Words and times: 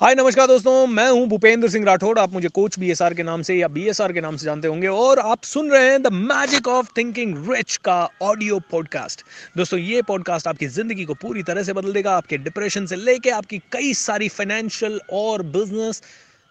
हाय, 0.00 0.14
नमस्कार 0.14 0.46
दोस्तों, 0.46 0.86
मैं 0.86 1.08
हूँ 1.10 1.26
भूपेंद्र 1.28 1.68
सिंह 1.68 1.84
राठौड़ 1.86 2.18
आप 2.18 2.32
मुझे 2.32 2.48
कोच 2.48 2.78
बीएसआर 2.78 3.14
के 3.14 3.22
नाम 3.22 3.42
से 3.42 3.54
या 3.54 3.68
बीएसआर 3.68 4.12
के 4.12 4.20
नाम 4.20 4.36
से 4.36 4.44
जानते 4.44 4.68
होंगे 4.68 4.86
और 4.88 5.18
आप 5.18 5.42
सुन 5.42 5.70
रहे 5.70 5.90
हैं 5.90 6.00
the 6.02 6.12
magic 6.12 6.68
of 6.68 6.88
thinking 6.96 7.50
rich 7.50 7.76
का 7.78 7.96
ऑडियो 8.22 8.60
पॉडकास्ट 8.70 9.24
दोस्तों, 9.56 9.78
ये 9.80 10.02
पॉडकास्ट 10.02 10.48
आपकी 10.48 10.66
ज़िंदगी 10.68 11.04
को 11.04 11.14
पूरी 11.14 11.42
तरह 11.42 11.62
से 11.62 11.72
बदल 11.72 11.92
देगा, 11.92 12.12
आपके 12.12 12.38
डिप्रेशन 12.38 12.86
से 12.86 12.96
लेके 12.96 13.30
आपकी 13.30 13.58
कई 13.72 13.92
सारी 13.94 14.28
फाइनेंशियल 14.30 15.00
और 15.12 15.42
बिज़नेस 15.50 16.02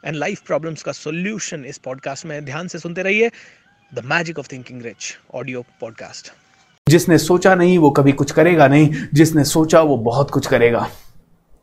एंड 0.04 0.16
लाइफ 0.16 0.41
प्रॉब्लम्स 0.47 0.84
का 0.84 0.91
सोल्यूशन 0.91 1.66
इस 1.66 1.77
पॉडकास्ट 1.77 2.25
में। 2.25 2.43
ध्यान 2.45 2.68
से 2.68 2.79
सुनते 2.79 3.04
रहिए 3.04 3.31
the 3.91 4.05
magic 4.05 4.39
of 4.39 4.52
thinking 4.52 4.81
rich 4.81 5.16
audio 5.34 5.66
podcast 5.81 6.31
जिसने 6.88 7.18
सोचा 7.18 7.55
नहीं, 7.55 7.77
वो 7.77 7.89
कभी 7.91 8.11
कुछ 8.13 8.31
करेगा 8.31 8.68
नहीं। 8.68 9.05
जिसने 9.13 9.43
सोचा, 9.47 9.81
वो 9.81 9.97
बहुत 10.04 10.31
कुछ 10.31 10.47
करेगा। 10.47 10.89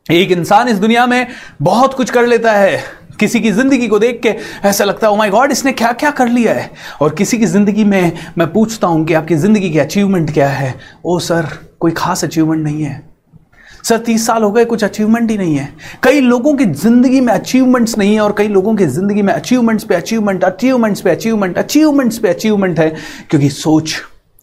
एक 0.09 0.31
इंसान 0.31 0.67
इस 0.69 0.77
दुनिया 0.77 1.05
में 1.07 1.27
बहुत 1.61 1.93
कुछ 1.93 2.09
कर 2.09 2.27
लेता 2.27 2.51
है। 2.51 2.83
किसी 3.19 3.39
की 3.39 3.51
ज़िंदगी 3.51 3.87
को 3.87 3.99
देख 3.99 4.19
के 4.23 4.29
ऐसा 4.67 4.83
लगता 4.83 5.07
है 5.07 5.17
माय 5.17 5.29
गॉड 5.29 5.51
इसने 5.51 5.71
क्या 5.71 5.91
क्या 5.91 6.11
कर 6.11 6.27
लिया 6.27 6.53
है? 6.53 6.69
और 7.01 7.15
किसी 7.15 7.37
की 7.37 7.45
ज़िंदगी 7.45 7.83
में 7.83 8.11
मैं 8.37 8.51
पूछता 8.53 8.87
हूँ 8.87 9.05
कि 9.05 9.13
आपकी 9.13 9.35
ज़िंदगी 9.35 9.69
की 9.69 9.79
अचीवमेंट 9.79 10.33
क्या 10.33 10.47
है? 10.49 10.73
ओ 11.05 11.17
सर 11.19 11.47
कोई 11.79 11.91
खास 11.91 12.23
अचीवमेंट 12.23 12.63
नहीं 12.63 12.83
है। 12.83 13.05
सर 13.83 13.97
तीस 13.97 14.25
साल 14.27 14.43
हो 14.43 14.51
गए, 14.51 14.65
कुछ 14.65 14.83
अचीवमेंट 14.83 15.31
ही 15.31 15.37
नहीं 15.37 15.55
है। 15.55 15.69
कई 16.03 16.21
लोगों 16.21 16.53
की 16.55 16.65
ज़िंदगी 16.65 17.21
में 17.21 17.33
अचीवमेंट्स 17.33 17.97
नहीं 17.97 18.13
है 18.13 18.21
और 18.21 18.35
कई 18.37 18.47
लोगों 18.47 18.75
की 18.75 18.85
ज़िंदगी 18.85 19.21
में 19.21 19.33
अचीवमेंट्स 19.33 19.83
पे 19.83 19.95
अचीवमेंट 19.95 20.43
अचीवमेंट्स 20.43 21.01
पे 21.01 21.11
अचीवमेंट 21.11 21.57
अचीवमेंट्स 21.57 22.17
पे 22.17 22.29
अचीवमेंट 22.29 22.79
है। 22.79 22.89
क्योंकि 23.29 23.49
सोच 23.49 23.95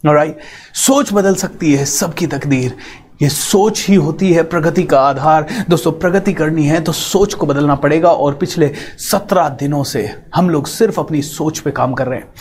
राइट 0.04 0.38
सोच 0.76 1.12
बदल 1.12 1.34
सकती 1.34 1.72
है 1.72 1.84
सबकी 1.86 2.26
तकदीर। 2.26 2.76
ये 3.22 3.28
सोच 3.28 3.84
ही 3.88 3.94
होती 3.94 4.32
है 4.32 4.42
प्रगति 4.42 4.82
का 4.82 5.00
आधार। 5.00 5.46
दोस्तों, 5.68 5.90
प्रगति 5.92 6.32
करनी 6.32 6.64
है 6.66 6.80
तो 6.80 6.92
सोच 6.92 7.34
को 7.34 7.46
बदलना 7.46 7.74
पड़ेगा 7.74 8.10
और 8.10 8.34
पिछले 8.34 8.70
सत्रह 9.00 9.48
दिनों 9.60 9.82
से 9.84 10.08
हम 10.34 10.50
लोग 10.50 10.66
सिर्फ़ 10.66 11.00
अपनी 11.00 11.20
सोच 11.22 11.58
पे 11.58 11.70
काम 11.70 11.92
कर 11.92 12.06
रहे 12.06 12.18
हैं। 12.18 12.32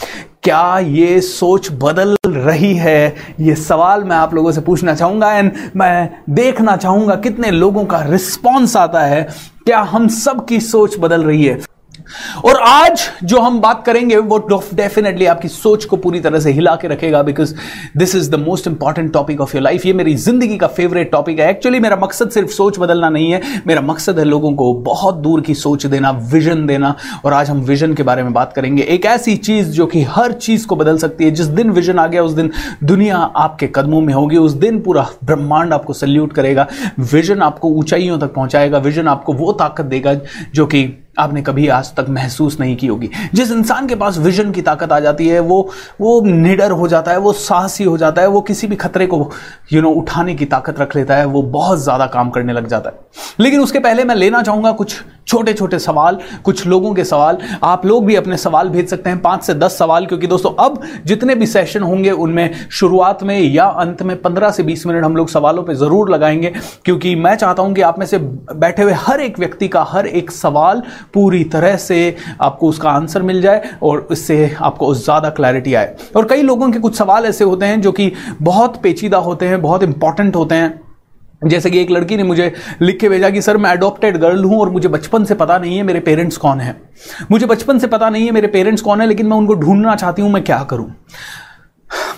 क्या 0.44 0.80
ये 0.80 1.20
सोच 1.22 1.70
बदल 1.74 2.16
रही 2.28 2.74
है? 2.76 3.16
ये 3.40 3.56
सवाल 3.56 4.04
मैं 4.04 4.16
आप 4.16 4.34
लोगों 4.34 4.52
से 4.52 4.62
पूछना 4.62 4.96
चाहूँगा 4.96 5.32
एंड 5.34 5.52
मैं 5.76 6.24
देखना 6.30 6.76
चाहूँगा 6.78 7.16
कितने 7.16 7.52
लोगों 7.52 7.86
का 7.86 8.02
रिस्पॉन्स 8.02 8.76
आता 8.78 9.02
है। 9.02 9.22
क्या 9.66 9.80
हम 9.82 10.08
सब 10.08 10.46
की 10.46 10.60
सोच 10.60 10.98
बदल 11.00 11.24
रही 11.24 11.46
है? 11.46 11.60
और 12.46 12.60
आज 12.62 13.02
जो 13.24 13.40
हम 13.40 13.60
बात 13.62 13.84
करेंगे, 13.86 14.18
वो 14.18 14.38
डेफिनेटली 14.74 15.26
आपकी 15.26 15.48
सोच 15.48 15.86
को 15.86 15.98
पूरी 15.98 16.20
तरह 16.20 16.40
से 16.40 16.52
हिला 16.52 16.76
के 16.76 16.88
रखेगा 16.88 17.22
because 17.24 17.54
this 17.98 18.16
is 18.16 18.32
the 18.32 18.36
most 18.36 18.68
important 18.68 19.12
topic 19.14 19.42
of 19.42 19.56
your 19.56 19.64
life 19.64 19.86
ये 19.86 19.94
मेरी 19.94 20.16
ज़िंदगी 20.16 20.58
का 20.58 20.68
फेवरेट 20.68 21.12
टॉपिक 21.12 21.40
है। 21.40 21.50
एक्चुअली 21.50 21.80
मेरा 21.80 21.96
मकसद 21.96 22.30
सिर्फ़ 22.30 22.50
सोच 22.50 22.80
बदलना 22.80 23.10
नहीं 23.10 23.32
है। 23.32 23.42
मेरा 23.68 23.82
मकसद 23.82 24.20
है 24.20 24.26
लोगों 24.26 24.54
को 24.54 24.74
बहुत 24.74 25.16
दूर 25.16 25.42
की 25.42 25.56
सोच 25.56 25.86
देना 25.86 26.12
विजन 26.12 26.66
देना। 26.66 26.96
और 27.26 27.34
आज 27.34 27.50
हम 27.50 27.62
विजन 27.62 27.94
के 27.94 28.04
बारे 28.04 28.24
में 28.24 28.34
बात 28.34 28.54
करेंगे। 28.54 28.84
एक 28.84 29.06
ऐसी 29.06 29.36
चीज़ 29.36 29.72
जो 29.72 29.86
कि 29.86 30.04
हर 30.04 30.32
चीज़ 30.32 30.68
को 30.68 30.76
बदल 30.76 30.98
सकती 30.98 31.24
है। 31.24 31.32
जिस 31.32 31.46
दिन 31.46 31.72
विजन 31.72 32.00
आ 32.00 32.08
गया, 32.08 32.24
उस 32.24 32.32
दिन 32.32 32.52
दुनिया 32.84 33.18
आपके 33.18 33.68
कदमों 33.68 34.02
में 34.02 34.14
होगी। 34.14 34.38
उस 34.38 34.52
दिन 34.52 34.80
पूरा 34.82 35.08
ब्रह्मांड 35.24 35.74
आपको 35.74 35.94
सल्यूट 35.94 36.34
करेगा। 36.34 36.68
विजन 37.00 37.42
आपको 37.42 37.70
ऊंचाइयों 37.70 38.20
तक 38.20 38.34
पहुंचाएगा। 38.34 38.78
विजन 38.78 39.08
आपको 39.08 39.34
वो 39.34 39.52
ताकत 39.52 39.86
देगा 39.86 40.16
जो 40.54 40.66
कि 40.66 41.03
आपने 41.18 41.42
कभी 41.42 41.68
आज 41.68 41.94
तक 41.96 42.06
महसूस 42.10 42.60
नहीं 42.60 42.76
की 42.76 42.88
होगी। 42.88 43.10
जिस 43.34 43.52
इंसान 43.52 43.88
के 43.88 43.96
पास 43.96 44.18
विजन 44.18 44.52
की 44.52 44.62
ताकत 44.62 44.92
आ 44.92 45.00
जाती 45.00 45.28
है, 45.28 45.40
वो 45.40 45.70
वो 46.02 46.22
निडर 46.22 46.72
हो 46.72 46.88
जाता 46.88 47.12
है, 47.12 47.18
वो 47.18 47.34
साहसी 47.34 47.84
हो 47.84 47.98
जाता 47.98 48.22
है, 48.22 48.28
वो 48.28 48.42
किसी 48.42 48.68
भी 48.68 48.76
खतरे 48.76 49.08
को 49.08 49.30
यू 49.74 49.82
नो 49.82 49.90
उठाने 49.92 50.36
की 50.36 50.46
ताकत 50.46 50.80
रख 50.80 50.96
लेता 50.96 51.16
है, 51.16 51.26
वो 51.26 51.42
बहुत 51.44 51.80
ज़्यादा 51.80 52.06
काम 52.08 52.30
करने 52.30 52.54
लग 52.54 52.68
जाता 52.68 52.90
है। 52.90 53.02
लेकिन 53.40 53.60
उसके 53.60 53.80
पहले 53.80 54.04
मैं 54.04 54.16
लेना 54.16 54.42
चाहूँगा 54.42 54.72
कुछ 54.72 55.02
छोटे 55.28 55.54
छोटे 55.54 55.78
सवाल, 55.80 56.18
कुछ 56.44 56.66
लोगों 56.68 56.94
के 56.94 57.04
सवाल। 57.04 57.38
आप 57.64 57.86
लोग 57.86 58.06
भी 58.06 58.16
अपने 58.16 58.38
सवाल 58.38 58.70
भेज 58.70 58.90
सकते 58.90 59.10
हैं, 59.10 59.20
पाँच 59.22 59.44
से 59.44 59.54
दस 59.54 59.78
सवाल, 59.78 60.06
क्योंकि 60.06 60.28
दोस्तों, 60.28 60.54
अब 60.60 60.82
जितने 61.06 61.36
भी 61.36 61.46
सेशन 61.46 61.84
होंगे, 61.84 62.12
उनमें 62.12 62.70
शुरुआत 62.72 63.24
में 63.24 63.40
या 63.40 63.66
अंत 63.66 64.02
में 64.02 64.16
पंद्रह 64.22 64.50
से 64.50 64.64
बीस 64.64 64.86
मिनट 64.88 65.04
हम 65.06 65.16
लोग 65.16 65.30
सवालों 65.30 65.64
पर 65.64 65.74
ज़रूर 65.74 66.12
लगाएँगे, 66.12 66.54
क्योंकि 66.86 67.16
मैं 67.16 67.36
चाहता 67.36 67.64
हूँ 67.64 67.74
कि 67.74 67.82
आप 67.82 68.00
में 68.00 68.06
से 68.06 68.18
बैठे 68.18 68.84
हुए 68.84 68.94
हर 68.98 69.22
एक 69.22 69.40
व्यक्ति 69.40 69.68
का 69.68 69.84
हर 69.84 70.08
एक 70.08 70.32
सवाल 70.32 70.84
पूरी 71.14 71.44
तरह 71.46 71.76
से 71.78 72.16
आपको 72.42 72.70
उसका 72.70 72.90
आंसर 72.90 73.22
मिल 73.22 73.42
जाए 73.42 73.72
और 73.84 74.08
इससे 74.12 74.56
आपको 74.62 74.94
ज़्यादा 74.96 75.30
क्लैरिटी 75.32 75.74
आए। 75.74 75.96
और 76.16 76.28
कई 76.28 76.42
लोगों 76.42 76.72
के 76.72 76.80
कुछ 76.80 76.96
सवाल 76.96 77.26
ऐसे 77.26 77.44
होते 77.44 77.66
हैं 77.66 77.82
जो 77.82 77.92
कि 77.92 78.12
बहुत 78.42 78.82
पेचीदा 78.84 79.18
होते 79.20 79.48
हैं, 79.48 79.62
बहुत 79.62 79.84
इंपॉर्टेंट 79.84 80.36
होते 80.36 80.56
हैं। 80.56 80.82
जैसे 81.42 81.70
कि 81.70 81.80
एक 81.80 81.90
लड़की 81.92 82.18
ने 82.18 82.24
मुझे 82.24 82.54
लिख 82.82 83.00
के 83.00 83.10
भेजा 83.10 83.30
कि, 83.30 83.42
सर, 83.42 83.58
मैं 83.58 83.70
अडॉप्टेड 83.70 84.18
गर्ल 84.18 84.44
हूँ 84.44 84.60
और 84.60 84.70
मुझे 84.70 84.90
बचपन 84.90 85.24
से 85.24 85.36
पता 85.36 85.58
नहीं 85.58 85.78
है 85.78 85.84
मेरे 85.84 86.00
पेरेंट्स 86.00 86.38
कौन 86.38 86.60
है। 86.60 86.76
मुझे 87.32 87.46
बचपन 87.46 87.80
से 87.80 87.88
पता 87.88 88.10
नहीं 88.10 88.26
है 88.26 88.32
मेरे 88.32 88.48
पेरेंट्स 88.48 88.82
कौन 88.82 89.02
है, 89.02 89.08
लेकिन 89.08 89.28
मैं 89.28 89.38
उनको 89.38 89.54
ढूंढना 89.56 89.96
चाहती 89.96 90.22
हूँ, 90.22 90.32
मैं 90.32 90.44
क्या 90.44 90.64
करूँ? 90.64 90.90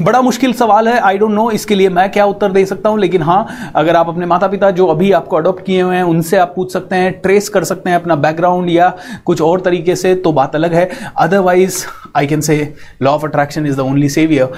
बड़ा 0.02 0.22
मुश्किल 0.22 0.53
सवाल 0.53 0.88
है 0.88 0.97
आई 1.00 1.18
डोंट 1.18 1.31
नो 1.31 1.50
इसके 1.52 1.75
लिए 1.75 1.90
मैं 1.90 2.09
क्या 2.12 2.25
उत्तर 2.25 2.52
दे 2.52 2.66
सकता 2.66 2.90
हूँ, 2.90 3.00
लेकिन 3.00 3.22
हाँ 3.22 3.72
अगर 3.75 3.96
आप 3.96 4.09
अपने 4.09 4.25
माता 4.25 4.47
पिता 4.47 4.72
जो 4.72 4.88
अभी 4.88 5.12
आपको 5.12 5.36
अडॉप्ट 5.36 5.66
किए 5.66 5.81
हुए 5.81 5.96
हैं, 5.96 6.03
उनसे 6.03 6.38
आप 6.38 6.53
पूछ 6.56 6.74
सकते 6.74 6.96
हैं 6.96 7.12
ट्रेस 7.22 7.50
कर 7.50 7.63
सकते 7.63 7.90
हैं 7.90 7.97
अपना 7.97 8.16
बैकग्राउंड 8.18 8.69
या 8.69 8.94
कुछ 9.25 9.41
और 9.41 9.62
तरीके 9.62 9.96
से 9.96 10.16
तो 10.16 10.31
बात 10.34 10.56
अलग 10.56 10.74
है। 10.74 10.90
Otherwise 11.18 11.86
I 12.16 12.28
can 12.28 12.41
say 12.41 12.74
law 13.02 13.12
of 13.12 13.25
attraction 13.25 13.66
is 13.68 13.78
the 13.78 13.80
only 13.80 14.09
saviour 14.09 14.53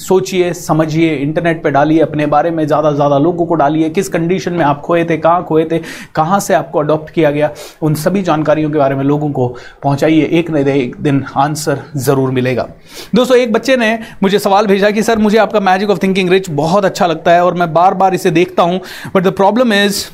सोचिए, 0.00 0.52
समझिए 0.54 1.14
इंटरनेट 1.14 1.62
पे 1.62 1.70
डालिए, 1.70 2.00
अपने 2.00 2.26
बारे 2.26 2.50
में 2.50 2.66
ज़्यादा 2.66 2.92
ज़्यादा 2.92 3.18
लोगों 3.18 3.46
को 3.46 3.54
डालिए, 3.54 3.88
किस 3.90 4.08
कंडीशन 4.08 4.52
में 4.52 4.64
आप 4.64 4.80
खोए 4.80 5.04
थे, 5.04 5.16
कहाँ 5.18 5.44
खोए 5.44 5.64
थे, 5.64 5.78
कहाँ 6.14 6.40
से 6.40 6.54
आपको 6.54 6.78
अडॉप्ट 6.78 7.10
किया 7.10 7.30
गया, 7.30 7.50
उन 7.82 7.94
सभी 7.96 8.22
जानकारियों 8.22 8.70
के 8.70 8.78
बारे 8.78 8.94
में 8.94 9.04
लोगों 9.04 9.30
को 9.30 9.48
पहुँचाइए। 9.82 10.28
एक 10.30 10.50
न 10.50 10.68
एक 10.68 10.96
दिन 10.98 11.24
आंसर 11.36 11.82
ज़रूर 11.98 12.30
मिलेगा। 12.30 12.68
दोस्तों, 13.14 13.36
एक 13.36 13.52
बच्चे 13.52 13.76
ने 13.76 13.98
मुझे 14.22 14.38
सवाल 14.38 14.66
भेजा 14.66 14.90
कि, 14.90 15.02
सर, 15.02 15.18
मुझे 15.18 15.38
आपका 15.38 15.60
मैजिक 15.62 15.90
ऑफ़ 15.90 15.98
थिंकिंग 16.02 16.30
रिच 16.30 16.50
बहुत 16.52 16.84
अच्छा 16.84 17.06
लगता 17.06 17.32
है 17.32 17.44
और 17.44 17.54
मैं 17.54 17.72
बार 17.72 17.94
बार 17.94 18.14
इसे 18.14 18.30
देखता 18.32 18.62
हूँ 18.62 18.80
but 19.14 19.22
the 19.22 19.32
problem 19.32 19.72
is 19.74 20.04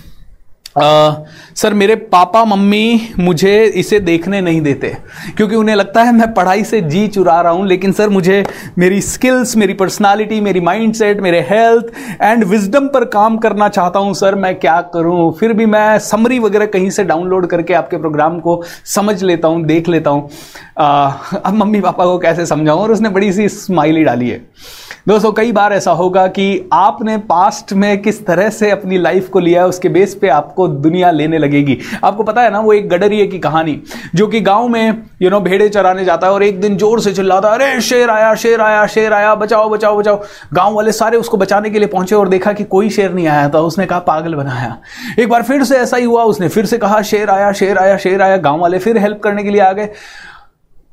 ah, 0.77 1.15
sir 1.57 1.75
मेरे 1.75 1.95
पापा 1.95 2.45
मम्मी 2.45 3.15
मुझे 3.19 3.65
इसे 3.77 4.01
देखने 4.01 4.41
नहीं 4.41 4.61
देते 4.61 4.89
क्योंकि 5.37 5.55
उन्हें 5.57 5.77
लगता 5.77 6.03
है 6.03 6.13
मैं 6.13 6.33
पढ़ाई 6.35 6.65
से 6.65 6.81
जी 6.81 7.07
चुरा 7.09 7.41
रहा 7.41 7.53
हूँ 7.53 7.67
लेकिन 7.67 7.93
सर 7.93 8.09
मुझे 8.09 8.43
मेरी 8.79 9.01
स्किल्स 9.01 9.57
मेरी 9.57 9.75
पर्सनालिटी 9.75 10.41
मेरी 10.41 10.61
माइंडसेट 10.61 11.21
मेरे 11.21 11.41
हेल्थ 11.41 11.93
एंड 12.23 12.45
विजडम 12.45 12.89
पर 12.89 13.05
काम 13.05 13.39
करना 13.39 13.69
चाहता 13.69 13.99
हूँ 13.99 14.15
सर 14.15 14.35
मैं 14.35 14.55
क्या 14.59 14.81
करूँ? 14.95 15.33
फिर 15.41 15.53
भी 15.53 15.67
मैं 15.67 15.99
समरी 15.99 16.39
वगैरह 16.39 16.67
कहीं 16.67 16.91
से 16.91 17.05
डाउनलोड 17.05 17.47
करके 17.47 17.75
आपके 17.75 17.97
प्रोग्राम 17.97 18.39
को 18.41 18.63
समझ 18.85 19.23
लेता 19.23 19.49
हूँ 19.49 19.65
देख 19.65 19.89
लेता 19.89 20.11
हूँ। 20.11 20.29
अब 20.79 21.55
मम्मी 21.55 21.81
पापा 21.81 22.05
को 22.05 22.19
कैसे 22.19 22.47
समझाऊँ? 22.47 22.81
और 22.81 22.93
उसने 22.93 23.09
बड़ी 23.09 23.33
सी 23.33 23.49
स्माइली 23.49 24.05
डाली 24.05 24.29
है। 24.31 24.45
दोस्तों, 25.07 25.31
कई 25.33 25.53
बार 25.53 25.73
ऐसा 25.73 25.91
होगा 25.91 26.27
कि 26.27 26.69
आपने 26.73 27.17
पास्ट 27.19 27.73
में 27.73 28.03
किस 28.03 28.27
तरह 28.27 28.49
से 28.51 28.71
अपनी 28.71 28.99
लाइफ 28.99 29.29
को 29.29 29.39
लिया 29.39 29.61
है, 29.63 29.69
उसके 29.69 29.89
बेस 29.89 30.15
पे 30.15 30.29
आपको 30.29 30.67
दुनिया 30.69 31.11
लेने 31.11 31.39
लगेगी। 31.39 31.79
आपको 32.05 32.23
पता 32.23 32.43
है 32.43 32.51
ना, 32.51 32.61
वो 32.61 32.73
एक 32.73 32.89
गडरिए 32.89 33.27
की 33.27 33.39
कहानी, 33.39 33.83
जो 34.15 34.27
कि 34.27 34.41
गाँव 34.41 34.69
में 34.69 35.03
यू 35.23 35.31
नो 35.31 35.41
भेड़े 35.41 35.69
चराने 35.69 36.05
जाता 36.05 36.27
है 36.27 36.33
और 36.33 36.43
एक 36.43 36.61
दिन 36.61 36.77
ज़ोर 36.77 37.01
से 37.01 37.13
चिल्लाता 37.13 37.49
है, 37.49 37.55
अरे, 37.55 37.81
शेर 37.81 38.11
आया 38.11 38.35
शेर 38.35 38.61
आया 38.61 38.87
शेर 38.87 39.13
आया, 39.13 39.35
बचाओ 39.35 39.69
बचाओ 39.69 39.99
बचाओ। 39.99 40.21
गाँव 40.53 40.75
वाले 40.75 40.93
सारे 40.93 41.17
उसको 41.17 41.37
बचाने 41.37 41.71
के 41.71 41.79
लिए 41.79 41.89
पहुँचे 41.89 42.15
और 42.15 42.29
देखा 42.29 42.53
कि 42.53 42.65
कोई 42.65 42.91
शेर 42.91 43.13
नहीं 43.13 43.29
आया 43.29 43.49
था, 43.49 43.61
उसने 43.61 43.87
कहा, 43.87 43.99
पागल 43.99 44.35
बनाया। 44.35 44.77
एक 45.19 45.29
बार 45.29 45.43
फिर 45.43 45.65
से 45.65 45.77
ऐसा 45.77 45.97
ही 45.97 46.05
हुआ, 46.05 46.25
उसने 46.25 46.49
फिर 46.49 46.67
से 46.67 46.79
कहा, 46.79 47.01
शेर 47.03 47.31
आया 47.31 47.53
शेर 47.53 47.79
आया 47.79 47.97
शेर 47.97 48.23
आया। 48.23 48.37
गाँव 48.37 48.61
वाले 48.61 48.79
फिर 48.79 48.99
हेल्प 48.99 49.21
करने 49.23 49.45
के 49.45 49.51
लिए 49.51 49.61
आ 49.61 49.73
गए 49.73 49.89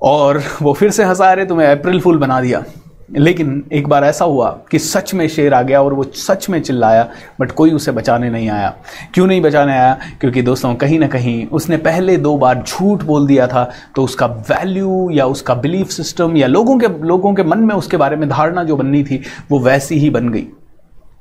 और 0.01 0.43
वो 0.61 0.73
फिर 0.73 0.91
से 0.91 1.03
हंसा 1.03 1.33
रहे 1.33 1.45
तुम्हें 1.45 1.67
अप्रैल 1.67 1.99
फूल 1.99 2.17
बना 2.17 2.41
दिया। 2.41 2.63
लेकिन 3.09 3.63
एक 3.73 3.87
बार 3.87 4.03
ऐसा 4.03 4.25
हुआ 4.25 4.49
कि 4.71 4.79
सच 4.79 5.13
में 5.13 5.27
शेर 5.27 5.53
आ 5.53 5.61
गया 5.61 5.81
और 5.81 5.93
वो 5.93 6.03
सच 6.03 6.49
में 6.49 6.61
चिल्लाया 6.61 7.07
बट 7.39 7.51
कोई 7.51 7.71
उसे 7.71 7.91
बचाने 7.91 8.29
नहीं 8.29 8.49
आया। 8.49 8.73
क्यों 9.13 9.27
नहीं 9.27 9.41
बचाने 9.41 9.71
आया? 9.71 9.97
क्योंकि 10.21 10.41
दोस्तों, 10.41 10.73
कहीं 10.75 10.99
ना 10.99 11.07
कहीं 11.07 11.45
उसने 11.47 11.77
पहले 11.77 12.17
दो 12.17 12.35
बार 12.37 12.63
झूठ 12.67 13.03
बोल 13.03 13.27
दिया 13.27 13.47
था 13.47 13.69
तो 13.95 14.03
उसका 14.03 14.25
वैल्यू 14.49 15.09
या 15.11 15.25
उसका 15.25 15.55
बिलीफ 15.55 15.89
सिस्टम 15.89 16.37
या 16.37 16.47
लोगों 16.47 16.77
के 16.79 16.87
लोगों 17.07 17.33
के 17.33 17.43
मन 17.43 17.59
में 17.59 17.75
उसके 17.75 17.97
बारे 17.97 18.15
में 18.15 18.27
धारणा 18.29 18.63
जो 18.63 18.75
बननी 18.75 19.03
थी, 19.03 19.21
वो 19.51 19.59
वैसी 19.59 19.95
ही 19.95 20.09
बन 20.09 20.29
गई। 20.29 20.47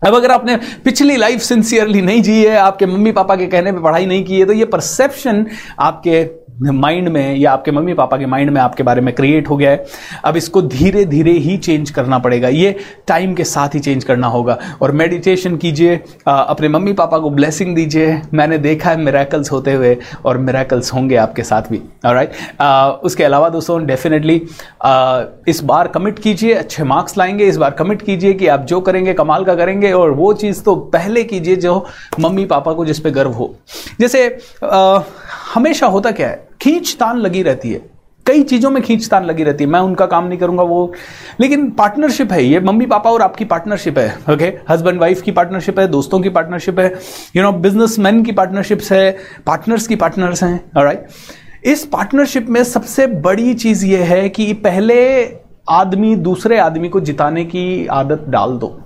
अब 0.03 0.15
अगर 0.15 0.31
आपने 0.31 0.57
पिछली 0.85 1.17
लाइफ 1.17 1.41
सिंसियरली 1.41 2.01
नहीं 2.03 2.23
जी 2.23 2.43
है, 2.45 2.57
आपके 2.57 2.87
मम्मी 2.87 3.13
पापा 3.13 3.37
के 3.37 3.47
कहने 3.47 3.73
पे 3.73 3.81
पढ़ाई 3.81 4.07
नहीं 4.07 4.25
की 4.25 4.39
है 4.39 4.45
तो 4.45 4.53
ये 4.53 4.65
परसेप्शन 4.65 5.47
आपके 5.79 6.23
माइंड 6.61 7.09
में 7.09 7.37
या 7.37 7.53
आपके 7.53 7.71
मम्मी 7.71 7.95
पापा 7.95 8.17
के 8.17 8.27
माइंड 8.27 8.51
में 8.51 8.61
आपके 8.61 8.83
बारे 8.83 9.01
में 9.01 9.15
क्रिएट 9.15 9.49
हो 9.49 9.57
गया 9.57 9.71
है 9.71 9.85
अब 10.25 10.37
इसको 10.37 10.63
धीरे 10.63 11.05
धीरे 11.05 11.33
ही 11.33 11.57
चेंज 11.57 11.91
करना 11.91 12.19
पड़ेगा। 12.19 12.49
ये 12.49 12.75
टाइम 13.09 13.35
के 13.35 13.45
साथ 13.45 13.75
ही 13.75 13.81
चेंज 13.81 14.05
करना 14.05 14.27
होगा। 14.27 14.59
और 14.83 14.93
मेडिटेशन 14.93 15.57
कीजिए 15.57 15.97
अपने 16.29 16.69
मम्मी 16.69 16.93
पापा 16.93 17.19
को 17.19 17.31
ब्लेसिंग 17.31 17.75
दीजिए। 17.77 18.21
मैंने 18.35 18.59
देखा 18.59 18.91
है 18.91 18.97
मेरेकल्स 18.97 19.53
होते 19.53 19.73
हुए 19.73 19.97
और 20.25 20.39
मेरेकल्स 20.39 20.93
होंगे 20.95 21.17
आपके 21.17 21.43
साथ 21.43 21.71
भी। 21.71 21.83
और 22.07 22.15
राइट 22.15 23.03
उसके 23.05 23.25
अलावा 23.25 23.49
दोस्तों 23.49 23.85
डेफिनेटली 23.87 24.37
इस 25.49 25.61
बार 25.65 25.89
कमिट 25.89 26.19
कीजिए 26.19 26.55
अच्छे 26.55 26.85
मार्क्स 26.85 27.19
लाएँगे। 27.19 27.45
इस 27.45 27.57
बार 27.57 27.71
कमिट 27.71 28.03
कीजिए 28.03 28.33
कि 28.35 28.47
आप 28.47 28.65
जो 28.65 28.81
करेंगे 28.81 29.15
कमाल 29.15 29.45
का 29.45 29.55
करेंगे 29.55 29.93
और 29.93 30.11
वो 30.13 30.33
चीज़ 30.35 30.63
तो 30.63 30.75
पहले 30.95 31.25
कीजिए 31.25 31.57
जो 31.57 31.85
मम्मी 32.21 32.45
पापा 32.47 32.73
को 32.73 32.85
जिस 32.85 33.01
पे 33.01 33.11
गर्व 33.11 33.33
हो। 33.33 33.55
जैसे 34.01 34.27
आ, 34.65 35.01
हमेशा 35.55 35.87
होता 35.87 36.11
क्या 36.11 36.29
है? 36.29 36.52
खींचतान 36.63 37.19
लगी 37.19 37.43
रहती 37.43 37.73
है। 37.73 37.81
कई 38.27 38.43
चीज़ों 38.43 38.71
में 38.71 38.83
खींचतान 38.83 39.25
लगी 39.25 39.45
रहती 39.45 39.65
है। 39.65 39.71
मैं 39.71 39.81
उनका 39.81 40.07
काम 40.07 40.27
नहीं 40.27 40.39
करूँगा, 40.39 40.63
वो 40.63 40.93
लेकिन 41.41 41.69
पार्टनरशिप 41.71 42.33
है, 42.33 42.43
ये 42.45 42.61
मम्मी 42.61 42.87
पापा 42.87 43.11
और 43.11 43.23
आपकी 43.23 43.45
पार्टनरशिप 43.45 43.99
है 43.99 44.09
ओके 44.33 44.53
हस्बैंड 44.69 45.01
वाइफ 45.01 45.23
की 45.23 45.33
पार्टनरशिप 45.33 45.79
है, 45.79 45.87
दोस्तों 45.89 46.21
की 46.21 46.29
पार्टनरशिप 46.29 46.79
है 46.79 46.87
यू 47.37 47.43
नो 47.43 47.53
बिजनेसमैन 47.53 48.23
की 48.25 48.33
पार्टनरशिप्स 48.33 48.93
है 48.93 49.11
पार्टनर्स 49.47 49.87
की 49.87 49.97
पार्टनर्स 49.97 50.43
हैं 50.43 50.71
राइट 50.77 51.07
इस 51.65 51.85
पार्टनरशिप 51.87 52.49
में 52.49 52.63
सबसे 52.65 53.07
बड़ी 53.07 53.55
चीज़ 53.55 53.85
ये 53.87 54.03
है 54.05 54.29
कि 54.29 54.53
पहले 54.63 55.03
आदमी 55.71 56.15
दूसरे 56.17 56.59
आदमी 56.59 56.89
को 56.89 57.01
जिताने 57.01 57.45
की 57.45 57.87
आदत 57.87 58.25
डाल 58.29 58.57
दो। 58.59 58.79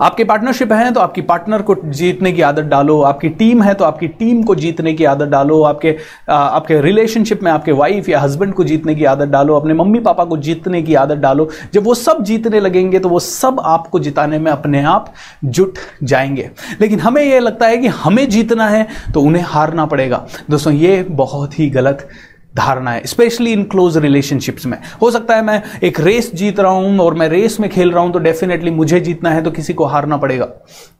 आपके 0.00 0.24
पार्टनरशिप 0.24 0.72
है 0.72 0.90
तो 0.92 1.00
आपकी 1.00 1.20
पार्टनर 1.22 1.62
को 1.62 1.76
जीतने 1.84 2.32
की 2.32 2.42
आदत 2.42 2.64
डालो, 2.64 3.00
आपकी 3.02 3.28
टीम 3.30 3.62
है 3.62 3.74
तो 3.74 3.84
आपकी 3.84 4.08
टीम 4.08 4.42
को 4.42 4.54
जीतने 4.54 4.92
की 4.94 5.04
आदत 5.04 5.28
डालो, 5.28 5.62
आपके 5.62 5.96
आपके 6.28 6.80
रिलेशनशिप 6.80 7.42
में 7.42 7.50
आपके 7.52 7.72
वाइफ 7.72 8.08
या 8.08 8.20
हस्बैंड 8.20 8.54
को 8.54 8.64
जीतने 8.64 8.94
की 8.94 9.04
आदत 9.04 9.28
डालो, 9.28 9.54
अपने 9.54 9.74
मम्मी 9.74 10.00
पापा 10.00 10.24
को 10.24 10.36
जीतने 10.38 10.82
की 10.82 10.94
आदत 10.94 11.18
डालो। 11.18 11.48
जब 11.74 11.84
वो 11.84 11.94
सब 11.94 12.22
जीतने 12.24 12.60
लगेंगे 12.60 12.98
तो 12.98 13.08
वो 13.08 13.20
सब 13.20 13.60
आपको 13.64 13.98
जिताने 13.98 14.38
में 14.38 14.50
अपने 14.52 14.82
आप 14.84 15.12
जुट 15.44 15.78
जाएँगे। 16.04 16.50
लेकिन 16.80 17.00
हमें 17.00 17.22
यह 17.22 17.40
लगता 17.40 17.66
है 17.66 17.76
कि 17.76 17.86
हमें 17.86 18.28
जीतना 18.28 18.68
है 18.68 18.86
तो 19.14 19.20
उन्हें 19.20 19.44
हारना 19.46 19.86
पड़ेगा। 19.86 20.26
दोस्तों, 20.50 20.72
ये 20.72 21.02
बहुत 21.02 21.58
ही 21.58 21.70
गलत 21.70 22.08
धारणा 22.54 22.90
है 22.90 23.06
स्पेशली 23.06 23.52
इन 23.52 23.62
क्लोज 23.64 23.96
रिलेशनशिप्स 23.98 24.66
में। 24.66 24.76
हो 25.02 25.10
सकता 25.10 25.34
है 25.36 25.42
मैं 25.42 25.62
एक 25.82 26.00
रेस 26.00 26.30
जीत 26.34 26.60
रहा 26.60 26.72
हूँ 26.72 26.98
और 27.00 27.14
मैं 27.14 27.28
रेस 27.28 27.58
में 27.60 27.68
खेल 27.70 27.92
रहा 27.92 28.02
हूँ 28.02 28.12
तो 28.12 28.18
डेफिनेटली 28.18 28.70
मुझे 28.70 29.00
जीतना 29.00 29.30
है 29.30 29.42
तो 29.42 29.50
किसी 29.50 29.74
को 29.74 29.84
हारना 29.84 30.16
पड़ेगा। 30.16 30.48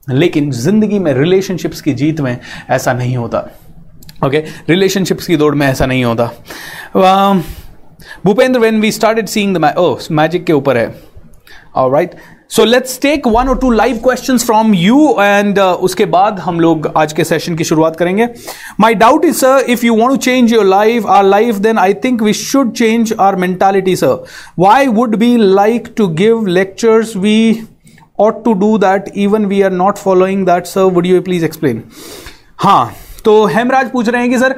लेकिन 0.09 0.51
ज़िंदगी 0.51 0.99
में 0.99 1.13
रिलेशनशिप्स 1.13 1.81
की 1.81 1.93
जीत 1.93 2.19
में 2.21 2.37
ऐसा 2.69 2.93
नहीं 2.93 3.17
होता। 3.17 3.39
Okay 4.25 4.37
okay? 4.37 4.69
रिलेशनशिप्स 4.69 5.27
की 5.27 5.37
दौड़ 5.37 5.53
में 5.55 5.67
ऐसा 5.67 5.85
नहीं 5.85 6.03
होता। 6.03 6.31
Bhupendra 8.25 8.59
when 8.59 8.81
we 8.81 8.91
started 8.91 9.27
seeing 9.27 9.55
the 9.57 9.73
magic 10.11 10.45
के 10.45 10.53
ऊपर 10.53 10.77
है। 10.77 10.87
Right 11.77 12.15
so 12.51 12.63
let's 12.65 12.99
take 13.01 13.27
one 13.27 13.49
और 13.49 13.57
two 13.59 13.69
live 13.71 13.97
question 14.03 14.37
from 14.37 14.73
you 14.73 15.15
and 15.21 15.59
उसके 15.59 16.05
बाद 16.13 16.39
हम 16.39 16.59
लोग 16.59 16.91
आज 16.97 17.13
के 17.13 17.23
सेशन 17.23 17.55
की 17.55 17.63
शुरुआत 17.63 17.95
करेंगे 17.95 18.27
my 18.79 18.95
doubt 18.95 19.25
is 19.25 19.35
sir 19.37 19.65
if 19.69 19.85
you 19.85 19.95
want 19.95 20.11
to 20.11 20.17
change 20.21 20.53
your 20.53 20.65
life 20.65 21.05
our 21.07 21.23
life 21.23 21.55
then 21.55 21.77
I 21.77 21.93
think 22.03 22.21
we 22.21 22.33
should 22.33 22.71
change 22.73 23.13
our 23.19 23.35
mentality 23.35 23.95
sir 23.95 24.23
why 24.59 24.87
would 24.87 25.15
be 25.15 25.35
like 25.37 25.93
to 25.97 26.07
give 26.15 26.45
lectures 26.47 27.15
we 27.17 27.37
ought 28.19 28.43
to 28.45 28.53
do 28.53 28.77
that 28.77 29.11
even 29.17 29.45
we 29.45 29.61
are 29.61 29.71
not 29.73 29.97
following 29.97 30.45
that 30.45 30.65
sir 30.65 30.91
would 30.93 31.05
you 31.05 31.21
please 31.21 31.45
explain 31.45 31.83
हाँ 32.57 32.91
तो 33.25 33.45
हेमराज 33.45 33.91
पूछ 33.91 34.09
रहे 34.09 34.21
हैं 34.21 34.29
कि, 34.31 34.37
sir 34.39 34.55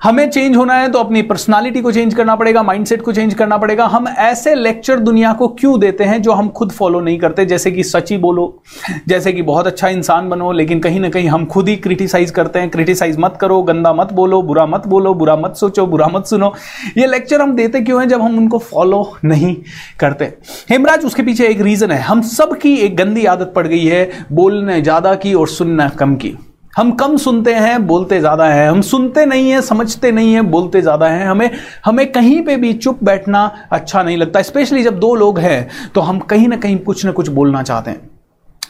हमें 0.00 0.30
change 0.30 0.56
होना 0.56 0.74
है 0.74 0.90
तो 0.90 0.98
अपनी 0.98 1.22
पर्सनालिटी 1.22 1.80
को 1.80 1.90
चेंज 1.92 2.14
करना 2.14 2.34
पड़ेगा 2.36 2.62
माइंडसेट 2.62 3.02
को 3.02 3.12
चेंज 3.12 3.34
करना 3.34 3.56
पड़ेगा। 3.58 3.86
हम 3.86 4.06
ऐसे 4.08 4.54
लेक्चर 4.54 4.98
दुनिया 4.98 5.32
को 5.32 5.48
क्यों 5.50 5.78
देते 5.80 6.04
हैं 6.04 6.20
जो 6.22 6.32
हम 6.32 6.48
खुद 6.48 6.72
फॉलो 6.72 7.00
नहीं 7.00 7.18
करते? 7.18 7.44
जैसे 7.46 7.70
कि 7.70 7.82
सची 7.82 8.16
बोलो, 8.18 8.62
जैसे 9.08 9.32
कि 9.32 9.42
बहुत 9.42 9.66
अच्छा 9.66 9.88
इंसान 9.88 10.28
बनो, 10.28 10.52
लेकिन 10.52 10.80
कहीं 10.80 11.00
ना 11.00 11.08
कहीं 11.08 11.28
हम 11.28 11.44
खुद 11.46 11.68
ही 11.68 11.76
क्रिटिसाइज 11.76 12.30
करते 12.30 12.58
हैं। 12.58 12.70
क्रिटिसाइज 12.70 13.16
मत 13.18 13.38
करो, 13.40 13.62
गंदा 13.62 13.92
मत 13.92 14.12
बोलो, 14.12 14.42
बुरा 14.42 14.66
मत 14.66 14.86
बोलो, 14.86 15.14
बुरा 15.14 15.36
मत 15.36 15.56
सोचो, 15.56 15.86
बुरा 15.86 16.08
मत 16.08 16.26
सुनो। 16.26 16.52
ये 16.98 17.06
लेक्चर 17.06 17.42
हम 17.42 17.54
देते 17.56 17.80
क्यों 17.80 18.00
हैं 18.00 18.08
जब 18.08 18.22
हम 18.22 18.38
उनको 18.38 18.58
फॉलो 18.58 19.06
नहीं 19.24 19.56
करते? 20.00 20.32
हेमराज, 20.70 21.04
उसके 21.04 21.22
पीछे 21.22 21.48
एक 21.48 21.60
रीजन 21.60 21.90
है। 21.90 22.00
हम 22.02 22.22
सबकी 22.22 22.76
एक 22.76 22.96
गंदी 22.96 23.24
आदत 23.26 23.52
पड़ 23.56 23.66
गई 23.66 23.84
है 23.84 24.08
बोलने 24.32 24.80
ज़्यादा 24.82 25.14
की 25.14 25.34
और 25.34 25.48
सुनना 25.48 25.88
कम 25.88 26.16
की। 26.16 26.36
हम 26.80 26.90
कम 26.92 27.16
सुनते 27.16 27.54
हैं, 27.54 27.86
बोलते 27.86 28.18
ज़्यादा 28.20 28.44
हैं। 28.44 28.68
हम 28.70 28.80
सुनते 28.80 29.24
नहीं 29.26 29.50
हैं, 29.50 29.60
समझते 29.60 30.12
नहीं 30.12 30.32
हैं, 30.34 30.50
बोलते 30.50 30.80
ज़्यादा 30.82 31.06
हैं। 31.06 31.26
हमें 31.26 31.50
हमें 31.84 32.06
कहीं 32.12 32.40
पे 32.42 32.56
भी 32.56 32.72
चुप 32.74 33.02
बैठना 33.04 33.44
अच्छा 33.72 34.02
नहीं 34.02 34.16
लगता 34.16 34.42
स्पेशली 34.42 34.82
जब 34.82 34.98
दो 35.00 35.14
लोग 35.14 35.38
हैं 35.38 35.68
तो 35.94 36.00
हम 36.00 36.18
कहीं 36.20 36.48
ना 36.48 36.56
कहीं 36.56 36.78
कुछ 36.78 37.04
ना 37.04 37.12
कुछ 37.12 37.28
बोलना 37.30 37.62
चाहते 37.62 37.90
हैं। 37.90 38.09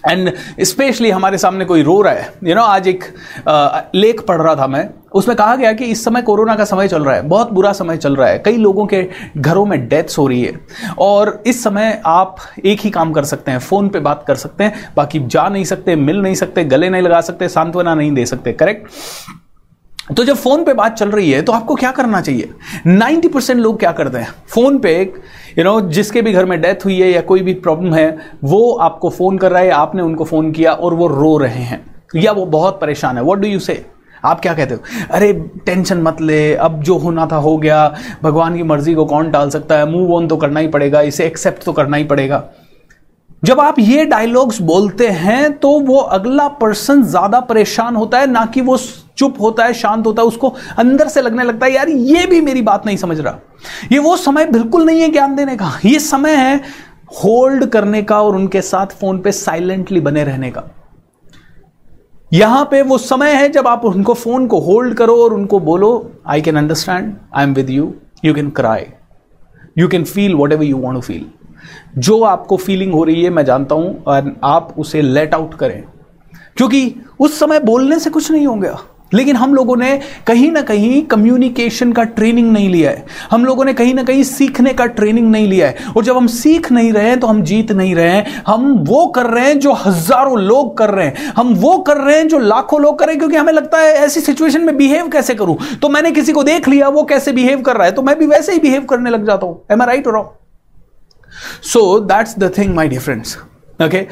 एंड 0.08 0.32
स्पेशली 0.60 1.10
हमारे 1.10 1.38
सामने 1.38 1.64
कोई 1.64 1.82
रो 1.82 2.02
रहा 2.02 2.12
है। 2.12 2.20
यू 2.20 2.46
you 2.46 2.54
नो 2.54 2.60
know, 2.60 2.74
आज 2.74 2.88
एक 2.88 3.04
आ, 3.48 3.80
लेख 3.94 4.20
पढ़ 4.20 4.42
रहा 4.42 4.54
था 4.54 4.66
मैं। 4.66 4.90
उसमें 5.12 5.36
कहा 5.36 5.56
गया 5.56 5.72
कि 5.72 5.84
इस 5.84 6.04
समय 6.04 6.22
कोरोना 6.22 6.54
का 6.56 6.64
समय 6.64 6.88
चल 6.88 7.04
रहा 7.04 7.14
है। 7.14 7.22
बहुत 7.22 7.52
बुरा 7.52 7.72
समय 7.72 7.96
चल 7.96 8.16
रहा 8.16 8.28
है। 8.28 8.38
कई 8.38 8.56
लोगों 8.56 8.86
के 8.86 9.08
घरों 9.36 9.66
में 9.66 9.88
डेथ्स 9.88 10.18
हो 10.18 10.26
रही 10.26 10.42
है। 10.42 10.60
और 10.98 11.42
इस 11.46 11.64
समय 11.64 12.02
आप 12.06 12.36
एक 12.64 12.80
ही 12.80 12.90
काम 12.90 13.12
कर 13.12 13.24
सकते 13.24 13.50
हैं। 13.50 13.58
फ़ोन 13.58 13.88
पे 13.88 14.00
बात 14.00 14.24
कर 14.28 14.34
सकते 14.34 14.64
हैं। 14.64 14.92
बाकी 14.96 15.20
जा 15.20 15.48
नहीं 15.48 15.64
सकते 15.64 15.96
मिल 15.96 16.16
नहीं 16.16 16.34
सकते 16.34 16.64
गले 16.64 16.90
नहीं 16.90 17.02
लगा 17.02 17.20
सकते 17.20 17.48
सांत्वना 17.48 17.94
नहीं 17.94 18.12
दे 18.12 18.26
सकते। 18.26 18.52
करेक्ट 18.52 18.88
तो 20.16 20.24
जब 20.24 20.36
फ़ोन 20.36 20.64
पे 20.64 20.72
बात 20.74 20.94
चल 20.94 21.10
रही 21.10 21.30
है 21.30 21.42
तो 21.42 21.52
आपको 21.52 21.74
क्या 21.74 21.90
करना 21.90 22.20
चाहिए? 22.20 22.50
90 22.88 23.28
परसेंट 23.28 23.60
लोग 23.60 23.78
क्या 23.78 23.92
करते 23.92 24.18
हैं? 24.18 24.28
फ़ोन 24.48 24.78
पे 24.78 25.00
यू 25.58 25.64
नो 25.64 25.80
जिसके 25.80 26.22
भी 26.22 26.32
घर 26.32 26.44
में 26.44 26.60
डेथ 26.60 26.84
हुई 26.84 26.98
है 27.00 27.10
या 27.10 27.20
कोई 27.20 27.42
भी 27.42 27.54
प्रॉब्लम 27.56 27.94
है, 27.94 28.16
वो 28.44 28.72
आपको 28.72 29.10
फ़ोन 29.10 29.38
कर 29.38 29.50
रहा 29.50 29.62
है, 29.62 29.70
आपने 29.70 30.02
उनको 30.02 30.24
फ़ोन 30.24 30.50
किया 30.52 30.72
और 30.72 30.94
वो 30.94 31.06
रो 31.06 31.36
रहे 31.38 31.62
हैं। 31.62 31.84
या 32.16 32.32
वो 32.32 32.44
बहुत 32.46 32.80
परेशान 32.80 33.16
है। 33.16 33.22
वॉट 33.22 33.38
डू 33.38 33.48
यू 33.48 33.58
से 33.58 33.84
आप 34.24 34.40
क्या 34.40 34.54
कहते 34.54 34.74
हो? 34.74 34.80
अरे, 35.10 35.32
टेंशन 35.66 35.98
मत 35.98 36.20
ले, 36.20 36.54
अब 36.54 36.82
जो 36.82 36.96
होना 36.98 37.26
था 37.26 37.36
हो 37.36 37.56
गया। 37.56 37.94
भगवान 38.22 38.56
की 38.56 38.62
मर्ज़ी 38.62 38.94
को 38.94 39.04
कौन 39.04 39.30
टाल 39.30 39.50
सकता 39.50 39.78
है? 39.78 39.90
मूव 39.90 40.14
ऑन 40.14 40.26
तो 40.28 40.36
करना 40.36 40.60
ही 40.60 40.68
पड़ेगा, 40.68 41.00
इसे 41.00 41.26
एक्सेप्ट 41.26 41.64
तो 41.64 41.72
करना 41.72 41.96
ही 41.96 42.04
पड़ेगा। 42.04 42.42
जब 43.44 43.60
आप 43.60 43.78
ये 43.78 44.04
डायलॉग्स 44.04 44.60
बोलते 44.62 45.06
हैं 45.08 45.52
तो 45.52 45.68
वो 45.80 45.98
अगला 45.98 46.48
पर्सन 46.48 47.02
ज़्यादा 47.02 47.40
परेशान 47.40 47.96
होता 47.96 48.18
है, 48.18 48.26
ना 48.26 48.44
कि 48.46 48.60
वो 48.60 48.76
चुप 49.20 49.40
होता 49.40 49.64
है, 49.64 49.72
शांत 49.74 50.06
होता 50.06 50.22
है, 50.22 50.28
उसको 50.28 50.54
अंदर 50.78 51.08
से 51.08 51.20
लगने 51.20 51.44
लगता 51.44 51.66
है, 51.66 51.72
यार 51.72 51.88
ये 51.88 52.26
भी 52.26 52.40
मेरी 52.40 52.62
बात 52.62 52.86
नहीं 52.86 52.96
समझ 52.96 53.18
रहा। 53.20 53.38
ये 53.92 53.98
वो 53.98 54.16
समय 54.16 54.46
बिल्कुल 54.46 54.84
नहीं 54.84 55.00
है 55.00 55.08
ज्ञान 55.08 55.34
देने 55.36 55.56
का। 55.56 55.72
ये 55.84 55.98
समय 56.00 56.34
है 56.36 56.60
होल्ड 57.24 57.66
करने 57.66 58.02
का 58.02 58.20
और 58.22 58.36
उनके 58.36 58.60
साथ 58.62 58.86
फ़ोन 59.00 59.18
पे 59.18 59.32
साइलेंटली 59.32 60.00
बने 60.00 60.24
रहने 60.24 60.50
का। 60.50 60.62
यहाँ 62.32 62.64
पे 62.64 62.82
वो 62.82 62.98
समय 62.98 63.32
है 63.32 63.48
जब 63.48 63.66
आप 63.66 63.84
उनको 63.84 64.14
फ़ोन 64.14 64.46
को 64.46 64.58
होल्ड 64.60 64.94
करो 64.94 65.16
और 65.24 65.34
उनको 65.34 65.58
बोलो 65.60 65.90
I 66.26 66.40
can 66.40 66.56
understand 66.56 67.14
I 67.36 67.44
am 67.44 67.54
with 67.54 67.70
you 67.70 67.92
you 68.24 68.34
can 68.34 68.50
cry 68.50 68.86
you 69.78 69.88
can 69.88 70.04
feel 70.04 70.34
whatever 70.52 70.64
you 70.64 70.76
want 70.76 70.96
to 70.96 71.00
feel 71.00 71.26
जो 71.98 72.22
आपको 72.22 72.56
फीलिंग 72.56 72.92
हो 72.92 73.04
रही 73.04 73.22
है, 73.22 73.30
मैं 73.30 73.44
जानता 73.44 73.74
हूँ, 73.74 74.02
और 74.04 74.36
आप 74.44 74.74
उसे 74.78 75.02
लेट 75.02 75.34
आउट 75.34 75.54
करें। 75.54 75.82
क्योंकि 76.56 76.94
उस 77.20 77.38
समय 77.38 77.60
बोलने 77.60 77.98
से 77.98 78.10
कुछ 78.10 78.30
नहीं 78.30 78.46
होगा। 78.46 78.78
लेकिन 79.12 79.36
हम 79.36 79.54
लोगों 79.54 79.76
ने 79.76 79.98
कहीं 80.26 80.50
ना 80.52 80.60
कहीं 80.62 81.02
कम्युनिकेशन 81.06 81.92
का 81.92 82.02
ट्रेनिंग 82.10 82.50
नहीं 82.52 82.68
लिया 82.68 82.90
है। 82.90 83.04
हम 83.30 83.44
लोगों 83.44 83.64
ने 83.64 83.72
कहीं 83.74 83.94
ना 83.94 84.02
कहीं 84.02 84.22
सीखने 84.24 84.72
का 84.72 84.86
ट्रेनिंग 84.88 85.30
नहीं 85.30 85.48
लिया 85.48 85.66
है। 85.66 85.92
और 85.96 86.04
जब 86.04 86.16
हम 86.16 86.26
सीख 86.26 86.70
नहीं 86.72 86.92
रहे 86.92 87.08
हैं 87.08 87.18
तो 87.20 87.26
हम 87.26 87.42
जीत 87.42 87.72
नहीं 87.72 87.94
रहे 87.94 88.10
हैं। 88.10 88.42
हम 88.46 88.72
वो 88.88 89.06
कर 89.06 89.26
रहे 89.26 89.44
हैं 89.44 89.58
जो 89.58 89.72
हज़ारों 89.76 90.38
लोग 90.38 90.76
कर 90.78 90.90
रहे 90.90 91.06
हैं। 91.06 91.32
हम 91.36 91.54
वो 91.56 91.76
कर 91.80 91.96
रहे 91.96 92.16
हैं 92.18 92.28
जो 92.28 92.38
लाखों 92.38 92.80
लोग 92.80 92.98
कर 92.98 93.06
रहे 93.06 93.14
हैं, 93.14 93.18
क्योंकि 93.18 93.36
हमें 93.36 93.52
लगता 93.52 93.78
है 93.78 93.92
ऐसी 93.96 94.20
सिचुएशन 94.20 94.64
में 94.64 94.76
बिहेव 94.76 95.08
कैसे 95.08 95.34
करूँ? 95.34 95.56
तो 95.82 95.88
मैंने 95.88 96.10
किसी 96.12 96.32
को 96.32 96.42
देख 96.44 96.68
लिया, 96.68 96.88
वो 96.88 97.04
कैसे 97.04 97.32
बिहेव 97.32 97.60
कर 97.60 97.76
रहा 97.76 97.86
है? 97.86 97.92
तो 97.92 98.02
मैं 98.02 98.18
भी 98.18 98.26
वैसे 98.26 98.52
ही 98.52 98.58
बिहेव 98.58 98.84
करने 98.84 99.10
लग 99.10 99.26
जाता 99.26 99.46
हूँ। 99.46 99.62
एम 99.72 99.82
आई 99.82 99.86
राइट 99.86 100.06
और 100.06 100.38
so 101.64 101.98
that's 102.00 102.38
the 102.38 102.52
thing 102.58 102.74
my 102.74 102.88
difference 102.88 103.36
okay 103.78 104.06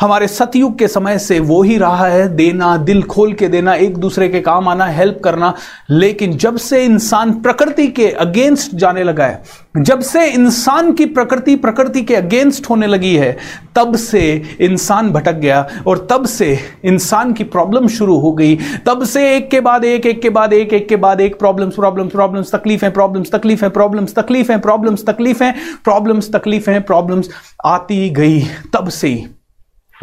हमारे 0.00 0.26
सतयुग 0.28 0.78
के 0.78 0.88
समय 0.88 1.18
से 1.18 1.38
वो 1.40 1.62
ही 1.62 1.76
रहा 1.78 2.06
है। 2.06 2.28
देना, 2.36 2.76
दिल 2.76 3.02
खोल 3.02 3.32
के 3.32 3.48
देना, 3.48 3.74
एक 3.74 3.96
दूसरे 3.98 4.28
के 4.28 4.40
काम 4.40 4.68
आना 4.68 4.86
हेल्प 4.86 5.20
करना। 5.24 5.52
लेकिन 5.90 6.36
जब 6.36 6.56
से 6.56 6.84
इंसान 6.84 7.32
प्रकृति 7.32 7.86
के 7.88 8.08
अगेंस्ट 8.10 8.74
जाने 8.74 9.04
लगा 9.04 9.26
है, 9.26 9.42
जब 9.76 10.00
से 10.00 10.26
इंसान 10.26 10.92
की 10.92 11.06
प्रकृति 11.06 11.54
प्रकृति 11.56 12.02
के 12.02 12.14
अगेंस्ट 12.14 12.68
होने 12.70 12.86
लगी 12.86 13.14
है, 13.16 13.36
तब 13.76 13.96
से 13.96 14.42
इंसान 14.60 15.10
भटक 15.10 15.34
गया 15.34 15.66
और 15.86 16.06
तब 16.10 16.26
से 16.26 16.58
इंसान 16.84 17.32
की 17.32 17.44
प्रॉब्लम 17.44 17.88
शुरू 17.88 18.16
हो 18.16 18.32
गई। 18.32 18.56
तब 18.86 19.04
से 19.04 19.36
एक 19.36 19.50
के 19.50 19.60
बाद 19.60 19.84
एक 19.84 20.06
एक 20.06 20.20
के 20.22 20.30
बाद 20.30 20.52
एक 20.52 20.72
एक 20.72 20.88
के 20.88 20.96
बाद 20.96 21.20
एक 21.20 21.38
प्रॉब्लम्स 21.38 21.74
प्रॉब्लम्स 21.74 22.12
प्रॉब्लम्स 22.12 22.52
तकलीफें 22.52 22.90
प्रॉब्लम्स 22.92 23.30
तकलीफें 23.32 23.70
प्रॉब्लम्स 23.70 24.14
तकलीफें 24.14 24.60
प्रॉब्लम्स 24.60 25.06
तकलीफें 25.06 25.52
प्रॉब्लम्स 25.84 26.30
तकलीफें 26.32 26.82
प्रॉब्लम्स 26.82 27.28
आती 27.64 28.08
गई। 28.10 28.40
तब 28.74 28.88
से 28.88 29.35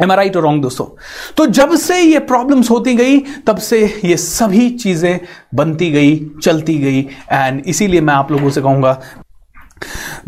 एम 0.02 0.10
आई 0.10 0.16
राइट 0.16 0.36
और 0.36 0.42
रॉन्ग 0.42 0.62
दोस्तों? 0.62 0.84
तो 1.36 1.46
जब 1.48 1.74
से 1.76 2.00
ये 2.00 2.18
प्रॉब्लम्स 2.20 2.70
होती 2.70 2.94
गई, 2.94 3.18
तब 3.46 3.58
से 3.58 3.84
ये 4.04 4.16
सभी 4.16 4.68
चीज़ें 4.70 5.20
बनती 5.54 5.90
गई, 5.90 6.16
चलती 6.42 6.78
गई 6.78 7.00
एंड 7.32 7.62
इसीलिए 7.66 8.00
मैं 8.00 8.14
आप 8.14 8.32
लोगों 8.32 8.50
से 8.50 8.60
कहूँगा, 8.60 9.00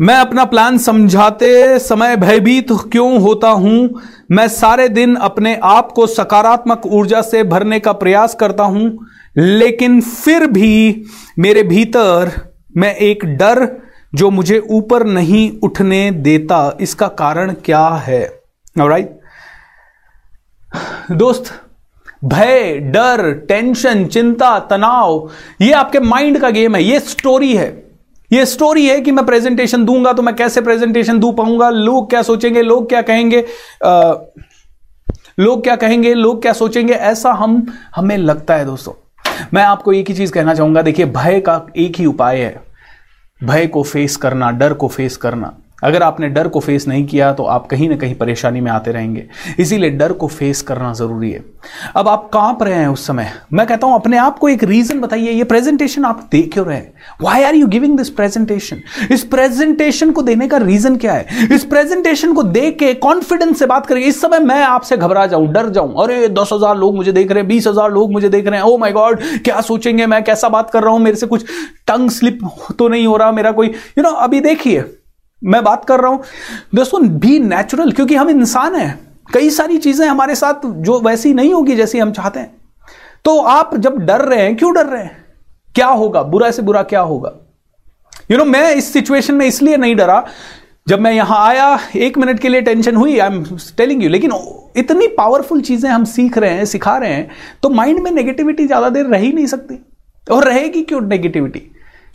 मैं 0.01 0.15
अपना 0.15 0.43
प्लान 0.45 0.77
समझाते 0.77 1.79
समय 1.79 2.15
भयभीत 2.17 2.71
क्यों 2.91 3.19
होता 3.21 3.49
हूँ? 3.49 4.01
मैं 4.31 4.47
सारे 4.47 4.87
दिन 4.89 5.15
अपने 5.15 5.55
आप 5.63 5.91
को 5.91 6.07
सकारात्मक 6.07 6.85
ऊर्जा 6.85 7.21
से 7.21 7.43
भरने 7.43 7.79
का 7.79 7.91
प्रयास 7.93 8.35
करता 8.35 8.63
हूँ, 8.63 8.97
लेकिन 9.37 9.99
फिर 10.01 10.45
भी 10.47 11.05
मेरे 11.39 11.63
भीतर 11.63 12.31
मैं 12.77 12.95
एक 12.95 13.25
डर 13.37 13.67
जो 14.15 14.29
मुझे 14.29 14.59
ऊपर 14.69 15.05
नहीं 15.05 15.49
उठने 15.59 16.09
देता, 16.11 16.77
इसका 16.81 17.07
कारण 17.07 17.53
क्या 17.65 17.87
है? 17.97 18.23
राइट 18.77 19.15
दोस्त, 21.11 21.51
भय, 22.25 22.77
डर, 22.93 23.31
टेंशन, 23.47 24.05
चिंता, 24.05 24.57
तनाव, 24.59 25.29
ये 25.61 25.71
आपके 25.71 25.99
माइंड 25.99 26.39
का 26.39 26.49
गेम 26.49 26.75
है, 26.75 26.83
ये 26.83 26.99
स्टोरी 26.99 27.55
है। 27.55 27.69
ये 28.31 28.45
स्टोरी 28.45 28.85
है 28.87 28.99
कि 29.01 29.11
मैं 29.11 29.25
प्रेजेंटेशन 29.25 29.85
दूँगा 29.85 30.13
तो 30.13 30.21
मैं 30.21 30.35
कैसे 30.35 30.61
प्रेजेंटेशन 30.61 31.19
दू 31.19 31.31
पाऊँगा, 31.31 31.69
लोग 31.69 32.09
क्या 32.09 32.21
सोचेंगे, 32.21 32.61
लोग 32.61 32.89
क्या 32.89 33.01
कहेंगे 33.01 33.45
लोग 35.39 35.63
क्या 35.63 35.75
कहेंगे, 35.75 36.13
लोग 36.13 36.41
क्या 36.41 36.53
सोचेंगे, 36.53 36.93
ऐसा 36.93 37.31
हम, 37.31 37.65
हमें 37.95 38.17
लगता 38.17 38.55
है 38.55 38.65
दोस्तों। 38.65 38.93
मैं 39.53 39.63
आपको 39.63 39.93
एक 39.93 40.07
ही 40.09 40.15
चीज़ 40.15 40.31
कहना 40.31 40.53
चाहूँगा, 40.53 40.81
देखिए, 40.81 41.05
भय 41.05 41.39
का 41.39 41.67
एक 41.77 41.95
ही 41.95 42.05
उपाय 42.05 42.37
है। 42.37 42.63
भय 43.43 43.67
को 43.67 43.83
फेस 43.83 44.15
करना, 44.15 44.51
डर 44.51 44.73
को 44.73 44.87
फेस 44.87 45.17
करना। 45.17 45.53
अगर 45.77 46.03
आपने 46.03 46.27
डर 46.29 46.47
को 46.47 46.59
फेस 46.59 46.87
नहीं 46.87 47.05
किया 47.07 47.31
तो 47.33 47.43
आप 47.45 47.67
कहीं 47.67 47.89
ना 47.89 47.95
कहीं 47.95 48.15
परेशानी 48.15 48.61
में 48.61 48.69
आते 48.71 48.91
रहेंगे। 48.91 49.25
इसीलिए 49.59 49.89
डर 49.89 50.11
को 50.13 50.27
फेस 50.27 50.61
करना 50.61 50.91
ज़रूरी 50.93 51.31
है। 51.31 51.43
अब 51.95 52.07
आप 52.07 52.29
काँप 52.33 52.63
रहे 52.63 52.73
हैं 52.73 52.87
उस 52.87 53.05
समय। 53.07 53.31
मैं 53.53 53.65
कहता 53.67 53.87
हूँ 53.87 53.95
अपने 53.95 54.17
आप 54.17 54.37
को 54.39 54.49
एक 54.49 54.63
रीजन 54.63 54.99
बताइए 54.99 55.31
ये 55.31 55.43
प्रेजेंटेशन 55.43 56.05
आप 56.05 56.27
दे 56.31 56.41
क्यों 56.43 56.65
रहे 56.65 56.77
हैं? 56.77 56.93
Why 57.21 57.43
are 57.43 57.55
you 57.55 57.67
giving 57.67 57.97
this 57.97 58.09
presentation 58.09 58.81
इस 59.11 59.23
प्रेजेंटेशन 59.25 60.11
को 60.11 60.21
देने 60.21 60.47
का 60.47 60.57
रीजन 60.57 60.95
क्या 60.97 61.13
है? 61.13 61.53
इस 61.55 61.65
प्रेजेंटेशन 61.65 62.33
को 62.33 62.43
देख 62.43 62.77
के 62.79 62.93
कॉन्फिडेंस 62.95 63.59
से 63.59 63.65
बात 63.65 63.85
करेंगे 63.85 64.07
इस 64.07 64.21
समय 64.21 64.39
मैं 64.39 64.61
आपसे 64.63 64.97
घबरा 64.97 65.25
जाऊँ 65.25 65.51
डर 65.53 65.69
जाऊँ। 65.69 65.93
अरे 66.03 66.27
दस 66.29 66.49
हज़ार 66.53 66.77
लोग 66.77 66.95
मुझे 66.95 67.11
देख 67.11 67.31
रहे 67.31 67.39
हैं 67.39 67.47
बीस 67.47 67.67
हज़ार 67.67 67.91
लोग 67.91 68.11
मुझे 68.11 68.29
देख 68.29 68.47
रहे 68.47 68.59
हैं। 68.59 68.65
ओ 68.65 68.77
माई 68.77 68.91
गॉड 68.91 69.21
क्या 69.45 69.61
सोचेंगे 69.63 70.05
मैं 70.05 70.23
कैसा 70.23 70.49
बात 70.49 70.69
कर 70.69 70.83
रहा 70.83 70.91
हूँ? 70.91 70.99
मेरे 70.99 71.17
से 71.17 71.27
कुछ 71.27 71.45
टंग 71.87 72.09
स्लिप 72.09 72.39
तो 72.79 72.87
नहीं 72.87 73.07
हो 73.07 73.17
रहा 73.17 73.31
मेरा 73.31 73.51
कोई। 73.51 73.67
यू 73.67 73.73
you 73.73 74.03
नो 74.03 74.09
know, 74.09 74.23
अभी 74.23 74.39
देखिए 74.41 74.85
मैं 75.41 75.63
बात 75.63 75.85
कर 75.85 75.99
रहा 75.99 76.11
हूँ। 76.11 76.23
दोस्तों 76.75 77.01
भी 77.19 77.39
नेचुरल 77.39 77.91
क्योंकि 77.91 78.15
हम 78.15 78.29
इंसान 78.29 78.75
हैं। 78.75 78.99
कई 79.33 79.49
सारी 79.49 79.77
चीज़ें 79.77 80.07
हमारे 80.07 80.35
साथ 80.35 80.65
जो 80.65 80.99
वैसी 81.01 81.33
नहीं 81.33 81.53
होगी 81.53 81.75
जैसी 81.75 81.99
हम 81.99 82.11
चाहते 82.11 82.39
हैं। 82.39 82.55
तो 83.25 83.37
आप 83.39 83.75
जब 83.77 83.97
डर 83.99 84.21
रहे 84.21 84.41
हैं 84.41 84.55
क्यों 84.57 84.73
डर 84.73 84.85
रहे 84.85 85.03
हैं? 85.03 85.25
क्या 85.75 85.87
होगा? 85.87 86.21
बुरा 86.23 86.51
से 86.51 86.61
बुरा 86.61 86.83
क्या 86.83 86.99
होगा? 87.01 87.29
यू 88.21 88.25
you 88.27 88.37
नो 88.37 88.43
know, 88.43 88.53
मैं 88.53 88.75
इस 88.75 88.91
सिचुएशन 88.93 89.33
में 89.33 89.45
इसलिए 89.45 89.77
नहीं 89.77 89.95
डरा 89.95 90.23
जब 90.87 90.99
मैं 90.99 91.11
यहाँ 91.11 91.37
आया 91.47 91.79
एक 91.95 92.17
मिनट 92.17 92.39
के 92.39 92.49
लिए 92.49 92.61
टेंशन 92.61 92.95
हुई 92.95 93.17
आई 93.19 93.27
एम 93.27 93.43
टेलिंग 93.77 94.03
यू 94.03 94.09
लेकिन 94.09 94.31
इतनी 94.77 95.07
पावरफुल 95.07 95.61
चीज़ें 95.61 95.89
हम 95.89 96.03
सीख 96.05 96.37
रहे 96.37 96.51
हैं 96.51 96.65
सिखा 96.65 96.97
रहे 96.97 97.13
हैं 97.13 97.29
तो 97.63 97.69
माइंड 97.69 97.99
में 97.99 98.09
नेगेटिविटी 98.11 98.65
ज़्यादा 98.67 98.89
देर 98.89 99.05
रह 99.05 99.17
ही 99.17 99.31
नहीं 99.31 99.45
सकती। 99.47 99.79
और 100.27 100.43
रहेगी 100.43 100.81
क्यों 100.83 101.01
नेगेटिविटी 101.01 101.59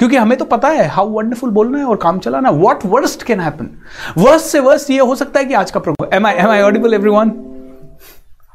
क्योंकि 0.02 0.16
हमें 0.16 0.36
तो 0.38 0.44
पता 0.44 0.68
है 0.68 0.86
हाउ 0.88 1.08
वंडरफुल 1.08 1.50
बोलना 1.50 1.78
है 1.78 1.84
और 1.84 1.96
काम 1.96 2.18
चलाना 2.18 2.50
what 2.52 2.84
worst 2.84 3.22
can 3.22 3.40
happen 3.40 3.68
worst 4.18 4.46
से 4.46 4.60
वर्स्ट 4.60 4.90
ये 4.90 4.98
हो 5.00 5.14
सकता 5.14 5.40
है 5.40 5.46
कि 5.46 5.54
आज 5.54 5.70
का 5.70 5.80
programme 5.80 6.14
am 6.16 6.26
I 6.26 6.34
am 6.34 6.50
I 6.50 6.60
audible 6.60 6.94
everyone 6.94 7.30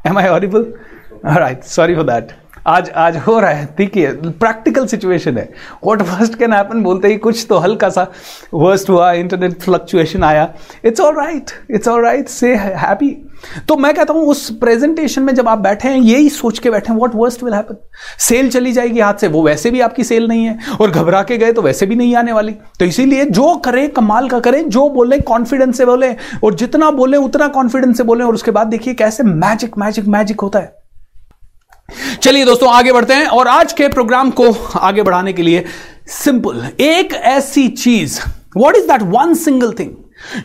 am 0.08 0.18
I 0.18 0.28
audible 0.30 0.66
right 1.26 1.64
sorry 1.66 1.96
for 1.96 2.04
that 2.04 2.32
आज 2.68 2.90
आज 2.92 3.18
हो 3.18 3.40
रहा 3.40 3.52
है। 3.52 3.66
देखिए 3.78 4.12
प्रैक्टिकल 4.14 4.86
सिचुएशन 4.88 5.38
है। 5.38 5.44
व्हाट 5.84 6.02
वर्स्ट 6.02 6.36
कैन 6.40 6.54
हैपन 6.54 6.82
बोलते 6.84 7.08
ही 7.08 7.18
कुछ 7.18 7.46
तो 7.50 7.58
हल्का 7.58 7.90
सा 7.90 8.06
वर्स्ट 8.54 8.90
हुआ 8.90 9.12
इंटरनेट 9.14 9.54
फ्लक्चुएशन 9.62 10.24
आया। 10.24 10.50
It's 10.86 11.02
all 11.02 11.16
right 11.16 11.52
it's 11.72 11.88
all 11.88 12.04
right 12.04 12.28
से 12.30 12.56
हैप्पी 12.56 13.10
तो 13.68 13.76
मैं 13.78 13.94
कहता 13.94 14.14
हूँ, 14.14 14.22
उस 14.22 14.50
प्रेजेंटेशन 14.60 15.24
में 15.24 15.34
जब 15.36 15.48
आप 15.48 15.58
बैठे 15.60 15.88
हैं, 15.88 15.98
यही 15.98 16.30
सोच 16.30 16.60
के 16.60 16.70
बैठे 16.70 16.92
हैं 16.92 16.98
what 17.00 17.16
worst 17.16 17.44
will 17.44 17.54
happen 17.54 17.78
sale 18.20 18.50
चली 18.52 18.72
जाएगी 18.72 19.00
हाथ 19.00 19.14
से, 19.14 19.28
वो 19.28 19.44
वैसे 19.44 19.72
भी 19.72 19.82
आपकी 19.82 20.04
सेल 20.04 20.28
नहीं 20.28 20.46
है। 20.46 20.58
और 20.82 20.92
घबरा 20.92 21.22
के 21.24 21.38
गए 21.38 21.54
तो 21.54 21.62
वैसे 21.62 21.86
भी 21.86 21.96
नहीं 21.96 22.16
आने 22.16 22.34
वाली। 22.34 22.52
तो 22.80 22.86
इसीलिए 22.86 23.26
जो 23.28 23.56
करें, 23.56 23.90
कमाल 23.90 24.30
का 24.30 24.40
करें, 24.40 24.68
जो 24.70 24.90
बोले 24.90 25.20
कॉन्फिडेंस 25.22 25.78
से 25.78 25.86
बोले, 25.86 26.14
और 26.44 26.56
जितना 26.56 26.90
बोले, 26.92 27.18
उतना 27.20 27.48
कॉन्फिडेंस 27.50 27.98
से 27.98 28.04
बोले, 28.04 28.24
और 28.24 28.34
उसके 28.34 28.52
बाद 28.52 28.68
देखिए 28.68 28.94
कैसे 28.94 29.24
मैजिक 29.24 29.78
मैजिक 29.78 30.08
मैजिक 30.08 30.42
होता 30.42 30.60
है। 30.60 30.76
चलिए 31.90 32.46
दोस्तों, 32.46 32.70
आगे 32.70 32.92
बढ़ते 32.92 33.14
हैं 33.14 33.28
और 33.28 33.48
आज 33.48 33.74
के 33.74 33.88
प्रोग्राम 33.88 34.32
को 34.32 34.52
आगे 34.78 35.04
बढ़ाने 35.04 35.34
के 35.34 35.42
लिए 35.42 35.64
सिंपल 36.08 36.68
एक 36.80 37.14
ऐसी 37.14 37.68
चीज़ 37.68 38.20
what 38.58 38.76
is 38.76 38.88
that 38.88 39.02
one 39.02 39.34
single 39.34 39.74
thing 39.80 39.92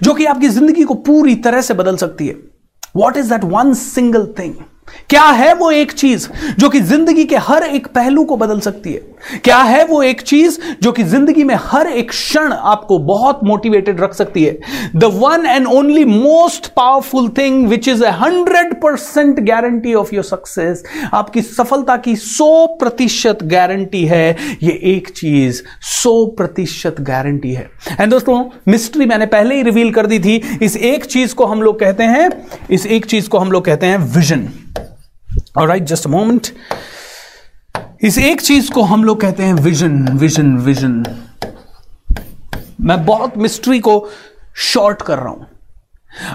जो 0.02 0.14
कि 0.14 0.24
आपकी 0.24 0.48
ज़िंदगी 0.48 0.82
को 0.82 0.94
पूरी 0.94 1.34
तरह 1.36 1.60
से 1.60 1.74
बदल 1.74 1.96
सकती 1.96 2.26
है? 2.26 2.36
What 2.96 3.16
is 3.16 3.32
that 3.32 3.44
one 3.44 3.74
single 3.74 4.26
thing 4.38 4.54
क्या 5.10 5.24
है 5.24 5.52
वो 5.54 5.70
एक 5.70 5.92
चीज़ 5.92 6.28
जो 6.58 6.68
कि 6.68 6.80
ज़िंदगी 6.80 7.24
के 7.24 7.36
हर 7.38 7.62
एक 7.62 7.86
पहलू 7.86 8.24
को 8.24 8.36
बदल 8.36 8.60
सकती 8.60 8.92
है? 8.92 9.00
क्या 9.44 9.56
है 9.56 9.84
वो 9.84 10.02
एक 10.02 10.20
चीज़ 10.20 10.58
जो 10.82 10.92
कि 10.92 11.02
ज़िंदगी 11.04 11.44
में 11.44 11.54
हर 11.62 11.86
एक 11.86 12.08
क्षण 12.10 12.52
आपको 12.52 12.98
बहुत 12.98 13.40
मोटिवेटेड 13.44 14.00
रख 14.00 14.14
सकती 14.14 14.44
है? 14.44 14.58
The 14.96 15.10
one 15.14 15.46
and 15.46 15.66
only 15.66 16.04
most 16.04 16.66
powerful 16.66 17.28
thing 17.38 17.66
which 17.68 17.88
is 17.88 18.04
a 18.04 18.10
hundred 18.20 18.74
percent 18.74 19.40
guarantee 19.40 19.94
of 19.94 20.14
your 20.14 20.24
success 20.24 20.82
आपकी 21.14 21.42
सफलता 21.42 21.96
की 21.96 22.16
सौ 22.16 22.66
प्रतिशत 22.80 23.38
गारंटी 23.44 24.04
है, 24.06 24.36
ये 24.62 24.78
एक 24.94 25.08
चीज़ 25.10 25.62
सौ 25.92 26.24
प्रतिशत 26.38 27.00
गारंटी 27.00 27.52
है। 27.52 27.70
एंड 28.00 28.10
दोस्तों 28.10 28.42
मिस्ट्री 28.68 29.06
मैंने 29.06 29.26
पहले 29.26 29.54
ही 29.54 29.62
रिवील 29.62 29.92
कर 29.92 30.06
दी 30.06 30.18
थी। 30.18 30.36
इस 30.62 30.76
एक 30.76 31.04
चीज़ 31.04 31.34
को 31.34 31.46
हम 31.46 31.62
लोग 31.62 31.78
कहते 31.80 32.04
हैं, 32.04 32.30
इस 32.70 32.86
एक 32.86 33.06
चीज़ 33.06 33.28
को 33.28 33.38
हम 33.38 33.52
लोग 33.52 33.64
कहते 33.64 33.86
हैं 33.86 33.98
विजन 34.14 34.48
और 35.58 35.68
राइट 35.68 35.82
जस्ट 35.82 36.06
मोमेंट 36.06 36.46
इस 38.04 38.18
एक 38.18 38.40
चीज़ 38.40 38.70
को 38.70 38.82
हम 38.82 39.04
लोग 39.04 39.20
कहते 39.20 39.42
हैं 39.42 39.54
विजन 39.54 40.08
विजन 40.08 40.56
विजन 40.58 41.04
मैं 42.80 43.04
बहुत 43.06 43.36
मिस्ट्री 43.36 43.80
को 43.80 44.08
शॉर्ट 44.54 45.02
कर 45.02 45.18
रहा 45.18 45.28
हूँ। 45.28 45.46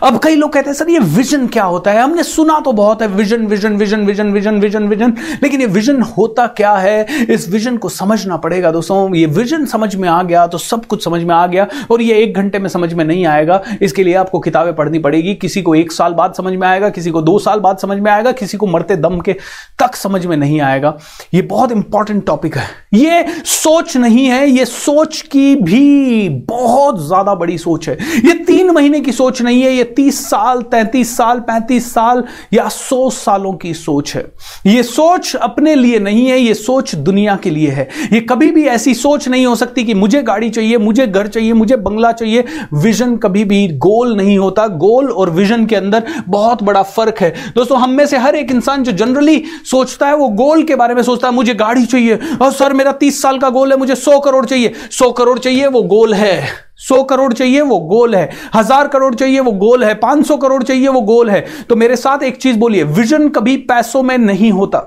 अब 0.03 0.19
कई 0.23 0.35
लोग 0.35 0.51
कहते 0.53 0.69
हैं, 0.69 0.73
सर, 0.75 0.89
ये 0.89 0.99
विजन 0.99 1.45
क्या 1.47 1.63
होता 1.63 1.91
है? 1.91 2.01
हमने 2.01 2.23
सुना 2.23 2.59
तो 2.59 2.71
बहुत 2.73 3.01
है 3.01 3.07
vision 3.07 3.45
vision 3.47 3.75
vision 3.77 4.05
vision 4.05 4.31
vision 4.31 4.59
vision 4.59 4.87
vision 4.87 5.13
लेकिन 5.43 5.61
ये 5.61 5.67
विजन 5.67 6.01
होता 6.17 6.45
क्या 6.57 6.71
है? 6.73 7.25
इस 7.25 7.47
विजन 7.49 7.77
को 7.77 7.89
समझना 7.89 8.37
पड़ेगा 8.37 8.71
दोस्तों। 8.71 9.15
ये 9.15 9.25
विजन 9.27 9.65
समझ 9.65 9.95
में 9.95 10.07
आ 10.09 10.21
गया 10.23 10.45
तो 10.47 10.57
सब 10.57 10.85
कुछ 10.85 11.03
समझ 11.03 11.21
में 11.23 11.33
आ 11.35 11.45
गया 11.47 11.67
और 11.91 12.01
ये 12.01 12.21
एक 12.23 12.35
घंटे 12.35 12.59
में 12.59 12.69
समझ 12.69 12.93
में 12.93 13.03
नहीं 13.05 13.25
आएगा। 13.25 13.61
इसके 13.81 14.03
लिए 14.03 14.15
आपको 14.15 14.39
किताबें 14.39 14.73
पढ़नी 14.75 14.99
पड़ेगी। 14.99 15.33
किसी 15.35 15.61
को 15.61 15.75
एक 15.75 15.91
साल 15.91 16.13
बाद 16.13 16.33
समझ 16.33 16.53
में 16.53 16.67
आएगा, 16.67 16.89
किसी 16.89 17.11
को 17.11 17.21
दो 17.21 17.37
साल 17.39 17.59
बाद 17.59 17.77
समझ 17.77 17.97
में 17.99 18.11
आएगा, 18.11 18.31
किसी 18.33 18.57
को 18.57 18.67
मरते 18.67 18.95
दम 18.97 19.19
के 19.19 19.33
तक 19.79 19.95
समझ 19.95 20.25
में 20.25 20.35
नहीं 20.37 20.59
आएगा। 20.61 20.97
ये 21.33 21.41
बहुत 21.43 21.71
इंपॉर्टेंट 21.71 22.25
टॉपिक 22.25 22.57
है। 22.57 22.67
ये 22.93 23.25
सोच 23.45 23.95
नहीं 23.97 24.25
है, 24.25 24.49
ये 24.49 24.65
सोच 24.65 25.21
की 25.21 25.55
भी 25.57 26.29
बहुत 26.49 27.05
ज़्यादा 27.07 27.35
बड़ी 27.35 27.57
सोच 27.57 27.89
है। 27.89 27.97
ये 28.25 28.33
तीन 28.45 28.71
महीने 28.71 29.01
की 29.01 29.11
सोच 29.11 29.41
नहीं 29.41 29.61
है 29.61 29.66
है, 29.67 29.75
ये 29.75 29.83
तीस 29.83 30.29
साल, 30.29 30.61
तैतीस 30.61 31.17
साल, 31.17 31.39
पैंतीस 31.39 31.93
साल 31.93 32.23
या 32.53 32.69
सौ 32.69 33.09
सालों 33.09 33.53
की 33.53 33.73
सोच 33.73 34.15
है। 34.15 34.31
ये 34.65 34.83
सोच 34.83 35.35
अपने 35.35 35.75
लिए 35.75 35.99
नहीं 35.99 36.27
है, 36.27 36.39
ये 36.39 36.53
सोच 36.53 36.95
दुनिया 36.95 37.35
के 37.35 37.49
लिए 37.49 37.69
है। 37.69 37.89
ये 38.13 38.19
कभी 38.19 38.51
भी 38.51 38.65
ऐसी 38.65 38.93
सोच 38.93 39.27
नहीं 39.27 39.45
हो 39.45 39.55
सकती 39.55 39.83
कि 39.83 39.93
मुझे 39.93 40.23
गाड़ी 40.23 40.49
चाहिए, 40.49 40.77
मुझे 40.77 41.07
घर 41.07 41.27
चाहिए, 41.27 41.53
मुझे 41.53 41.75
बंगला 41.75 42.11
चाहिए। 42.11 42.45
विजन 42.73 43.15
कभी 43.15 43.43
भी 43.43 43.67
गोल 43.67 44.17
नहीं 44.17 44.37
होता। 44.37 44.67
गोल 44.67 45.11
और 45.11 45.29
विजन 45.29 45.65
के 45.65 45.75
अंदर 45.75 46.03
बहुत 46.27 46.63
बड़ा 46.63 46.83
फ़र्क 46.83 47.15
है। 47.19 47.35
दोस्तों, 47.55 47.79
हम 47.79 47.89
में 47.89 48.05
से 48.05 48.17
हर 48.17 48.35
एक 48.35 48.51
इंसान 48.51 48.83
जो 48.83 48.91
जनरली 48.91 49.43
सोचता 49.71 50.07
है, 50.07 50.15
वो 50.15 50.27
गोल 50.27 50.63
के 50.63 50.75
बारे 50.75 50.95
में 50.95 51.03
सोचता 51.03 51.27
है, 51.27 51.33
मुझे 51.33 51.53
गाड़ी 51.53 51.85
चाहिए। 51.85 52.19
और 52.41 52.51
सर, 52.51 52.73
मेरा 52.73 52.91
तीस 52.91 53.21
साल 53.21 53.37
का 53.37 53.49
गोल 53.49 53.71
है, 53.71 53.77
मुझे 53.77 53.95
सौ 53.95 54.19
करोड़ 54.19 54.45
चाहिए। 54.45 54.73
सौ 54.91 55.11
करोड़ 55.11 55.39
चाहिए, 55.39 55.67
वो 55.67 55.83
गोल 55.83 56.13
है। 56.13 56.66
सौ 56.79 57.01
करोड़ 57.03 57.31
चाहिए, 57.33 57.61
वो 57.61 57.79
गोल 57.79 58.15
है। 58.15 58.29
हज़ार 58.55 58.87
करोड़ 58.87 59.13
चाहिए, 59.15 59.39
वो 59.39 59.51
गोल 59.51 59.83
है। 59.83 59.93
पाँच 59.93 60.25
सौ 60.27 60.37
करोड़ 60.37 60.61
चाहिए, 60.63 60.87
वो 60.87 61.01
गोल 61.01 61.29
है। 61.29 61.45
तो 61.69 61.75
मेरे 61.75 61.95
साथ 61.95 62.23
एक 62.23 62.37
चीज़ 62.37 62.57
बोलिए, 62.57 62.83
विजन 62.83 63.27
कभी 63.29 63.57
पैसों 63.57 64.03
में 64.03 64.17
नहीं 64.17 64.51
होता। 64.51 64.83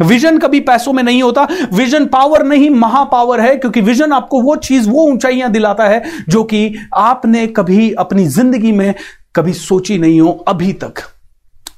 विजन 0.00 0.38
कभी 0.38 0.60
पैसों 0.60 0.92
में 0.92 1.02
नहीं 1.02 1.22
होता। 1.22 1.46
विजन 1.72 2.06
पावर 2.06 2.44
नहीं 2.44 2.70
महापावर 2.70 3.40
है, 3.40 3.56
क्योंकि 3.56 3.80
विजन 3.80 4.12
आपको 4.12 4.40
वो 4.42 4.56
चीज़, 4.56 4.88
वो 4.90 5.06
ऊंचाइयाँ 5.10 5.50
दिलाता 5.50 5.84
है 5.84 6.02
जो 6.28 6.44
कि 6.44 6.74
आपने 6.94 7.46
कभी 7.46 7.92
अपनी 7.92 8.26
ज़िंदगी 8.26 8.72
में 8.72 8.94
कभी 9.36 9.52
सोची 9.52 9.98
नहीं 9.98 10.20
हो 10.20 10.44
अभी 10.48 10.72
तक। 10.72 11.02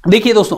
देखिए 0.03 0.33
दोस्तों, 0.33 0.57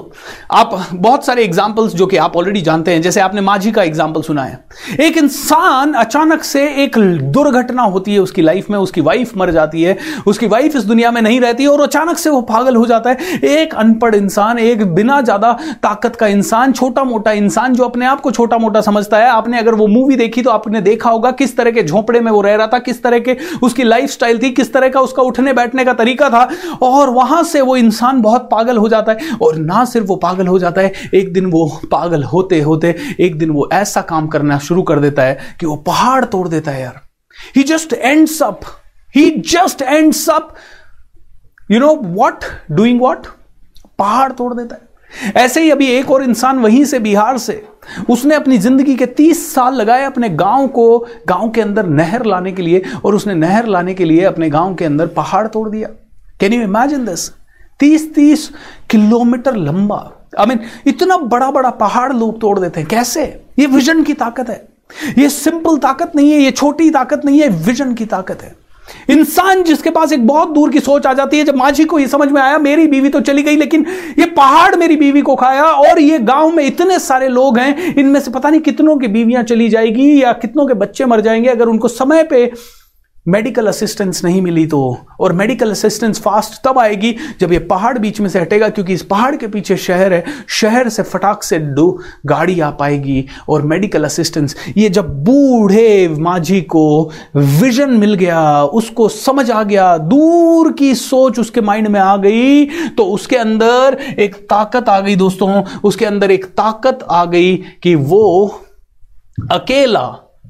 आप 0.52 0.72
बहुत 0.94 1.26
सारे 1.26 1.44
एग्जाम्पल्स 1.44 1.94
जो 1.94 2.06
कि 2.08 2.18
आप 2.18 2.36
ऑलरेडी 2.38 2.62
जानते 2.62 2.92
हैं, 2.92 3.02
जैसे 3.02 3.22
आपने 3.22 3.42
माझी 3.42 3.72
का 3.72 3.84
एग्ज़ाम्पल 3.84 4.22
सुना 4.22 4.44
है। 4.44 4.60
एक 5.00 5.18
इंसान 5.18 5.94
अचानक 5.94 6.44
से 6.44 6.66
एक 6.84 6.98
दुर्घटना 7.32 7.84
होती 7.84 8.14
है 8.14 8.20
उसकी 8.20 8.42
लाइफ 8.42 8.70
में, 8.70 8.78
उसकी 8.78 9.02
वाइफ 9.02 9.32
मर 9.38 9.52
जाती 9.52 9.82
है, 9.82 9.98
उसकी 10.28 10.48
वाइफ 10.48 10.76
इस 10.76 10.84
दुनिया 10.84 11.12
में 11.12 11.22
नहीं 11.22 11.40
रहती 11.42 11.66
और 11.66 11.82
अचानक 11.82 12.18
से 12.18 12.30
वो 12.30 12.42
पागल 12.42 12.76
हो 12.76 12.86
जाता 12.86 13.10
है। 13.10 13.40
एक 13.44 13.74
अनपढ़ 13.76 14.16
इंसान, 14.16 14.60
एक 14.60 14.84
बिना 14.86 15.22
ज़्यादा 15.22 15.52
ताकत 15.84 16.16
का 16.16 16.28
इंसान 16.28 16.74
छोटा 16.74 17.04
मोटा 17.04 17.32
इंसान 17.32 17.74
जो 17.74 17.84
अपने 17.84 18.06
आप 18.06 18.22
को 18.22 18.32
छोटा 18.32 18.58
मोटा 18.58 18.82
समझता 18.82 19.18
है। 19.18 19.30
आपने 19.30 19.60
अगर 19.60 19.76
वो 19.76 19.88
मूवी 19.88 20.16
देखी 20.16 20.42
तो 20.42 20.50
आपने 20.50 20.82
देखा 20.82 21.10
होगा 21.10 21.32
किस 21.34 21.58
तरह 21.58 21.72
के 21.72 21.84
झोंपड़े 21.84 22.20
में 22.20 22.32
वो 22.32 22.42
रह 22.42 22.56
रहा 22.56 22.68
था, 22.68 22.80
किस 22.80 23.02
तरह 23.04 23.20
के 23.20 23.38
उसकी 23.64 23.84
लाइफ 23.84 24.24
थी, 24.24 24.52
किस 24.52 24.74
तरह 24.74 24.90
का 24.90 25.00
उसका 25.00 25.24
उठने 25.24 25.54
बैठने 25.54 25.86
का 25.86 25.94
तरीका 25.96 26.30
था 26.30 26.48
और 26.82 27.10
वहाँ 27.12 27.44
से 27.46 27.62
वो 27.62 27.76
इंसान 27.78 28.22
बहुत 28.22 28.48
पागल 28.52 28.78
हो 28.78 28.90
जाता 28.90 29.12
है। 29.12 29.29
और 29.42 29.58
ना 29.58 29.84
सिर्फ़ 29.86 30.08
वो 30.08 30.16
पागल 30.18 30.48
हो 30.48 30.58
जाता 30.60 30.82
है, 30.82 30.94
एक 31.14 31.32
दिन 31.34 31.46
वो 31.46 31.66
पागल 31.92 32.24
होते 32.24 32.62
होते, 32.62 32.96
एक 33.20 33.38
दिन 33.40 33.50
वो 33.50 33.70
ऐसा 33.74 34.02
काम 34.02 34.28
करना 34.28 34.58
शुरू 34.60 34.84
कर 34.84 35.00
देता 35.00 35.24
है 35.24 35.56
कि 35.60 35.66
वो 35.66 35.76
पहाड़ 35.88 36.24
तोड़ 36.26 36.48
देता 36.48 36.72
है 36.72 36.82
यार। 36.82 37.02
He 37.56 37.64
just 37.64 37.94
ends 37.94 38.42
up 38.44 38.62
he 39.16 39.30
just 39.48 39.82
ends 39.82 40.30
up 40.30 40.54
you 41.72 41.80
know 41.80 41.94
what 41.96 42.46
doing 42.72 43.02
what 43.02 43.28
पहाड़ 44.00 44.32
तोड़ 44.32 44.54
देता 44.54 44.76
है। 44.76 44.88
ऐसे 45.36 45.62
ही 45.62 45.70
अभी 45.72 45.88
एक 45.90 46.12
और 46.12 46.24
इंसान 46.24 46.60
वहीं 46.60 46.84
से 46.86 47.00
बिहार 47.00 47.38
से, 47.38 47.64
उसने 48.10 48.36
अपनी 48.36 48.58
ज़िंदगी 48.58 48.96
के 48.96 49.06
तीस 49.06 49.54
साल 49.54 49.74
लगाए 49.74 50.04
अपने 50.04 50.30
गाँव 50.30 50.68
को, 50.68 51.00
गाँव 51.28 51.50
के 51.50 51.62
अंदर 51.62 51.86
नहर 51.86 52.26
लाने 52.26 52.52
के 52.52 52.62
लिए, 52.62 52.82
और 53.06 53.16
उसने 53.16 53.34
नहर 53.34 53.68
लाने 53.68 53.94
के 53.94 54.06
लिए 54.06 54.24
अपने 54.24 54.50
गाँव 54.50 54.76
के 54.76 54.86
अंदर 54.86 55.08
पहाड़ 55.08 55.46
तोड़ 55.48 55.70
दिया। 55.70 55.90
कैन 56.40 56.54
यू 56.54 56.62
इमेजिन 56.62 57.06
दिस 57.06 57.28
तीस 57.80 58.14
तीस 58.14 58.52
किलोमीटर 58.90 59.56
लंबा। 59.56 60.30
आई 60.40 60.46
मीन 60.46 60.60
इतना 60.88 61.18
बड़ा 61.18 61.52
बड़ा 61.52 61.70
पहाड़ 61.70 62.14
लोग 62.14 62.42
तोड़ 62.42 62.60
देते 62.60 62.80
हैं। 62.80 62.90
कैसे? 62.90 63.42
ये 63.60 63.66
विजन 63.66 64.04
की 64.04 64.14
ताकत 64.14 64.50
है। 64.50 64.68
ये 65.18 65.30
सिंपल 65.30 65.78
ताकत 65.78 66.12
नहीं 66.16 66.32
है, 66.32 66.42
ये 66.42 66.52
छोटी 66.52 66.90
ताकत 66.90 67.22
नहीं 67.26 67.40
है 67.40 67.50
विजन 67.50 67.94
की 67.94 68.06
ताकत 68.06 68.42
है। 68.42 68.70
इंसान 69.10 69.64
जिसके 69.64 69.90
पास 69.90 70.12
एक 70.12 70.28
बहुत 70.28 70.50
दूर 70.50 70.72
की 70.72 70.80
सोच 70.80 71.06
आ 71.06 71.14
जाती 71.14 71.38
है, 71.38 71.44
जब 71.44 71.56
माझी 71.56 71.86
को 71.86 72.00
ये 72.00 72.08
समझ 72.08 72.32
में 72.32 72.42
आया, 72.42 72.58
मेरी 72.58 72.88
बीवी 72.88 73.10
तो 73.10 73.20
चली 73.20 73.44
गई, 73.44 73.56
लेकिन 73.56 73.86
ये 74.20 74.26
पहाड़ 74.26 74.76
मेरी 74.76 74.96
बीवी 74.96 75.22
को 75.22 75.36
खाया, 75.36 75.64
और 75.64 76.00
ये 76.00 76.20
गाँव 76.20 76.52
में 76.52 76.66
इतने 76.66 77.00
सारे 77.00 77.28
लोग 77.28 77.58
हैं, 77.58 77.96
इनमें 77.96 78.20
से 78.20 78.32
पता 78.32 78.50
नहीं 78.50 78.62
कितनों 78.62 78.98
की 78.98 79.08
बीवियाँ 79.08 79.44
चली 79.44 79.70
जाएगी, 79.70 80.24
या 80.24 80.34
कितनों 80.34 80.68
के 80.68 80.74
बच्चे 80.74 81.06
मर 81.06 81.22
जाएँगे, 81.22 81.50
अगर 81.50 81.66
उनको 81.66 81.88
समय 81.88 82.24
पे 82.24 82.52
मेडिकल 83.30 83.68
असिस्टेंस 83.68 84.24
नहीं 84.24 84.42
मिली 84.42 84.66
तो। 84.66 84.80
और 85.20 85.34
मेडिकल 85.34 85.72
असिस्टेंस 85.72 86.20
फास्ट 86.22 86.62
तब 86.68 86.80
आएगी 86.80 87.16
जब 87.40 87.52
ये 87.54 87.60
पहाड़ 87.70 87.98
बीच 87.98 88.20
में 88.22 88.30
से 88.30 88.40
हटेगा 88.40 88.70
क्योंकि 88.70 88.94
इस 88.94 89.02
पहाड़ 89.04 89.36
के 89.36 89.48
पीछे 89.48 89.78
शहर 89.78 90.14
है। 90.14 90.24
शहर 90.50 90.90
से 90.90 91.04
फटाक 91.04 91.44
से 91.44 91.60
दो 91.60 91.88
गाड़ी 92.26 92.60
आ 92.60 92.70
पाएगी 92.72 93.26
और 93.50 93.62
मेडिकल 93.62 94.04
असिस्टेंस 94.04 94.56
ये 94.78 94.90
जब 94.90 95.10
बूढ़े 95.24 96.08
माझी 96.20 96.62
को 96.74 97.12
विजन 97.36 97.90
मिल 97.98 98.14
गया 98.14 98.64
उसको 98.64 99.10
समझ 99.10 99.50
आ 99.52 99.64
गया 99.64 99.98
दूर 99.98 100.72
की 100.74 100.94
सोच 100.96 101.40
उसके 101.40 101.62
माइंड 101.62 101.88
में 101.88 102.00
आ 102.00 102.16
गई 102.18 102.66
तो 102.98 103.06
उसके 103.10 103.36
अंदर 103.36 103.98
एक 104.20 104.36
ताकत 104.50 104.90
आ 104.90 105.00
गई 105.00 105.16
दोस्तों। 105.16 105.62
उसके 105.84 106.06
अंदर 106.06 106.32
एक 106.32 106.46
ताकत 106.58 107.06
आ 107.10 107.26
गई 107.26 107.56
कि 107.84 107.96
वो 107.96 108.26
अकेला 109.52 110.08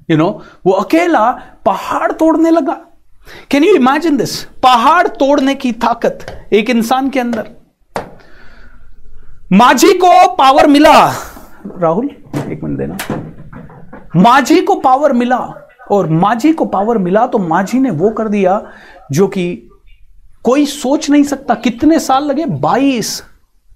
यू 0.10 0.16
you 0.16 0.18
नो 0.18 0.30
know, 0.30 0.42
वो 0.66 0.74
अकेला 0.74 1.30
पहाड़ 1.70 2.12
तोड़ने 2.12 2.50
लगा। 2.50 2.74
कैन 3.52 3.64
यू 3.64 3.76
इमेजिन 3.76 4.18
दिस 4.18 4.44
पहाड़ 4.44 5.08
तोड़ने 5.08 5.56
की 5.56 5.72
ताकत 5.72 6.48
एक 6.54 6.70
इंसान 6.70 7.10
के 7.10 7.20
अंदर। 7.20 7.50
माझी 9.52 9.94
को 9.94 10.36
पावर 10.36 10.68
मिला। 10.68 11.10
राहुल, 11.78 12.06
एक 12.52 12.60
मिनट 12.64 12.78
देना। 12.78 12.98
माझी 14.16 14.62
को 14.62 14.76
पावर 14.76 15.14
मिला 15.14 15.38
और 15.92 16.10
माझी 16.10 16.54
को 16.54 16.66
पावर 16.66 16.98
मिला 16.98 17.28
तो 17.28 17.38
माझी 17.38 17.80
ने 17.80 17.90
वो 17.92 18.10
कर 18.10 18.28
दिया 18.28 18.62
जो 19.12 19.28
कि 19.28 19.70
कोई 20.44 20.66
सोच 20.66 21.10
नहीं 21.10 21.24
सकता। 21.24 21.54
कितने 21.54 22.00
साल 22.00 22.24
लगे? 22.24 22.46
22 22.46 23.24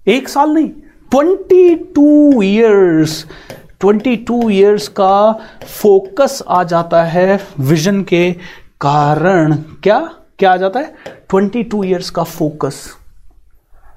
एक 0.06 0.28
साल 0.28 0.50
नहीं। 0.50 0.70
22 1.10 2.42
इयर्स 2.42 3.26
22 3.84 4.50
ईयर्स 4.50 4.88
का 4.88 5.32
फोकस 5.66 6.42
आ 6.48 6.62
जाता 6.62 7.02
है 7.04 7.40
विजन 7.58 8.02
के 8.02 8.32
कारण। 8.80 9.54
क्या? 9.82 10.10
क्या 10.38 10.52
आ 10.52 10.56
जाता 10.56 10.80
है? 10.80 10.94
ट्वेंटी 11.28 11.62
टू 11.62 11.84
ईयर्स 11.84 12.10
का 12.10 12.22
फोकस 12.22 12.96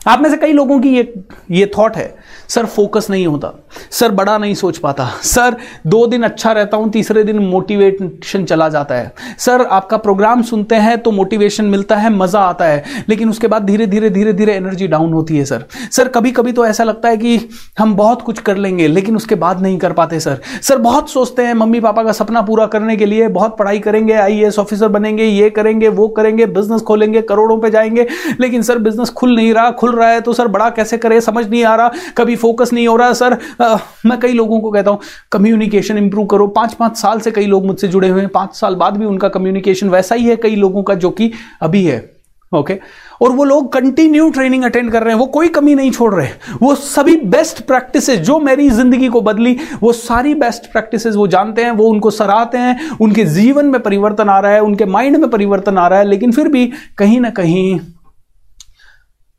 आप 0.02 0.22
में 0.22 0.30
से 0.30 0.38
कई 0.38 0.52
लोगों 0.54 0.80
की 0.80 0.90
ये 0.90 1.14
ये 1.52 1.66
थॉट 1.78 1.96
है, 1.96 2.16
सर 2.50 2.66
फोकस 2.66 3.10
नहीं 3.10 3.26
होता, 3.28 3.52
सर, 3.92 4.12
बड़ा 4.12 4.38
नहीं 4.38 4.54
सोच 4.56 4.78
पाता, 4.78 5.10
सर, 5.24 5.56
दो 5.88 6.06
दिन 6.08 6.24
अच्छा 6.24 6.52
रहता 6.52 6.78
हूँ, 6.78 6.90
तीसरे 6.90 7.24
दिन 7.24 7.40
मोटिवेशन 7.40 8.46
चला 8.46 8.68
जाता 8.70 8.96
है, 8.96 9.12
सर, 9.40 9.62
आपका 9.62 9.98
प्रोग्राम 9.98 10.42
सुनते 10.42 10.76
हैं 10.76 10.98
तो 10.98 11.12
मोटिवेशन 11.12 11.66
मिलता 11.66 11.96
है, 11.96 12.10
मज़ा 12.10 12.42
आता 12.42 12.66
है, 12.66 12.84
लेकिन 13.10 13.30
उसके 13.30 13.48
बाद 13.48 13.64
धीरे 13.64 13.88
धीरे 13.88 14.10
धीरे 14.10 14.34
धीरे 14.34 14.54
एनर्जी 14.54 14.88
डाउन 14.88 15.14
होती 15.14 15.38
है, 15.38 15.46
सर। 15.46 15.66
सर 15.92 16.08
कभी 16.08 16.32
कभी 16.32 16.52
तो 16.52 16.66
ऐसा 16.66 16.84
लगता 16.84 17.10
है 17.10 17.18
कि 17.18 17.38
हम 17.80 17.96
बहुत 17.96 18.22
कुछ 18.22 18.40
कर 18.40 18.58
लेंगे, 18.58 18.88
लेकिन 18.88 19.16
उसके 19.16 19.36
बाद 19.36 19.62
नहीं 19.62 19.78
कर 19.78 19.94
पाते, 19.94 20.20
सर। 20.20 20.40
सर, 20.62 20.78
बहुत 20.78 21.10
सोचते 21.10 21.44
हैं 21.44 21.54
मम्मी 21.54 21.80
पापा 21.80 22.04
का 22.04 22.12
सपना 22.12 22.42
पूरा 22.42 22.66
करने 22.68 22.96
के 22.96 23.06
लिए, 23.06 23.28
बहुत 23.30 23.58
पढ़ाई 23.58 23.80
करेंगे 23.80 24.14
आईएएस 24.14 24.60
ऑफिसर 24.60 24.88
बनेंगे, 24.88 25.24
ये 25.24 25.50
करेंगे, 25.50 25.90
वो 25.90 26.08
करेंगे 26.08 26.46
बिज़नेस 26.48 26.82
खोलेंगे, 26.82 27.22
करोड़ों 27.24 27.60
पर 27.60 27.70
जाएँगे, 27.70 28.08
लेकिन 28.40 28.62
सर 28.62 28.78
बिज़नेस 28.80 29.10
खुल 29.10 29.36
नहीं 29.36 29.54
रहा, 29.54 29.72
खुल 29.72 29.87
रहा 29.94 30.10
है 30.10 30.22
तो 30.22 30.34
सर 30.34 30.48
बड़ा 30.48 30.70
कैसे 30.70 30.98
करे? 30.98 31.22
समझ 31.22 31.48
नहीं 31.48 31.64
आ 31.64 31.76
रहा। 31.76 31.92
कभी 32.18 32.36
फोकस 32.36 32.74
नहीं 32.74 32.88
हो 32.88 32.96
रहा। 32.96 33.14
सर 33.14 33.38
आ, 33.62 33.78
मैं 34.06 34.20
कई 34.20 34.34
लोगों 34.34 34.60
को 34.60 34.72
कहता 34.72 34.92
हूँ 34.92 35.00
कम्युनिकेशन 35.32 35.98
इंप्रूव 35.98 36.26
करो। 36.26 36.48
पाँच 36.50 36.74
पाँच 36.74 36.98
साल 36.98 37.20
से 37.20 37.32
कई 37.32 37.46
लोग 37.46 37.66
मुझसे 37.66 37.88
जुड़े 37.88 38.10
हुए 38.10 38.22
हैं। 38.22 38.30
पाँच 38.30 38.56
साल 38.56 38.76
बाद 38.76 38.98
भी 38.98 39.06
उनका 39.06 39.30
कम्युनिकेशन 39.30 39.90
वैसा 39.90 40.16
ही 40.16 40.26
है 40.26 40.36
कई 40.36 40.56
लोगों 40.56 40.84
का 40.84 40.94
जो 40.96 41.10
कि 41.12 41.32
अभी 41.62 41.84
है। 41.84 42.06
Okay 42.52 42.74
okay? 42.74 42.86
और 43.22 43.32
वो 43.32 43.44
लोग 43.44 43.72
कंटिन्यू 43.74 44.30
ट्रेनिंग 44.30 44.64
अटेंड 44.64 44.92
कर 44.92 45.04
रहे 45.04 45.14
हैं। 45.14 45.20
वो 45.20 45.26
कोई 45.28 45.48
कमी 45.48 45.74
नहीं 45.76 45.92
छोड़ 45.92 46.14
रहे। 46.16 46.28
वो 46.62 46.74
सभी 46.76 47.16
बेस्ट 47.26 47.62
प्रैक्टिसेस 47.62 48.20
जो 48.20 48.38
मेरी 48.40 48.70
ज़िंदगी 48.70 49.08
को 49.08 49.22
बदली 49.22 49.56
वो 49.82 49.92
सारी 49.94 50.34
बेस्ट 50.36 50.72
प्रैक्टिसेस 50.72 51.16
वो 51.16 51.28
जानते 51.28 51.64
हैं 51.64 51.72
वो 51.72 51.88
उनको 51.88 52.12
सराहते 52.12 52.58
हैं। 52.58 52.90
उनके 53.02 53.26
जीवन 53.26 53.66
में 53.66 53.82
परिवर्तन 53.82 54.30
आ 54.30 54.40
रहा 54.40 54.52
है 54.52 54.62
उनके 54.62 54.86
माइंड 54.86 55.18
में 55.18 55.30
परिवर्तन 55.30 55.78
आ 55.78 55.88
रहा 55.88 56.00
है 56.00 56.06
लेकिन 56.06 56.32
फिर 56.32 56.48
भी 56.48 56.66
कहीं 56.98 57.20
ना 57.22 57.30
कहीं 57.30 57.80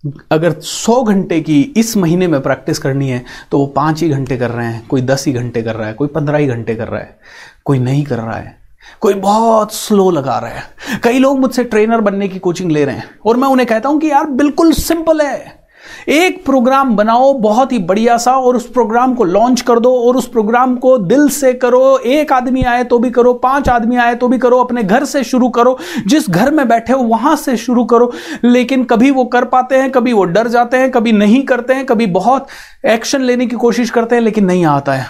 अगर 0.05 0.53
100 0.53 1.03
घंटे 1.03 1.41
की 1.41 1.61
इस 1.77 1.97
महीने 1.97 2.27
में 2.27 2.41
प्रैक्टिस 2.41 2.79
करनी 2.79 3.09
है 3.11 3.25
तो 3.51 3.59
वो 3.59 3.67
पाँच 3.67 4.03
ही 4.03 4.09
घंटे 4.09 4.37
कर 4.37 4.51
रहे 4.51 4.67
हैं, 4.67 4.87
कोई 4.89 5.01
दस 5.03 5.25
ही 5.27 5.33
घंटे 5.33 5.63
कर 5.63 5.77
रहा 5.77 5.87
है, 5.89 5.95
कोई 5.95 6.09
पंद्रह 6.09 6.39
ही 6.39 6.47
घंटे 6.47 6.75
कर 6.75 6.89
रहा 6.89 7.01
है, 7.01 7.19
कोई 7.65 7.79
नहीं 7.79 8.05
कर 8.05 8.17
रहा 8.17 8.37
है, 8.37 8.57
कोई 9.01 9.15
बहुत 9.17 9.75
स्लो 9.75 10.11
लगा 10.11 10.39
रहा 10.39 10.51
है। 10.51 11.01
कई 11.05 11.19
लोग 11.19 11.39
मुझसे 11.39 11.65
ट्रेनर 11.65 12.01
बनने 12.01 12.29
की 12.29 12.39
कोचिंग 12.39 12.71
ले 12.71 12.85
रहे 12.85 12.97
हैं, 12.97 13.11
और 13.27 13.37
मैं 13.37 13.49
उन्हें 13.49 13.67
कहता 13.69 13.89
हूँ 13.89 14.01
कि 14.01 14.11
यार, 14.11 14.27
बिल्कुल 14.27 14.73
सिंपल 14.73 15.21
है। 15.21 15.68
एक 16.09 16.45
प्रोग्राम 16.45 16.97
बनाओ, 16.97 17.33
बहुत 17.33 17.73
ही 17.73 17.79
बढ़िया 17.79 18.17
सा, 18.17 18.33
और 18.33 18.57
उस 18.57 18.71
प्रोग्राम 18.71 19.15
को 19.15 19.25
लॉन्च 19.25 19.61
कर 19.61 19.79
दो, 19.79 19.95
और 19.95 20.17
उस 20.17 20.29
प्रोग्राम 20.29 20.77
को 20.77 20.99
दिल 20.99 21.29
से 21.29 21.53
करो। 21.53 21.99
एक 21.99 22.33
आदमी 22.33 22.63
आए 22.63 22.85
तो 22.85 22.99
भी 22.99 23.11
करो, 23.11 23.35
पाँच 23.35 23.69
आदमी 23.69 23.97
आए 23.97 24.15
तो 24.15 24.29
भी 24.29 24.39
करो, 24.39 24.59
अपने 24.59 24.83
घर 24.83 25.05
से 25.05 25.25
शुरू 25.25 25.49
करो, 25.49 25.79
जिस 26.07 26.31
घर 26.31 26.51
में 26.51 26.69
बैठे 26.69 26.93
हो, 26.93 27.03
वहाँ 27.03 27.37
से 27.37 27.57
शुरू 27.57 27.85
करो। 27.85 28.13
लेकिन 28.45 28.85
कभी 28.85 29.11
वो 29.11 29.25
कर 29.25 29.45
पाते 29.45 29.77
हैं, 29.77 29.91
कभी 29.91 30.13
वो 30.13 30.25
डर 30.25 30.49
जाते 30.49 30.77
हैं, 30.77 30.91
कभी 30.91 31.13
नहीं 31.13 31.43
करते 31.43 31.73
हैं, 31.73 31.87
कभी 31.87 32.07
बहुत 32.07 32.47
एक्शन 32.87 33.21
लेने 33.21 33.47
की 33.47 33.57
कोशिश 33.57 33.91
करते 33.91 34.15
हैं, 34.15 34.23
लेकिन 34.23 34.45
नहीं 34.45 34.65
आता 34.65 34.93
है। 34.93 35.07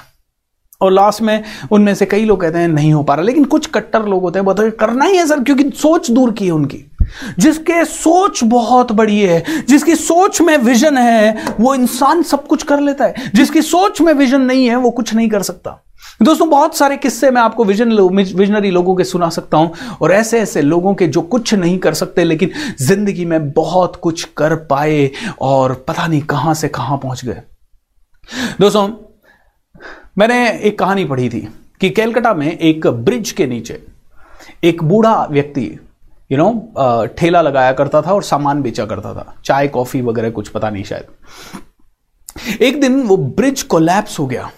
और 0.80 0.92
लास्ट 0.92 1.22
में 1.22 1.44
उनमें 1.70 1.94
से 1.94 2.06
कई 2.06 2.24
लोग 2.24 2.40
कहते 2.40 2.58
हैं, 2.58 2.68
नहीं 2.68 2.92
हो 2.92 3.02
पा 3.02 3.14
रहा। 3.14 3.24
लेकिन 3.24 3.44
कुछ 3.44 3.66
कट्टर 3.66 4.02
लोग 4.02 4.22
होते 4.22 4.38
हैं 4.38 4.46
बताओ 4.46 4.70
करना 4.70 5.04
ही 5.04 5.16
है 5.16 5.26
सर, 5.26 5.40
क्योंकि 5.40 5.70
सोच 5.74 6.10
दूर 6.10 6.32
की 6.32 6.46
है 6.46 6.52
उनकी। 6.52 6.87
जिसके 7.38 7.84
सोच 7.84 8.42
बहुत 8.44 8.92
बड़ी 8.92 9.18
है, 9.20 9.64
जिसकी 9.68 9.94
सोच 9.94 10.40
में 10.40 10.56
विजन 10.56 10.98
है, 10.98 11.54
वो 11.60 11.74
इंसान 11.74 12.22
सब 12.22 12.46
कुछ 12.46 12.62
कर 12.62 12.80
लेता 12.80 13.04
है। 13.04 13.30
जिसकी 13.34 13.62
सोच 13.62 14.00
में 14.00 14.12
विजन 14.12 14.40
नहीं 14.40 14.66
है, 14.66 14.76
वो 14.76 14.90
कुछ 14.90 15.14
नहीं 15.14 15.28
कर 15.28 15.42
सकता। 15.42 15.82
दोस्तों, 16.22 16.48
बहुत 16.50 16.76
सारे 16.76 16.96
किस्से 16.96 17.30
मैं 17.30 17.40
आपको 17.42 17.64
विजन 17.64 17.92
विजनरी 18.12 18.70
लोगों 18.70 18.94
के 18.96 19.04
सुना 19.04 19.28
सकता 19.28 19.56
हूँ, 19.56 19.72
और 20.00 20.12
ऐसे 20.12 20.40
ऐसे 20.40 20.62
लोगों 20.62 20.94
के 20.94 21.06
जो 21.06 21.22
कुछ 21.22 21.54
नहीं 21.54 21.78
कर 21.78 21.94
सकते, 21.94 22.24
लेकिन 22.24 22.50
ज़िंदगी 22.80 23.24
में 23.24 23.50
बहुत 23.50 23.96
कुछ 23.96 24.24
कर 24.36 24.54
पाए 24.66 25.10
और 25.40 25.74
पता 25.88 26.06
नहीं 26.06 26.20
कहाँ 26.22 26.54
से 26.54 26.68
कहाँ 26.68 26.98
पहुँच 26.98 27.24
गए। 27.24 27.42
दोस्तों, 28.60 28.88
मैंने 30.18 30.50
एक 30.50 30.78
कहानी 30.78 31.04
पढ़ी 31.04 31.28
थी 31.28 31.48
कि 31.80 31.90
कैलकाटा 31.90 32.34
में 32.34 32.58
एक 32.58 32.86
ब्रिज 32.86 33.30
के 33.30 33.46
नीचे 33.46 33.82
एक 34.64 34.82
बूढ़ा 34.82 35.26
व्यक्ति 35.30 35.70
यू 36.32 36.38
नो 36.38 37.06
ठेला 37.06 37.42
लगाया 37.42 37.72
करता 37.72 38.02
था 38.02 38.12
और 38.12 38.22
सामान 38.22 38.62
बेचा 38.62 38.86
करता 38.86 39.14
था। 39.14 39.34
चाय, 39.44 39.68
कॉफ़ी 39.68 40.02
वगैरह 40.02 40.30
कुछ, 40.30 40.48
पता 40.48 40.70
नहीं 40.70 40.84
शायद। 40.84 41.04
एक 42.62 42.80
दिन 42.80 43.02
वो 43.02 43.16
ब्रिज 43.16 43.62
कोलैप्स 43.62 44.18
हो 44.18 44.26
गया। 44.26 44.50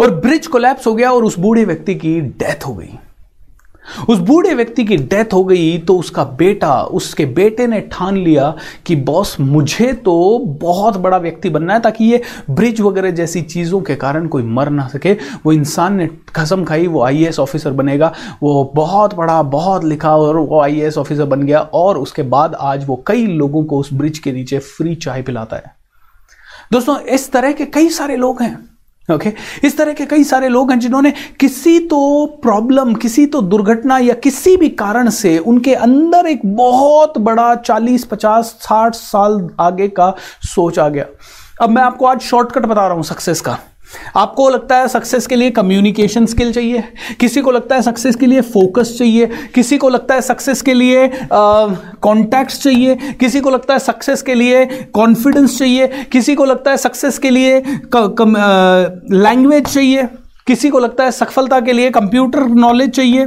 और 0.00 0.14
ब्रिज 0.14 0.46
कोलैप्स 0.46 0.86
हो 0.86 0.94
गया 0.94 1.12
और 1.12 1.24
उस 1.24 1.38
बूढ़े 1.38 1.64
व्यक्ति 1.64 1.94
की 1.94 2.20
डेथ 2.20 2.66
हो 2.66 2.74
गई। 2.74 2.98
उस 4.08 4.18
बूढ़े 4.18 4.54
व्यक्ति 4.54 4.84
की 4.84 4.96
डेथ 4.96 5.32
हो 5.32 5.42
गई 5.44 5.78
तो 5.78 5.96
उसका 5.98 6.24
बेटा, 6.24 6.82
उसके 6.82 7.26
बेटे 7.26 7.66
ने 7.66 7.80
ठान 7.92 8.16
लिया 8.16 8.54
कि, 8.86 8.96
बॉस, 8.96 9.36
मुझे 9.40 9.92
तो 9.92 10.38
बहुत 10.60 10.96
बड़ा 10.96 11.16
व्यक्ति 11.16 11.50
बनना 11.50 11.74
है 11.74 11.80
ताकि 11.80 12.04
ये 12.04 12.22
ब्रिज 12.50 12.80
वगैरह 12.80 13.10
जैसी 13.10 13.42
चीज़ों 13.42 13.80
के 13.80 13.94
कारण 13.94 14.28
कोई 14.28 14.42
मर 14.42 14.70
ना 14.70 14.86
सके। 14.88 15.12
वो 15.12 15.52
इंसान 15.52 15.94
ने 15.94 16.08
कसम 16.36 16.64
खाई, 16.64 16.86
वो 16.86 17.02
आईएएस 17.02 17.38
ऑफिसर 17.38 17.70
बनेगा, 17.70 18.12
वो 18.42 18.72
बहुत 18.74 19.14
बड़ा 19.14 19.42
बहुत 19.42 19.84
लिखा 19.84 20.16
और 20.16 20.36
वो 20.36 20.60
आईएएस 20.60 20.98
ऑफिसर 20.98 21.24
बन 21.24 21.42
गया 21.42 21.60
और 21.60 21.98
उसके 21.98 22.22
बाद 22.22 22.54
आज 22.54 22.86
वो 22.86 23.02
कई 23.06 23.26
लोगों 23.26 23.64
को 23.64 23.78
उस 23.78 23.92
ब्रिज 23.92 24.18
के 24.18 24.32
नीचे 24.32 24.58
फ्री 24.58 24.94
चाय 24.94 25.22
पिलाता 25.22 25.56
है। 25.56 25.74
दोस्तों, 26.72 27.00
इस 27.00 27.32
तरह 27.32 27.52
के 27.52 27.64
कई 27.64 27.88
सारे 27.88 28.16
लोग 28.16 28.42
हैं। 28.42 28.73
Okay 29.10 29.30
okay? 29.30 29.64
इस 29.64 29.76
तरह 29.78 29.92
के 29.92 30.04
कई 30.06 30.24
सारे 30.24 30.48
लोग 30.48 30.70
हैं 30.70 30.78
जिन्होंने 30.80 31.10
किसी 31.40 31.78
तो 31.88 32.26
प्रॉब्लम 32.42 32.94
किसी 32.94 33.24
तो 33.26 33.40
दुर्घटना 33.42 33.98
या 33.98 34.14
किसी 34.14 34.56
भी 34.56 34.68
कारण 34.78 35.10
से 35.10 35.36
उनके 35.38 35.74
अंदर 35.88 36.26
एक 36.26 36.46
बहुत 36.46 37.18
बड़ा 37.18 37.52
40 37.62 38.06
50 38.12 38.54
60 38.62 38.94
साल 38.94 39.48
आगे 39.60 39.88
का 39.88 40.12
सोच 40.54 40.78
आ 40.78 40.88
गया 40.88 41.04
अब 41.62 41.70
मैं 41.70 41.82
आपको 41.82 42.06
आज 42.06 42.20
शॉर्टकट 42.22 42.66
बता 42.66 42.86
रहा 42.86 42.96
हूँ 42.96 43.04
सक्सेस 43.04 43.40
का 43.40 43.58
आपको 44.16 44.48
लगता 44.48 44.76
है 44.76 44.88
सक्सेस 44.88 45.26
के 45.26 45.36
लिए 45.36 45.50
कम्युनिकेशन 45.50 46.26
स्किल 46.26 46.52
चाहिए? 46.52 46.82
किसी 47.20 47.40
को 47.40 47.50
लगता 47.50 47.74
है 47.74 47.82
सक्सेस 47.82 48.16
के 48.16 48.26
लिए 48.26 48.40
फोकस 48.40 48.94
चाहिए? 48.98 49.26
किसी 49.54 49.78
को 49.78 49.88
लगता 49.88 50.14
है 50.14 50.20
सक्सेस 50.20 50.62
के 50.62 50.74
लिए 50.74 51.10
कॉन्टैक्ट्स 51.32 52.62
चाहिए? 52.62 52.94
किसी 53.20 53.40
को 53.40 53.50
लगता 53.50 53.74
है 53.74 53.80
सक्सेस 53.80 54.22
के 54.22 54.34
लिए 54.34 54.64
कॉन्फिडेंस 54.94 55.58
चाहिए? 55.58 55.86
किसी 56.12 56.34
को 56.34 56.44
लगता 56.44 56.70
है 56.70 56.76
सक्सेस 56.76 57.18
के 57.18 57.30
लिए 57.30 57.62
लैंग्वेज 57.94 59.66
चाहिए? 59.66 60.08
किसी 60.46 60.68
को 60.70 60.78
लगता 60.78 61.04
है 61.04 61.10
सफलता 61.12 61.60
के 61.60 61.72
लिए 61.72 61.90
कंप्यूटर 61.90 62.46
नॉलेज 62.46 62.90
चाहिए? 62.90 63.26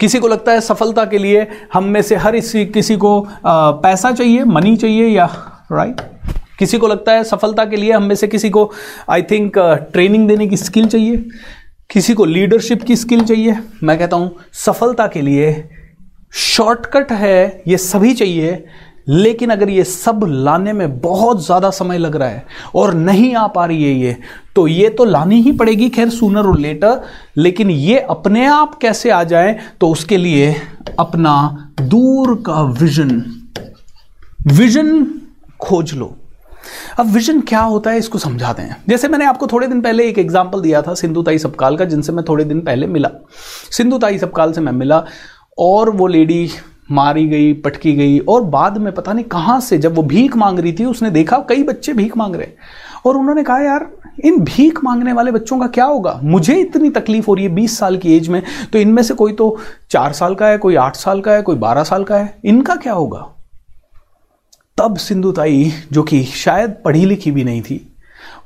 किसी 0.00 0.18
को 0.18 0.28
लगता 0.28 0.52
है 0.52 0.60
सफलता 0.60 1.04
के 1.04 1.18
लिए 1.18 1.46
हम 1.72 1.84
में 1.84 2.00
से 2.02 2.16
हर 2.16 2.36
इसी 2.36 2.64
किसी 2.66 2.96
को 2.96 3.20
आ, 3.46 3.70
पैसा 3.70 4.10
चाहिए? 4.12 4.44
मनी 4.44 4.76
चाहिए 4.76 5.08
या 5.08 5.26
राइट 5.72 6.00
किसी 6.60 6.78
को 6.78 6.88
लगता 6.88 7.12
है 7.12 7.24
सफलता 7.24 7.64
के 7.64 7.76
लिए 7.76 7.92
हम 7.92 8.02
में 8.02 8.14
से 8.14 8.28
किसी 8.28 8.50
को 8.50 8.70
आई 9.10 9.22
थिंक 9.30 9.58
ट्रेनिंग 9.92 10.28
देने 10.28 10.46
की 10.46 10.56
स्किल 10.58 10.86
चाहिए। 10.88 11.24
किसी 11.90 12.14
को 12.14 12.24
लीडरशिप 12.26 12.82
की 12.82 12.96
स्किल 12.96 13.24
चाहिए। 13.24 13.56
मैं 13.82 13.98
कहता 13.98 14.16
हूँ, 14.16 14.36
सफलता 14.54 15.06
के 15.06 15.22
लिए 15.22 15.68
शॉर्टकट 16.32 17.12
है, 17.12 17.62
ये 17.68 17.76
सभी 17.78 18.12
चाहिए, 18.14 18.64
लेकिन 19.08 19.50
अगर 19.50 19.70
ये 19.70 19.84
सब 19.84 20.20
लाने 20.24 20.72
में 20.72 21.00
बहुत 21.00 21.44
ज़्यादा 21.44 21.70
समय 21.70 21.98
लग 21.98 22.16
रहा 22.16 22.28
है 22.28 22.44
और 22.74 22.94
नहीं 22.94 23.34
आ 23.34 23.46
पा 23.46 23.64
रही 23.66 23.84
है 23.84 23.92
ये 23.92 24.16
तो 24.56 24.66
ये 24.68 24.88
तो 24.90 25.04
लानी 25.04 25.40
ही 25.42 25.52
पड़ेगी 25.52 25.88
खैर 25.88 26.08
सूनर 26.10 26.46
और 26.46 26.58
लेटर 26.58 27.00
लेकिन 27.36 27.70
ये 27.70 27.98
अपने 28.10 28.46
आप 28.46 28.74
कैसे 28.74 29.10
आ 29.10 29.22
जाए 29.24 29.58
तो 29.80 29.88
उसके 29.88 30.16
लिए 30.16 30.54
अपना 30.98 31.34
दूर 31.80 32.34
का 32.46 32.62
विजन 32.80 33.10
विजन 34.48 35.04
खोज 35.60 35.94
लो। 35.94 36.16
अब 36.98 37.06
विजन 37.06 37.40
क्या 37.40 37.60
होता 37.60 37.90
है, 37.90 37.98
इसको 37.98 38.18
समझाते 38.18 38.62
हैं। 38.62 38.76
जैसे 38.88 39.08
मैंने 39.08 39.24
आपको 39.24 39.46
थोड़े 39.46 39.66
दिन 39.66 39.80
पहले 39.80 40.08
एक 40.08 40.18
एग्ज़ाम्पल 40.18 40.60
दिया 40.60 40.82
था 40.82 40.94
सिंधु 40.94 41.22
ताई 41.22 41.38
सबकाल 41.38 41.76
का, 41.76 41.84
जिनसे 41.84 42.12
मैं 42.12 42.24
थोड़े 42.28 42.44
दिन 42.44 42.60
पहले 42.60 42.86
मिला। 42.88 43.10
सिंधु 43.72 43.98
ताई 43.98 44.18
सबकाल 44.18 44.52
से 44.52 44.60
मैं 44.60 44.72
मिला 44.72 45.04
और 45.58 45.90
वो 45.90 46.06
लेडी 46.06 46.48
मारी 46.90 47.26
गई, 47.28 47.52
पटकी 47.54 47.92
गई 47.92 48.18
और 48.20 48.42
बाद 48.44 48.78
में 48.78 48.92
पता 48.94 49.12
नहीं 49.12 49.24
कहाँ 49.26 49.60
से, 49.60 49.78
जब 49.78 49.94
वो 49.94 50.02
भीख 50.04 50.36
मांग 50.36 50.58
रही 50.58 50.72
थी, 50.72 50.84
उसने 50.84 51.10
देखा 51.10 51.38
कई 51.48 51.62
बच्चे 51.62 51.92
भीख 51.92 52.16
मांग 52.16 52.34
रहे 52.36 52.48
और 53.06 53.16
उन्होंने 53.16 53.42
कहा, 53.42 53.58
यार, 53.58 53.88
इन 54.24 54.40
भीख 54.44 54.82
मांगने 54.84 55.12
वाले 55.12 55.32
बच्चों 55.32 55.58
का 55.58 55.66
क्या 55.68 55.84
होगा? 55.84 56.18
मुझे 56.22 56.54
इतनी 56.54 56.90
तकलीफ़ 56.90 57.26
हो 57.26 57.34
रही 57.34 57.44
है 57.44 57.52
बीस 57.54 57.78
साल 57.78 57.96
की 57.96 58.16
एज 58.16 58.28
में 58.28 58.42
तो 58.72 58.78
इनमें 58.78 59.02
से 59.02 59.14
कोई 59.14 59.32
तो 59.32 59.56
चार 59.90 60.12
साल 60.12 60.34
का 60.34 60.46
है, 60.46 60.58
कोई 60.58 60.74
आठ 60.76 60.96
साल 60.96 61.20
का 61.20 61.32
है, 61.32 61.42
कोई 61.42 61.56
बारह 61.56 61.84
साल 61.84 62.04
का 62.04 62.16
है। 62.16 62.38
इनका 62.44 62.76
क्या 62.76 62.92
होगा? 62.92 63.26
तब 64.80 64.96
सिंधुताई 64.96 65.72
जो 65.92 66.02
कि 66.02 66.22
शायद 66.24 66.74
पढ़ी 66.84 67.04
लिखी 67.04 67.30
भी 67.30 67.44
नहीं 67.44 67.62
थी, 67.62 67.86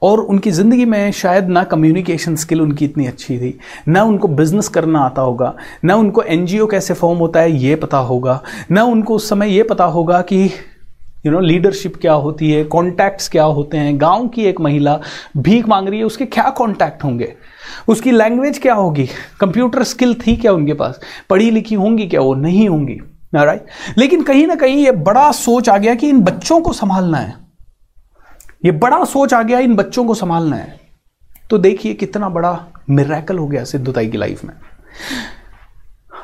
और 0.03 0.21
उनकी 0.21 0.51
ज़िंदगी 0.51 0.85
में 0.85 1.13
शायद 1.13 1.49
ना 1.49 1.63
कम्युनिकेशन 1.65 2.37
स्किल 2.37 2.61
उनकी 2.61 2.85
इतनी 2.85 3.07
अच्छी 3.07 3.39
थी, 3.39 3.59
ना 3.89 4.03
उनको 4.03 4.29
बिज़नेस 4.29 4.69
करना 4.69 5.01
आता 5.01 5.23
होगा, 5.23 5.55
ना 5.85 5.95
उनको 5.97 6.23
एनजीओ 6.23 6.67
कैसे 6.67 6.95
फॉर्म 6.95 7.19
होता 7.19 7.41
है 7.41 7.53
ये 7.53 7.77
पता 7.77 7.99
होगा, 7.99 8.41
ना 8.71 8.85
उनको 8.85 9.15
उस 9.15 9.29
समय 9.29 9.55
ये 9.57 9.63
पता 9.63 9.85
होगा 9.85 10.21
कि 10.23 10.43
यू 11.27 11.33
नो 11.33 11.41
लीडरशिप 11.41 11.97
क्या 11.97 12.13
होती 12.13 12.51
है 12.51 12.65
कॉन्टैक्ट्स 12.65 13.29
क्या 13.29 13.45
होते 13.45 13.77
हैं, 13.77 14.01
गाँव 14.01 14.29
की 14.29 14.45
एक 14.45 14.61
महिला 14.61 15.01
भीख 15.37 15.69
मांग 15.69 15.89
रही 15.89 15.99
है, 15.99 16.05
उसके 16.05 16.27
क्या 16.27 16.51
कॉन्टैक्ट 16.51 17.05
होंगे, 17.05 17.33
उसकी 17.89 18.11
लैंग्वेज 18.11 18.59
क्या 18.59 18.75
होगी 18.75 19.09
कंप्यूटर 19.41 19.83
स्किल 19.85 20.15
थी 20.27 20.37
क्या 20.37 20.53
उनके 20.53 20.75
पास, 20.75 21.01
पढ़ी 21.31 21.51
लिखी 21.51 21.75
होंगी 21.75 22.07
क्या 22.07 22.21
वो? 22.21 22.35
नहीं 22.35 22.69
होंगी। 22.69 23.01
राइट 23.43 23.99
लेकिन 23.99 24.23
कहीं 24.23 24.47
ना 24.47 24.55
कहीं 24.55 24.85
ये 24.85 24.91
बड़ा 24.91 25.31
सोच 25.33 25.69
आ 25.69 25.77
गया 25.79 25.95
कि 25.95 26.09
इन 26.09 26.21
बच्चों 26.21 26.61
को 26.61 26.73
संभालना 26.73 27.19
है। 27.19 27.35
ये 28.65 28.73
बड़ा 28.73 29.05
सोच 29.05 29.35
आ 29.35 29.43
गया, 29.43 29.59
इन 29.59 29.75
बच्चों 29.77 30.05
को 30.05 30.15
संभालना 30.15 30.57
है। 30.57 30.81
तो 31.51 31.59
देखिए 31.59 31.95
कितना 31.95 32.29
बड़ा 32.29 32.59
मिराकल 32.91 33.39
हो 33.39 33.47
गया 33.47 33.65
सिद्धुताई 33.65 34.09
की 34.09 34.19
लाइफ 34.19 34.45
में। 34.45 34.55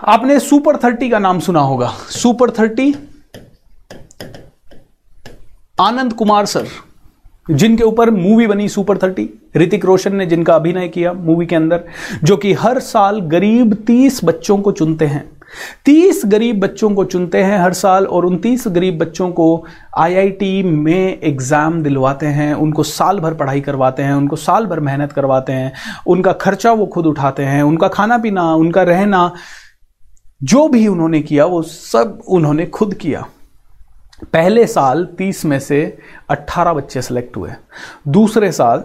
आपने 0.05 0.38
सुपर 0.40 0.77
थर्टी 0.77 1.09
का 1.11 1.18
नाम 1.18 1.40
सुना 1.40 1.61
होगा। 1.61 1.88
Super 2.11 2.51
thirty 2.51 2.94
Anand 5.81 6.12
Kumar 6.12 6.46
sir, 6.46 6.66
जिनके 7.51 7.85
ऊपर 7.85 8.11
मूवी 8.11 8.46
बनी 8.46 8.68
सुपर 8.68 8.99
थर्टी 8.99 9.29
ऋतिक 9.57 9.85
रोशन 9.85 10.16
ने 10.16 10.27
जिनका 10.27 10.55
अभिनय 10.55 10.88
किया 10.88 11.12
मूवी 11.12 11.46
के 11.46 11.57
अंदर, 11.57 11.85
जो 12.25 12.37
कि 12.37 12.53
हर 12.53 12.79
साल 12.79 13.20
गरीब 13.20 13.75
तीस 13.87 14.20
बच्चों 14.25 14.59
को 14.59 14.73
चुनते 14.73 15.07
हैं। 15.07 15.39
तीस 15.85 16.23
गरीब 16.27 16.61
बच्चों 16.61 16.91
को 16.91 17.05
चुनते 17.05 17.43
हैं 17.43 17.59
हर 17.59 17.73
साल 17.73 18.07
और 18.07 18.27
उन 18.27 18.37
तीस 18.39 18.65
गरीब 18.69 18.99
बच्चों 18.99 19.31
को 19.31 19.65
आईआईटी 19.99 20.63
में 20.63 21.21
एग्ज़ाम 21.21 21.83
दिलवाते 21.83 22.27
हैं, 22.27 22.53
उनको 22.55 22.83
साल 22.83 23.21
भर 23.21 23.35
पढ़ाई 23.35 23.61
करवाते 23.61 24.03
हैं, 24.03 24.13
उनको 24.13 24.37
साल 24.37 24.67
भर 24.67 24.81
मेहनत 24.81 25.13
करवाते 25.13 25.53
हैं, 25.53 25.73
उनका 26.07 26.33
खर्चा 26.33 26.73
वो 26.73 26.87
खुद 26.87 27.07
उठाते 27.07 27.45
हैं, 27.45 27.63
उनका 27.63 27.89
खाना 27.89 28.19
पीना, 28.19 28.55
उनका 28.55 28.83
रहना, 28.83 29.33
जो 30.43 30.69
भी 30.69 30.87
उन्होंने 30.87 31.21
किया 31.21 31.45
वो 31.45 31.63
सब 31.63 32.23
उन्होंने 32.29 32.67
खुद 32.67 32.95
किया। 32.95 33.27
पहले 34.33 34.67
साल 34.67 35.05
तीस 35.19 35.45
में 35.45 35.59
से 35.61 35.99
अट्ठारह 36.31 36.73
बच्चे 36.73 37.03
सेलेक्ट 37.03 37.37
हुए। 37.37 37.51
दूसरे 38.09 38.53
साल 38.53 38.85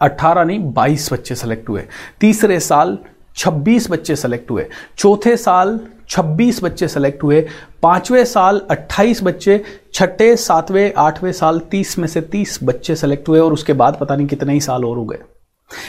अट्ठारह 0.00 0.44
नहीं, 0.44 0.72
बाईस 0.72 1.12
बच्चे 1.12 1.34
सेलेक्ट 1.34 1.68
हुए। 1.68 1.84
तीसरे 2.20 2.60
साल 2.60 2.98
26 3.36 3.90
बच्चे 3.90 4.16
सेलेक्ट 4.16 4.50
हुए। 4.50 4.66
चौथे 4.98 5.36
साल 5.36 5.80
26 6.08 6.62
बच्चे 6.64 6.88
सेलेक्ट 6.88 7.22
हुए। 7.22 7.46
पाँचवें 7.82 8.24
साल 8.24 8.60
28 8.70 9.22
बच्चे, 9.22 9.64
छठे, 9.94 10.36
सातवें, 10.36 10.92
आठवें 10.98 11.32
साल 11.32 11.58
30 11.58 11.98
में 11.98 12.08
से 12.08 12.20
30 12.20 12.58
बच्चे 12.62 12.96
सेलेक्ट 12.96 13.28
हुए 13.28 13.40
और 13.40 13.52
उसके 13.52 13.72
बाद 13.72 13.98
पता 14.00 14.16
नहीं 14.16 14.26
कितने 14.26 14.52
ही 14.52 14.60
साल 14.60 14.84
और 14.84 14.96
हो 14.96 15.04
गए। 15.04 15.18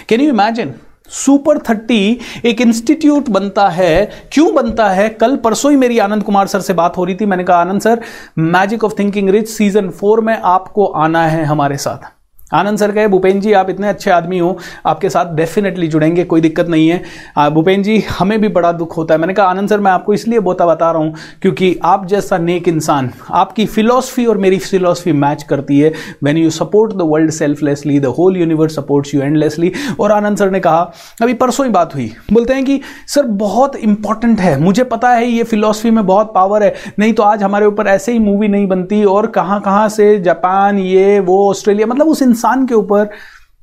Can 0.10 0.22
you 0.22 0.30
imagine 0.30 0.74
super 1.10 1.58
thirty 1.60 2.20
एक 2.46 2.62
इंस्टीट्यूट 2.62 3.30
बनता 3.30 3.70
है। 3.70 4.12
क्यों 4.32 4.54
बनता 4.56 4.90
है? 4.90 5.10
कल 5.10 5.36
परसों 5.36 5.72
ही 5.72 5.78
मेरी 5.78 6.00
आनंद 6.00 6.24
कुमार 6.24 6.48
सर 6.48 6.60
से 6.60 6.74
बात 6.74 6.98
हो 6.98 7.04
रही 7.04 7.16
थी। 7.16 7.26
मैंने 7.26 7.44
कहा, 7.44 7.58
Anand 7.58 7.82
sir 7.82 8.02
magic 8.38 8.84
of 8.84 8.94
thinking 9.00 9.30
rich 9.30 9.50
season 9.50 9.90
four 9.90 10.22
में 10.22 10.38
आपको 10.44 10.86
आना 10.86 11.28
है 11.28 11.44
हमारे 11.46 11.78
साथ। 11.78 12.21
आनंद 12.54 12.78
सर 12.78 12.92
कहे, 12.92 13.08
भूपेन 13.08 13.40
जी, 13.42 13.54
आप 13.54 13.70
इतने 13.70 13.88
अच्छे 13.88 14.12
आदमी 14.12 14.40
हो, 14.40 14.58
आपके 14.86 15.10
साथ 15.10 15.34
डेफिनेटली 15.36 15.88
जुड़ेंगे, 15.88 16.24
कोई 16.24 16.42
दिक्कत 16.42 16.68
नहीं 16.68 16.90
है। 16.90 17.50
भूपेन 17.52 17.84
जी, 17.84 17.98
हमें 18.20 18.40
भी 18.42 18.48
बड़ा 18.50 18.72
दुख 18.72 18.98
होता 18.98 19.14
है। 19.14 19.20
मैंने 19.20 19.34
कहा, 19.34 19.46
आनंद 19.46 19.70
सर, 19.70 19.80
मैं 19.80 19.92
आपको 19.92 20.14
इसलिए 20.14 20.40
बोता 20.40 20.66
बता 20.66 20.92
रहा 20.92 21.02
हूँ, 21.02 21.14
क्योंकि 21.42 21.76
आप 21.84 22.06
जैसा 22.08 22.38
नेक 22.38 22.68
इंसान, 22.68 23.10
आपकी 23.32 23.66
फिलोसफी 23.66 24.26
और 24.26 24.38
मेरी 24.38 24.58
फिलोसफी 24.60 25.12
मैच 25.14 25.44
करती 25.44 25.80
है। 25.80 25.92
When 26.24 26.38
you 26.38 26.50
support 26.50 26.94
the 26.94 27.02
world 27.04 27.32
selflessly 27.32 28.00
the 28.00 28.06
whole 28.18 28.38
universe 28.38 28.76
supports 28.76 29.14
you 29.16 29.22
endlessly 29.22 29.72
और 30.00 30.12
आनंद 30.12 30.38
सर 30.38 30.52
ने 30.52 30.60
कहा, 30.60 30.82
अभी 31.22 31.34
परसों 31.34 31.66
ही 31.66 31.72
बात 31.72 31.96
हुई। 31.96 32.12
बोलते 32.34 32.54
हैं 32.54 32.66
कि, 32.66 32.80
सर, 33.08 33.26
बहुत 33.42 33.76
इंपॉर्टेंट 33.76 34.40
है। 34.40 34.60
मुझे 34.62 34.84
पता 34.86 35.10
है 35.10 35.28
ये 35.28 35.44
फिलोसफी 35.44 35.90
में 35.90 36.06
बहुत 36.06 36.32
पावर 36.36 36.64
है। 36.64 36.74
नहीं 37.00 37.14
तो 37.14 37.24
आज 37.24 37.44
हमारे 37.44 37.66
ऊपर 37.66 37.88
ऐसे 37.88 38.12
ही 38.12 38.20
मूवी 38.20 38.48
नहीं 38.48 38.68
बनती 38.68 39.04
और 39.06 39.28
कहाँ 39.30 39.60
कहाँ 39.62 39.88
से 39.90 40.18
जापान, 40.20 40.80
ये, 40.80 41.20
वो, 41.20 41.50
ऑस्ट्रेलिया 41.50 41.88
मतलब 41.88 42.08
उस 42.08 42.22
इंसान 42.42 42.66
के 42.66 42.74
ऊपर 42.74 43.10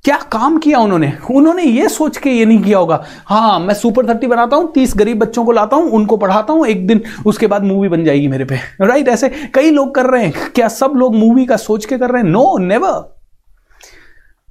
क्या 0.05 0.17
काम 0.33 0.59
किया 0.59 0.79
उन्होंने? 0.79 1.12
उन्होंने 1.31 1.62
ये 1.62 1.88
सोच 1.88 2.17
के 2.17 2.31
ये 2.31 2.45
नहीं 2.45 2.62
किया 2.62 2.79
होगा। 2.79 3.03
हाँ 3.27 3.59
मैं 3.61 3.75
सुपर 3.75 4.09
थर्टी 4.09 4.27
बनाता 4.27 4.57
हूँ, 4.57 4.71
तीस 4.73 4.93
गरीब 4.97 5.19
बच्चों 5.19 5.45
को 5.45 5.53
लाता 5.53 5.77
हूँ, 5.77 5.91
उनको 5.91 6.17
पढ़ाता 6.17 6.53
हूँ, 6.53 6.67
एक 6.67 6.87
दिन 6.87 7.01
उसके 7.27 7.47
बाद 7.47 7.64
मूवी 7.64 7.88
बन 7.88 8.05
जाएगी 8.05 8.29
मेरे 8.29 8.45
पे। 8.45 8.57
राइट 8.81 9.09
ऐसे 9.09 9.29
कई 9.55 9.71
लोग 9.71 9.95
कर 9.95 10.07
रहे 10.07 10.27
हैं। 10.27 10.51
क्या 10.55 10.69
सब 10.69 10.93
लोग 10.97 11.14
मूवी 11.14 11.47
का 11.47 11.57
सोच 11.57 11.85
के 11.85 11.99
कर 11.99 12.11
रहे 12.11 12.23
हैं? 12.23 12.29
नो 12.31 12.59
नेवर 12.59 13.17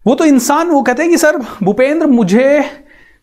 वो 0.06 0.16
तो 0.16 0.26
इंसान, 0.26 0.68
वो 0.68 0.82
कहते 0.82 1.02
हैं 1.02 1.12
कि, 1.12 1.18
सर, 1.18 1.38
भूपेंद्र, 1.64 2.06
मुझे, 2.08 2.64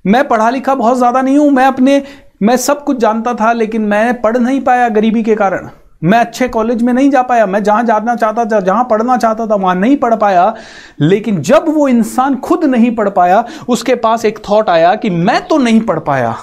मैं 0.07 0.29
पढ़ा 0.29 0.51
लिखा 0.51 0.75
बहुत 0.75 0.99
ज़्यादा 0.99 1.23
नहीं 1.23 1.39
हूँ। 1.39 1.51
मैं 1.51 1.67
अपने, 1.67 2.03
मैं 2.43 2.57
सब 2.57 2.85
कुछ 2.85 2.97
जानता 2.97 3.35
था, 3.35 3.53
लेकिन 3.53 3.83
मैं 3.83 4.21
पढ़ 4.21 4.37
नहीं 4.37 4.61
पाया 4.61 4.89
गरीबी 4.89 5.23
के 5.23 5.35
कारण। 5.35 5.71
मैं 6.05 6.19
अच्छे 6.19 6.49
कॉलेज 6.49 6.83
में 6.83 6.93
नहीं 6.93 7.11
जा 7.11 7.23
पाया, 7.23 7.47
मैं 7.47 7.63
जहाँ 7.63 7.85
जाना 7.85 8.17
चाहता 8.17 8.45
था, 8.45 8.61
जहाँ 8.61 8.85
पढ़ना 8.85 9.17
चाहता 9.17 9.47
था, 9.47 9.55
वहाँ 9.55 9.75
नहीं 9.75 9.97
पढ़ 9.97 10.15
पाया। 10.15 10.55
लेकिन 11.01 11.41
जब 11.43 11.65
वो 11.69 11.89
इंसान 11.89 12.37
खुद 12.37 12.65
नहीं 12.65 12.95
पढ़ 12.97 13.09
पाया, 13.09 13.45
उसके 13.69 13.95
पास 13.95 14.25
एक 14.25 14.39
थॉट 14.51 14.71
आया 14.71 14.95
कि 14.95 15.11
मैं 15.11 15.47
तो 15.49 15.59
नहीं 15.59 15.81
पढ़ 15.81 15.99
पाया। 15.99 16.37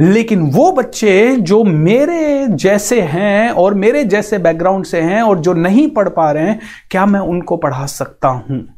लेकिन 0.00 0.40
वो 0.50 0.72
बच्चे 0.72 1.36
जो 1.36 1.64
मेरे 1.64 2.46
जैसे 2.46 3.00
हैं 3.00 3.50
और 3.50 3.74
मेरे 3.74 4.04
जैसे 4.04 4.38
बैकग्राउंड 4.38 4.84
से 4.84 5.00
हैं 5.00 5.22
और 5.22 5.38
जो 5.38 5.52
नहीं 5.52 5.90
पढ़ 5.90 6.08
पा 6.08 6.30
रहे 6.30 6.48
हैं, 6.48 6.60
क्या 6.90 7.06
मैं 7.06 7.20
उनको 7.20 7.56
पढ़ा 7.56 7.86
सकता 7.86 8.28
हूँ? 8.28 8.68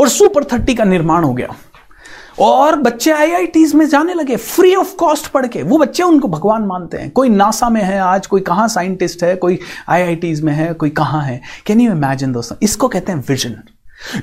और 0.00 0.08
सुपर 0.08 0.44
थर्टी 0.44 0.74
का 0.74 0.84
निर्माण 0.84 1.24
हो 1.24 1.34
गया। 1.34 1.48
और 2.38 2.76
बच्चे 2.76 3.10
आईआईटीज 3.10 3.74
में 3.74 3.88
जाने 3.88 4.14
लगे 4.14 4.36
फ्री 4.36 4.74
ऑफ़ 4.74 4.94
कॉस्ट 4.96 5.26
पढ़ 5.26 5.46
के। 5.46 5.62
वो 5.62 5.78
बच्चे 5.78 6.02
उनको 6.02 6.28
भगवान 6.28 6.62
मानते 6.62 6.96
हैं। 6.96 7.10
कोई 7.10 7.28
नासा 7.28 7.68
में 7.68 7.82
है 7.82 7.98
आज, 7.98 8.26
कोई 8.26 8.40
कहाँ 8.40 8.68
साइंटिस्ट 8.68 9.22
है, 9.24 9.36
कोई 9.36 9.58
आईआईटीज 9.88 10.42
में 10.42 10.52
है, 10.52 10.72
कोई 10.74 10.90
कहाँ 10.90 11.22
है। 11.22 11.40
कैन 11.66 11.80
यू 11.80 11.92
इमेजिन 11.92 12.32
दोस्तों? 12.32 12.56
इसको 12.62 12.88
कहते 12.88 13.12
हैं 13.12 13.24
विजन 13.28 13.56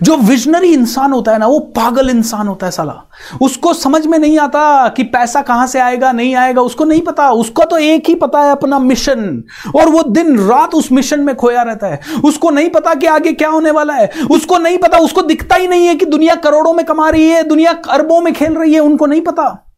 जो 0.04 0.16
विजनरी 0.18 0.74
इंसान 0.74 1.12
होता 1.12 1.32
है 1.32 1.38
ना, 1.38 1.48
वो 1.48 1.60
पागल 1.60 2.10
इंसान 2.10 2.48
होता 2.48 2.66
है 2.66 2.72
साला। 2.72 2.94
उसको 3.42 3.74
समझ 3.74 4.06
में 4.06 4.18
नहीं 4.20 4.38
आता 4.40 4.88
कि 4.88 5.04
पैसा 5.04 5.42
कहाँ 5.42 5.68
से 5.68 5.80
आएगा, 5.80 6.12
नहीं 6.12 6.36
आएगा, 6.36 6.62
उसको 6.62 6.86
नहीं 6.86 7.02
पता। 7.02 7.30
उसका 7.32 7.66
तो 7.66 7.78
एक 7.78 8.08
ही 8.08 8.16
पता 8.16 8.42
है 8.42 8.52
अपना 8.52 8.80
मिशन 8.80 9.44
और 9.76 9.90
वो 9.90 10.04
दिन 10.04 10.40
रात 10.40 10.76
उस 10.76 10.92
मिशन 10.92 11.20
में 11.20 11.36
खोया 11.36 11.62
रहता 11.62 11.88
है। 11.88 12.00
उसको 12.26 12.50
नहीं 12.50 12.70
पता 12.70 12.94
कि 12.94 13.08
आगे 13.08 13.34
क्या 13.34 13.50
होने 13.50 13.72
वाला 13.72 13.94
है। 13.94 14.10
उसको 14.32 14.58
नहीं 14.58 14.78
पता, 14.78 14.98
उसको 14.98 15.22
दिखता 15.22 15.56
ही 15.56 15.68
नहीं 15.68 15.88
है 15.88 15.96
कि 15.96 16.06
दुनिया 16.06 16.36
करोड़ों 16.36 16.74
में 16.74 16.86
कमा 16.86 17.10
रही 17.10 17.30
है, 17.30 17.44
दुनिया 17.44 17.72
अरबों 17.90 18.22
में 18.22 18.34
खेल 18.34 18.54
रही 18.54 18.74
है, 18.74 18.80
उनको 18.80 19.06
नहीं 19.06 19.22
पता। 19.22 19.69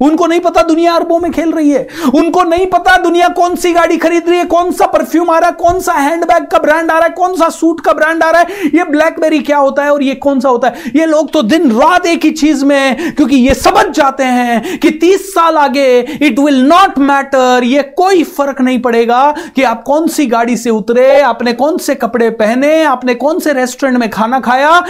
उनको 0.00 0.26
नहीं 0.26 0.40
पता 0.40 0.62
दुनिया 0.62 0.94
अरबों 0.94 1.18
में 1.18 1.30
खेल 1.32 1.52
रही 1.52 1.70
है। 1.70 1.86
उनको 2.14 2.42
नहीं 2.44 2.66
पता 2.66 2.96
दुनिया 2.96 3.28
कौन 3.28 3.54
सी 3.56 3.72
गाड़ी 3.72 3.96
खरीद 3.96 4.28
रही 4.28 4.38
है, 4.38 4.44
कौन 4.46 4.72
सा 4.72 4.86
परफ्यूम 4.86 5.30
आ 5.30 5.38
रहा 5.38 5.48
है, 5.48 5.54
कौन 5.56 5.80
सा 5.80 5.92
हैंडबैग 5.92 6.46
का 6.46 6.58
ब्रांड 6.58 6.90
आ 6.90 6.96
रहा 6.98 7.06
है, 7.06 7.12
कौन 7.12 7.36
सा 7.36 7.48
सूट 7.50 7.80
का 7.80 7.92
ब्रांड 7.92 8.22
आ 8.22 8.30
रहा 8.30 8.40
है, 8.40 8.66
ये 8.74 8.84
ब्लैकबेरी 8.86 9.38
क्या 9.40 9.58
होता 9.58 9.84
है 9.84 9.92
और 9.92 10.02
ये 10.02 10.14
कौन 10.16 10.40
सा 10.40 10.48
होता 10.48 10.68
है? 10.68 10.92
ये 10.96 11.06
लोग 11.06 11.32
तो 11.32 11.42
दिन 11.44 11.70
रात 11.72 12.06
एक 12.06 12.24
ही 12.24 12.30
चीज़ 12.32 12.64
में 12.64 12.76
है, 12.76 13.10
क्योंकि 13.12 13.36
ये 13.36 13.54
समझ 13.56 13.86
जाते 13.88 14.24
हैं 14.24 14.78
कि 14.78 14.90
तीस 14.90 15.32
साल 15.34 15.58
आगे 15.58 15.98
इट 15.98 16.38
विल 16.38 16.62
नॉट 16.64 16.98
मैटर 17.00 17.64
ये 17.64 17.82
कोई 17.96 18.22
फ़र्क 18.26 18.60
नहीं 18.60 18.78
पड़ेगा 18.82 19.34
कि 19.56 19.62
आप 19.62 19.82
कौन 19.82 20.08
सी 20.08 20.26
गाड़ी 20.26 20.56
से 20.56 20.70
उतरे, 20.70 21.20
आपने 21.22 21.52
कौन 21.54 21.78
से 21.78 21.94
कपड़े 21.94 22.30
पहने, 22.32 22.82
आपने 22.84 23.14
कौन 23.16 23.38
से 23.38 23.52
रेस्टोरेंट 23.52 23.98
में 23.98 24.10
खाना 24.10 24.40
खाया। 24.40 24.80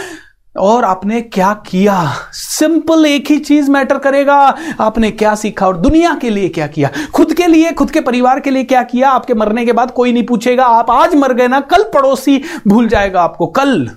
और 0.59 0.85
आपने 0.85 1.21
क्या 1.21 1.53
किया? 1.67 2.13
सिंपल 2.33 3.07
एक 3.07 3.31
ही 3.31 3.39
चीज़ 3.39 3.71
मैटर 3.71 3.99
करेगा। 3.99 4.55
आपने 4.81 5.11
क्या 5.11 5.35
सीखा 5.35 5.67
और 5.67 5.77
दुनिया 5.77 6.15
के 6.15 6.31
लिए 6.31 6.49
क्या 6.49 6.67
किया? 6.67 6.91
खुद 7.15 7.35
के 7.35 7.47
लिए, 7.47 7.73
खुद 7.73 7.91
के 7.91 8.01
परिवार 8.01 8.41
के 8.41 8.51
लिए 8.51 8.65
क्या 8.65 8.83
किया? 8.83 9.11
आपके 9.11 9.35
मरने 9.35 9.65
के 9.65 9.73
बाद 9.73 9.91
कोई 9.91 10.13
नहीं 10.13 10.27
पूछेगा। 10.27 10.65
आप 10.65 10.91
आज 10.91 11.15
मर 11.15 11.33
गए 11.33 11.49
ना, 11.49 11.61
कल 11.61 11.83
पड़ोसी 11.83 12.43
भूल 12.69 12.89
जाएगा 12.89 13.23
आपको। 13.23 13.47
कल। 13.47 13.91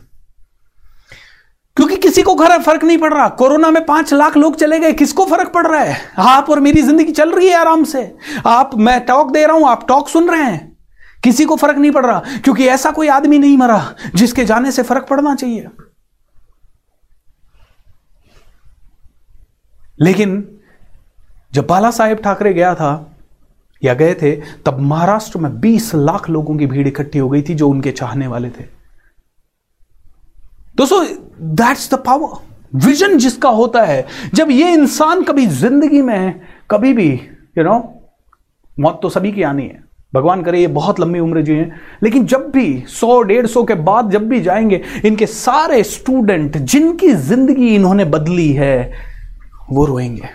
क्योंकि 1.75 1.95
किसी 1.95 2.21
को 2.21 2.35
घर 2.35 2.61
फ़र्क 2.61 2.83
नहीं 2.83 2.97
पड़ 2.97 3.13
रहा। 3.13 3.27
कोरोना 3.27 3.71
में 3.71 3.85
पाँच 3.85 4.13
लाख 4.13 4.37
लोग 4.37 4.55
चले 4.55 4.79
गए। 4.79 4.93
किसको 4.93 5.25
फ़र्क 5.25 5.51
पड़ 5.53 5.67
रहा 5.67 5.81
है? 5.81 5.97
आप 6.17 6.49
और 6.49 6.59
मेरी 6.59 6.81
ज़िंदगी 6.81 7.11
चल 7.11 7.31
रही 7.31 7.47
है 7.47 7.55
आराम 7.55 7.83
से। 7.83 8.15
आप, 8.45 8.71
मैं 8.77 9.05
टॉक 9.05 9.31
दे 9.31 9.45
रहा 9.45 9.55
हूँ, 9.55 9.67
आप 9.67 9.87
टॉक 9.87 10.09
सुन 10.09 10.29
रहे 10.29 10.43
हैं। 10.43 10.77
किसी 11.23 11.45
को 11.45 11.55
फ़र्क 11.55 11.77
नहीं 11.77 11.91
पड़ 11.91 12.05
रहा। 12.05 12.23
क्योंकि 12.43 12.67
ऐसा 12.67 12.91
कोई 12.91 13.07
आदमी 13.07 13.39
नहीं 13.39 13.57
मरा 13.57 13.95
जिसके 14.15 14.45
जाने 14.45 14.71
से 14.71 14.83
फ़र्क 14.83 15.07
पड़ना 15.09 15.35
चाहिए। 15.35 15.67
लेकिन 20.01 20.59
जब 21.53 21.67
बाला 21.67 21.91
साहेब 21.91 22.17
ठाकरे 22.17 22.53
गया 22.53 22.75
था 22.75 23.15
या 23.83 23.93
गए 23.93 24.13
थे, 24.13 24.35
तब 24.35 24.79
महाराष्ट्र 24.79 25.39
में 25.39 25.59
20 25.59 25.95
लाख 25.95 26.29
लोगों 26.29 26.57
की 26.57 26.65
भीड़ 26.65 26.87
इकट्ठी 26.87 27.19
हो 27.19 27.29
गई 27.29 27.41
थी 27.41 27.53
जो 27.53 27.69
उनके 27.69 27.91
चाहने 27.91 28.27
वाले 28.27 28.49
थे। 28.49 28.63
दोस्तों 30.75 31.05
दैट्स 31.41 31.93
द 31.93 31.97
पावर 31.97 32.49
विजन 32.75 33.17
जिसका 33.17 33.49
होता 33.49 33.85
है, 33.85 34.07
जब 34.33 34.51
ये 34.51 34.73
इंसान 34.73 35.23
कभी 35.23 35.45
ज़िंदगी 35.45 36.01
में, 36.01 36.41
कभी 36.71 36.93
भी 36.93 37.13
यू 37.57 37.63
नो 37.63 38.01
मौत 38.79 38.99
तो 39.01 39.09
सभी 39.09 39.31
की 39.31 39.43
आनी 39.43 39.63
है। 39.63 39.83
भगवान 40.15 40.43
करे, 40.43 40.59
ये 40.59 40.67
बहुत 40.67 40.99
लंबी 40.99 41.19
उम्र 41.19 41.41
जी 41.41 41.55
जिए। 41.55 41.71
लेकिन 42.03 42.25
जब 42.25 42.51
भी, 42.51 42.83
सौ, 42.87 43.21
डेढ़ 43.21 43.47
सौ 43.47 43.63
के 43.63 43.73
बाद 43.73 44.11
जब 44.11 44.27
भी 44.27 44.41
जाएँगे, 44.41 44.81
इनके 45.05 45.25
सारे 45.25 45.83
स्टूडेंट 45.83 46.57
जिनकी 46.57 47.11
ज़िंदगी 47.11 47.75
इन्होंने 47.75 48.05
बदली 48.05 48.53
है 48.53 49.08
वो 49.71 49.85
रोएँगे। 49.85 50.29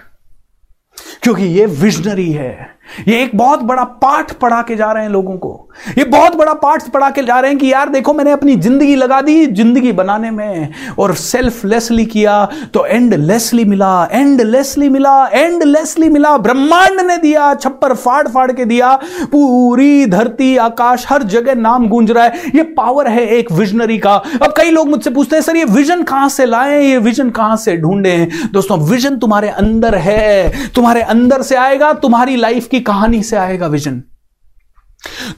क्योंकि 1.23 1.42
ये 1.42 1.66
विजनरी 1.66 2.33
है। 2.33 2.74
ये 3.09 3.23
एक 3.23 3.37
बहुत 3.37 3.62
बड़ा 3.62 3.85
पाठ 4.03 4.33
पढ़ा 4.33 4.61
के 4.62 4.75
जा 4.77 4.90
रहे 4.92 5.03
हैं 5.03 5.11
लोगों 5.11 5.37
को। 5.37 5.68
ये 5.99 6.05
बहुत 6.05 6.35
बड़ा 6.37 6.53
पाठ 6.55 6.88
पढ़ा 6.90 7.09
के 7.11 7.23
जा 7.23 7.38
रहे 7.40 7.51
हैं 7.51 7.59
कि 7.59 7.73
यार 7.73 7.88
देखो 7.88 8.12
मैंने 8.14 8.31
अपनी 8.31 8.55
ज़िंदगी 8.57 8.94
लगा 8.97 9.20
दी, 9.20 9.47
ज़िंदगी 9.47 9.92
बनाने 9.92 10.31
में, 10.31 10.68
और 10.99 11.14
सेल्फलेसली 11.14 12.05
किया 12.07 12.44
तो 12.75 12.85
एंडलेसली 12.87 13.64
मिला 13.64 14.09
एंडलेसली 14.12 14.88
मिला 14.88 15.14
एंडलेसली 15.29 16.09
मिला, 16.09 16.37
ब्रह्मांड 16.38 17.01
ने 17.01 17.16
दिया, 17.18 17.55
छप्पर 17.55 17.94
फाड़ 17.94 18.27
फाड़ 18.29 18.51
के 18.53 18.64
दिया, 18.64 18.94
पूरी 19.25 20.07
धरती, 20.07 20.57
आकाश, 20.59 21.07
हर 21.09 21.23
जगह 21.25 21.55
नाम 21.55 21.88
गूंज 21.88 22.11
रहा 22.11 22.25
है। 22.25 22.51
ये 22.55 22.62
पावर 22.75 23.09
है 23.09 23.27
एक 23.29 23.53
विजनरी 23.53 23.99
का। 23.99 24.14
अब 24.14 24.55
कई 24.57 24.70
लोग 24.70 24.88
मुझसे 24.88 25.11
पूछते 25.11 25.37
हैं, 25.37 25.42
सर, 25.42 25.57
ये 25.57 25.64
विजन 25.66 26.03
कहाँ 26.05 26.29
से 26.29 26.47
लाए? 26.47 26.81
ये 26.83 26.99
विजन 26.99 27.31
कहाँ 27.31 27.57
से 27.57 27.77
ढूंढे 27.77 28.16
दोस्तों 28.53 28.79
विजन 28.85 29.18
तुम्हारे 29.18 29.49
अंदर 29.51 29.94
है, 29.97 30.70
तुम्हारे 30.75 31.03
अंदर 31.03 31.42
से 31.42 31.57
आएगा, 31.57 31.92
तुम्हारी 31.94 32.37
लाइफ 32.37 32.68
की 32.75 32.81
कहानी 32.81 33.23
से 33.23 33.37
आएगा 33.37 33.67
विजन। 33.67 34.03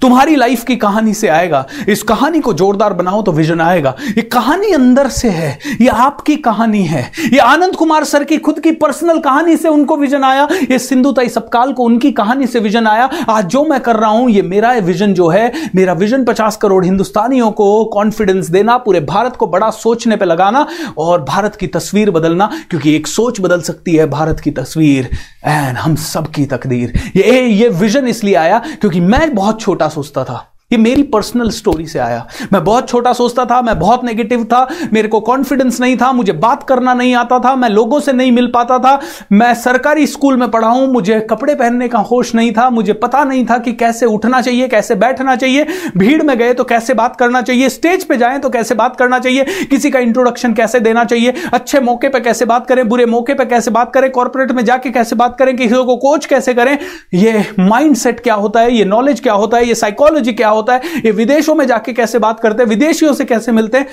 तुम्हारी 0.02 0.36
लाइफ 0.36 0.64
की 0.64 0.76
कहानी 0.76 1.14
से 1.14 1.28
आएगा। 1.28 1.64
इस 1.88 2.02
कहानी 2.02 2.40
को 2.40 2.52
जोरदार 2.52 2.92
बनाओ 2.92 3.22
तो 3.22 3.32
विजन 3.32 3.60
आएगा। 3.60 3.94
ये 4.08 4.22
कहानी 4.22 4.72
अंदर 4.72 5.08
से 5.08 5.28
है। 5.28 5.58
ये 5.80 5.88
आपकी 5.88 6.36
कहानी 6.36 6.84
है। 6.84 7.02
ये 7.32 7.38
आनंद 7.38 7.76
कुमार 7.76 8.04
सर 8.04 8.24
की 8.24 8.38
खुद 8.38 8.60
की 8.60 8.72
पर्सनल 8.76 9.18
कहानी 9.18 9.56
से 9.56 9.68
उनको 9.68 9.96
विजन 9.96 10.24
आया। 10.24 10.48
ये 10.70 10.78
सिंधु 10.78 11.06
सिंधुताई 11.06 11.28
सपकाल 11.28 11.72
को 11.72 11.84
उनकी 11.84 12.10
कहानी 12.12 12.46
से 12.46 12.60
विजन 12.60 12.86
आया। 12.86 13.08
आज 13.28 13.44
जो 13.46 13.64
मैं 13.64 13.78
कर 13.80 13.96
रहा 13.96 14.10
हूँ, 14.10 14.30
ये 14.30 14.42
मेरा 14.42 14.72
विजन 14.80 15.12
जो 15.14 15.28
है। 15.28 15.52
मेरा 15.74 15.92
विजन 15.92 16.24
पचास 16.24 16.56
करोड़ 16.56 16.84
हिंदुस्तानियों 16.84 17.50
को 17.50 17.84
कॉन्फिडेंस 17.84 18.48
देना, 18.48 18.76
पूरे 18.76 19.00
भारत 19.00 19.36
को 19.36 19.46
बड़ा 19.46 19.70
सोचने 19.70 20.16
पर 20.16 20.26
लगाना 20.26 20.66
और 20.98 21.22
भारत 21.22 21.56
की 21.56 21.66
तस्वीर 21.66 22.10
बदलना, 22.10 22.50
क्योंकि 22.70 22.94
एक 22.96 23.06
सोच 23.06 23.40
बदल 23.40 23.60
सकती 23.60 23.94
है 23.96 24.06
भारत 24.10 24.40
की 24.40 24.50
तस्वीर। 24.50 25.08
एंड 25.44 25.76
हम 25.76 25.94
सबकी 25.96 26.44
तकदीर। 26.46 26.92
ये 27.16 27.40
ये 27.40 27.68
विजन 27.70 28.06
इसलिए 28.08 28.34
आया 28.34 28.58
क्योंकि 28.80 29.00
मैं 29.00 29.34
बहुत 29.34 29.55
बहुत 29.56 29.64
छोटा 29.64 29.88
सोचता 29.88 30.24
था। 30.24 30.55
ये 30.70 30.78
मेरी 30.78 31.02
पर्सनल 31.02 31.50
स्टोरी 31.50 31.86
से 31.86 31.98
आया। 31.98 32.26
मैं 32.52 32.62
बहुत 32.64 32.88
छोटा 32.88 33.12
सोचता 33.12 33.44
था, 33.44 33.60
मैं 33.62 33.78
बहुत 33.78 34.04
नेगेटिव 34.04 34.42
था, 34.44 34.66
मेरे 34.92 35.08
को 35.08 35.18
कॉन्फिडेंस 35.20 35.80
नहीं 35.80 35.96
था, 35.96 36.10
मुझे 36.12 36.32
बात 36.34 36.62
करना 36.62 36.94
नहीं 36.94 37.14
आता 37.14 37.38
था, 37.38 37.54
मैं 37.56 37.68
लोगों 37.68 38.00
से 38.00 38.12
नहीं 38.12 38.32
मिल 38.32 38.46
पाता 38.54 38.78
था। 38.78 38.98
मैं 39.32 39.52
सरकारी 39.54 40.06
स्कूल 40.06 40.36
में 40.36 40.50
पढ़ा 40.50 40.68
हूँ, 40.68 40.86
मुझे 40.92 41.18
कपड़े 41.30 41.54
पहनने 41.54 41.88
का 41.88 41.98
होश 42.00 42.34
नहीं 42.34 42.50
था, 42.52 42.68
मुझे 42.70 42.92
पता 42.94 43.22
नहीं 43.24 43.44
था 43.46 43.58
कि 43.58 43.72
कैसे 43.74 44.06
उठना 44.06 44.40
चाहिए, 44.40 44.68
कैसे 44.68 44.94
बैठना 44.94 45.36
चाहिए, 45.36 45.66
भीड़ 45.96 46.22
में 46.22 46.36
गए 46.38 46.54
तो 46.54 46.64
कैसे 46.64 46.94
बात 46.94 47.16
करना 47.16 47.42
चाहिए 47.42 47.68
स्टेज 47.68 48.04
पर 48.04 48.16
जाए 48.16 48.38
तो 48.38 48.50
कैसे 48.50 48.74
बात 48.74 48.96
करना 48.96 49.18
चाहिए, 49.18 49.44
किसी 49.70 49.90
का 49.90 49.98
इंट्रोडक्शन 49.98 50.54
कैसे 50.54 50.80
देना 50.80 51.04
चाहिए, 51.04 51.34
अच्छे 51.52 51.80
मौके 51.80 52.08
पर 52.08 52.20
कैसे 52.20 52.44
बात 52.44 52.66
करें, 52.66 52.86
बुरे 52.88 53.06
मौके 53.06 53.34
पर 53.34 53.44
कैसे 53.44 53.70
बात 53.70 53.92
करें 53.94 54.10
कॉर्पोरेट 54.10 54.52
में 54.52 54.64
जाके 54.64 54.90
कैसे 54.90 55.16
बात 55.16 55.38
करें, 55.38 55.56
किसी 55.56 55.74
को 55.76 55.96
कोच 55.98 56.26
कैसे 56.26 56.54
करें, 56.54 56.76
ये 57.14 57.46
माइंड 57.60 57.96
क्या 58.16 58.34
होता 58.34 58.60
है, 58.60 58.74
ये 58.74 58.84
नॉलेज 58.84 59.20
क्या 59.20 59.32
होता 59.34 59.56
है, 59.56 59.66
ये 59.66 59.74
साइकोलॉजी 59.74 60.32
क्या 60.32 60.54
होता 60.56 60.74
है? 60.74 60.98
ये 60.98 61.10
विदेशों 61.12 61.54
में 61.54 61.66
जाके 61.66 61.92
कैसे 61.92 62.18
बात 62.18 62.40
करते 62.40 62.62
हैं? 62.62 62.68
विदेशियों 62.70 63.12
से 63.14 63.24
कैसे 63.24 63.52
मिलते 63.52 63.78
हैं? 63.78 63.86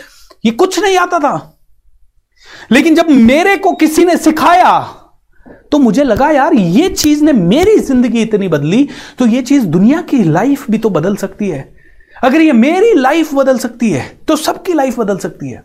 ये 0.45 0.51
कुछ 0.53 0.79
नहीं 0.79 0.97
आता 0.97 1.19
था। 1.19 1.59
लेकिन 2.71 2.95
जब 2.95 3.09
मेरे 3.09 3.55
को 3.57 3.71
किसी 3.73 4.05
ने 4.05 4.17
सिखाया 4.17 4.79
तो 5.71 5.77
मुझे 5.79 6.03
लगा, 6.03 6.29
यार, 6.29 6.53
ये 6.53 6.89
चीज़ 6.89 7.23
ने 7.23 7.31
मेरी 7.33 7.77
ज़िंदगी 7.77 8.21
इतनी 8.21 8.47
बदली 8.47 8.87
तो 9.19 9.25
ये 9.27 9.41
चीज़ 9.41 9.65
दुनिया 9.65 10.01
की 10.01 10.23
लाइफ 10.23 10.69
भी 10.71 10.77
तो 10.77 10.89
बदल 10.89 11.15
सकती 11.15 11.49
है। 11.49 11.67
अगर 12.23 12.41
ये 12.41 12.51
मेरी 12.51 12.93
लाइफ 12.93 13.33
बदल 13.33 13.57
सकती 13.57 13.89
है 13.91 14.05
तो 14.27 14.35
सबकी 14.35 14.73
लाइफ 14.73 14.99
बदल 14.99 15.17
सकती 15.17 15.51
है। 15.51 15.63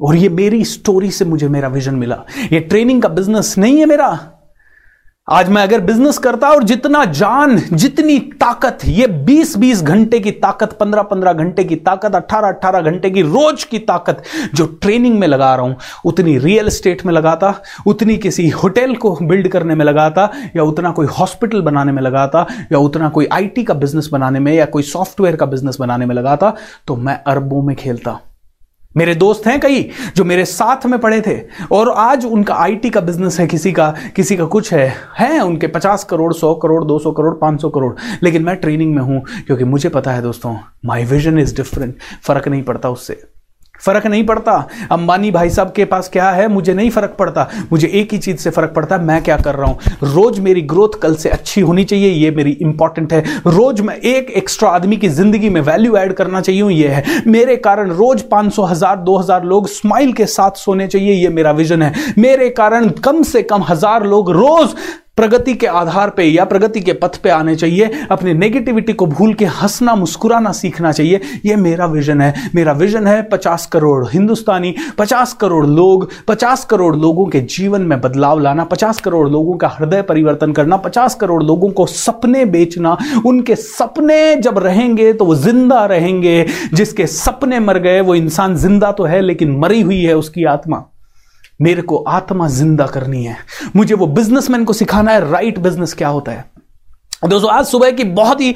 और 0.00 0.16
ये 0.16 0.28
मेरी 0.28 0.64
स्टोरी 0.64 1.10
से 1.10 1.24
मुझे 1.24 1.48
मेरा 1.48 1.68
विजन 1.68 1.94
मिला। 1.94 2.18
ये 2.52 2.60
ट्रेनिंग 2.60 3.02
का 3.02 3.08
बिज़नेस 3.08 3.54
नहीं 3.58 3.78
है 3.78 3.86
मेरा। 3.86 4.08
आज 5.28 5.48
मैं 5.48 5.62
अगर 5.62 5.80
बिज़नेस 5.80 6.16
करता 6.18 6.48
और 6.50 6.62
जितना 6.62 7.04
जान, 7.04 7.56
जितनी 7.72 8.18
ताकत, 8.40 8.78
ये 8.84 9.06
20-20 9.26 9.82
घंटे 9.82 10.18
की 10.20 10.30
ताकत 10.30 10.72
15-15 10.72 11.32
घंटे 11.32 11.64
की 11.64 11.76
ताकत 11.76 12.14
18-18 12.14 12.80
घंटे 12.80 13.10
की 13.10 13.22
रोज 13.22 13.64
की 13.64 13.78
ताकत 13.78 14.22
जो 14.54 14.66
ट्रेनिंग 14.66 15.18
में 15.18 15.26
लगा 15.28 15.54
रहा 15.54 15.66
हूँ, 15.66 15.76
उतनी 16.04 16.36
रियल 16.38 16.66
एस्टेट 16.66 17.04
में 17.06 17.12
लगाता, 17.14 17.54
उतनी 17.86 18.16
किसी 18.16 18.48
होटल 18.48 18.94
को 18.94 19.16
बिल्ड 19.22 19.48
करने 19.48 19.74
में 19.74 19.84
लगाता, 19.84 20.28
या 20.56 20.62
उतना 20.62 20.90
कोई 20.90 21.06
हॉस्पिटल 21.06 21.60
बनाने 21.60 21.92
में 21.92 22.02
लगाता, 22.02 22.46
या 22.72 22.78
उतना 22.78 23.08
कोई 23.08 23.28
आईटी 23.32 23.64
का 23.64 23.74
बिज़नेस 23.74 24.08
बनाने 24.12 24.40
में, 24.40 24.52
या 24.52 24.64
कोई 24.64 24.82
सॉफ्टवेयर 24.82 25.36
का 25.36 25.46
बिज़नेस 25.46 25.76
बनाने 25.80 26.06
में 26.06 26.14
लगाता 26.14 26.54
तो 26.86 26.96
मैं 26.96 27.18
अरबों 27.24 27.62
में 27.62 27.74
खेलता। 27.76 28.20
मेरे 28.96 29.14
दोस्त 29.14 29.46
हैं 29.46 29.58
कई, 29.60 29.82
जो 30.16 30.24
मेरे 30.24 30.44
साथ 30.44 30.86
में 30.86 30.98
पढ़े 31.00 31.20
थे। 31.20 31.38
और 31.72 31.90
आज 31.90 32.24
उनका 32.24 32.54
आईटी 32.54 32.90
का 32.90 33.00
बिज़नेस 33.00 33.38
है, 33.40 33.46
किसी 33.46 33.72
का 33.72 33.94
किसी 34.16 34.36
का 34.36 34.44
कुछ 34.44 34.72
है, 34.72 34.88
हैं 35.18 35.40
उनके 35.40 35.66
पचास 35.66 36.04
करोड़, 36.04 36.32
सौ 36.32 36.54
करोड़, 36.54 36.84
दो 36.84 36.98
सौ 36.98 37.12
करोड़, 37.12 37.34
पाँच 37.34 37.60
सौ 37.60 37.70
करोड़। 37.70 37.94
लेकिन 38.22 38.42
मैं 38.42 38.56
ट्रेनिंग 38.56 38.94
में 38.94 39.02
हूँ, 39.02 39.20
क्योंकि 39.46 39.64
मुझे 39.64 39.88
पता 39.88 40.12
है 40.12 40.22
दोस्तों 40.22 40.56
माई 40.86 41.04
विजन 41.04 41.38
इज़ 41.38 41.56
डिफरेंट 41.56 41.96
फ़र्क 42.22 42.48
नहीं 42.48 42.62
पड़ता 42.62 42.90
उससे। 42.90 43.22
फ़र्क 43.82 44.06
नहीं 44.06 44.24
पड़ता। 44.26 44.52
अंबानी 44.92 45.30
भाई 45.30 45.50
साहब 45.50 45.72
के 45.72 45.84
पास 45.84 46.08
क्या 46.08 46.30
है? 46.30 46.46
मुझे 46.48 46.74
नहीं 46.74 46.90
फ़र्क 46.90 47.14
पड़ता। 47.18 47.48
मुझे 47.72 47.88
एक 47.88 48.12
ही 48.12 48.18
चीज़ 48.18 48.36
से 48.36 48.50
फ़र्क 48.50 48.72
पड़ता 48.72 48.96
है, 48.96 49.04
मैं 49.04 49.22
क्या 49.22 49.36
कर 49.36 49.54
रहा 49.54 49.66
हूँ? 49.66 49.78
रोज 50.04 50.38
मेरी 50.40 50.62
ग्रोथ 50.64 50.98
कल 51.02 51.14
से 51.14 51.28
अच्छी 51.28 51.60
होनी 51.60 51.84
चाहिए, 51.84 52.10
ये 52.10 52.30
मेरी 52.30 52.50
इंपॉर्टेंट 52.52 53.12
है। 53.12 53.22
रोज 53.46 53.80
मैं 53.80 53.96
एक 53.96 54.30
एक्स्ट्रा 54.32 54.68
आदमी 54.70 54.96
की 54.96 55.08
ज़िंदगी 55.10 55.50
में 55.50 55.60
वैल्यू 55.60 55.96
ऐड 55.96 56.12
करना 56.12 56.40
चाहिए, 56.40 56.68
ये 56.72 56.88
है। 56.88 57.22
मेरे 57.26 57.56
कारण 57.58 57.90
रोज 57.92 58.22
पाँच 58.22 58.52
सौ, 58.54 58.64
हज़ार, 58.64 58.96
दो 58.98 59.16
हज़ार 59.18 59.44
लोग 59.44 59.68
स्माइल 59.68 60.12
के 60.12 60.26
साथ 60.28 60.58
सोने 60.58 60.86
चाहिए, 60.86 61.12
ये 61.14 61.28
मेरा 61.30 61.50
विजन 61.52 61.82
है। 61.82 61.92
मेरे 62.18 62.48
कारण 62.52 62.88
कम 63.04 63.22
से 63.22 63.42
कम 63.42 63.62
हज़ार 63.62 64.06
लोग 64.06 64.30
रोज 64.30 64.74
प्रगति 65.16 65.54
के 65.54 65.66
आधार 65.66 66.10
पे 66.10 66.24
या 66.24 66.44
प्रगति 66.44 66.80
के 66.80 66.92
पथ 66.92 67.16
पे 67.16 67.30
आने 67.30 67.54
चाहिए, 67.56 67.90
अपनी 68.10 68.32
नेगेटिविटी 68.34 68.92
को 68.92 69.06
भूल 69.06 69.34
के 69.34 69.44
हंसना, 69.44 69.94
मुस्कुराना 69.94 70.52
सीखना 70.52 70.92
चाहिए। 70.92 71.20
यह 71.46 71.56
मेरा 71.56 71.86
विजन 71.86 72.20
है। 72.20 72.50
मेरा 72.54 72.72
विजन 72.72 73.06
है 73.06 73.22
पचास 73.22 73.66
करोड़ 73.66 74.06
हिंदुस्तानी, 74.08 74.74
पचास 74.98 75.32
करोड़ 75.32 75.66
लोग, 75.66 76.08
पचास 76.28 76.64
करोड़ 76.64 76.94
लोगों 76.96 77.26
के 77.26 77.40
जीवन 77.40 77.82
में 77.82 78.00
बदलाव 78.00 78.40
लाना, 78.40 78.64
पचास 78.64 79.00
करोड़ 79.00 79.28
लोगों 79.28 79.56
का 79.56 79.68
हृदय 79.68 80.02
परिवर्तन 80.02 80.52
करना, 80.52 80.76
पचास 80.76 81.14
करोड़ 81.14 81.42
लोगों 81.42 81.70
को 81.70 81.86
सपने 81.86 82.44
बेचना। 82.44 82.96
उनके 83.26 83.56
सपने 83.56 84.36
जब 84.36 84.58
रहेंगे 84.58 85.12
तो 85.12 85.24
वो 85.24 85.34
ज़िंदा 85.34 85.84
रहेंगे। 85.86 86.46
जिसके 86.74 87.06
सपने 87.06 87.60
मर 87.60 87.78
गए, 87.78 88.00
वो 88.00 88.14
इंसान 88.14 88.56
ज़िंदा 88.56 88.92
तो 88.92 89.04
है, 89.04 89.20
लेकिन 89.20 89.58
मरी 89.58 89.80
हुई 89.80 90.02
है 90.02 90.16
उसकी 90.16 90.44
आत्मा। 90.44 90.84
मेरे 91.60 91.82
को 91.82 91.96
आत्मा 91.96 92.48
ज़िंदा 92.48 92.86
करनी 92.86 93.24
है। 93.24 93.36
मुझे 93.76 93.94
वो 93.94 94.06
बिजनेसमैन 94.08 94.64
को 94.64 94.72
सिखाना 94.72 95.12
है 95.12 95.30
राइट 95.30 95.58
बिज़नेस 95.58 95.94
क्या 95.94 96.08
होता 96.08 96.32
है। 96.32 96.44
दोस्तों, 97.24 97.50
आज 97.50 97.66
सुबह 97.66 97.90
की 97.90 98.04
बहुत 98.04 98.40
ही 98.40 98.54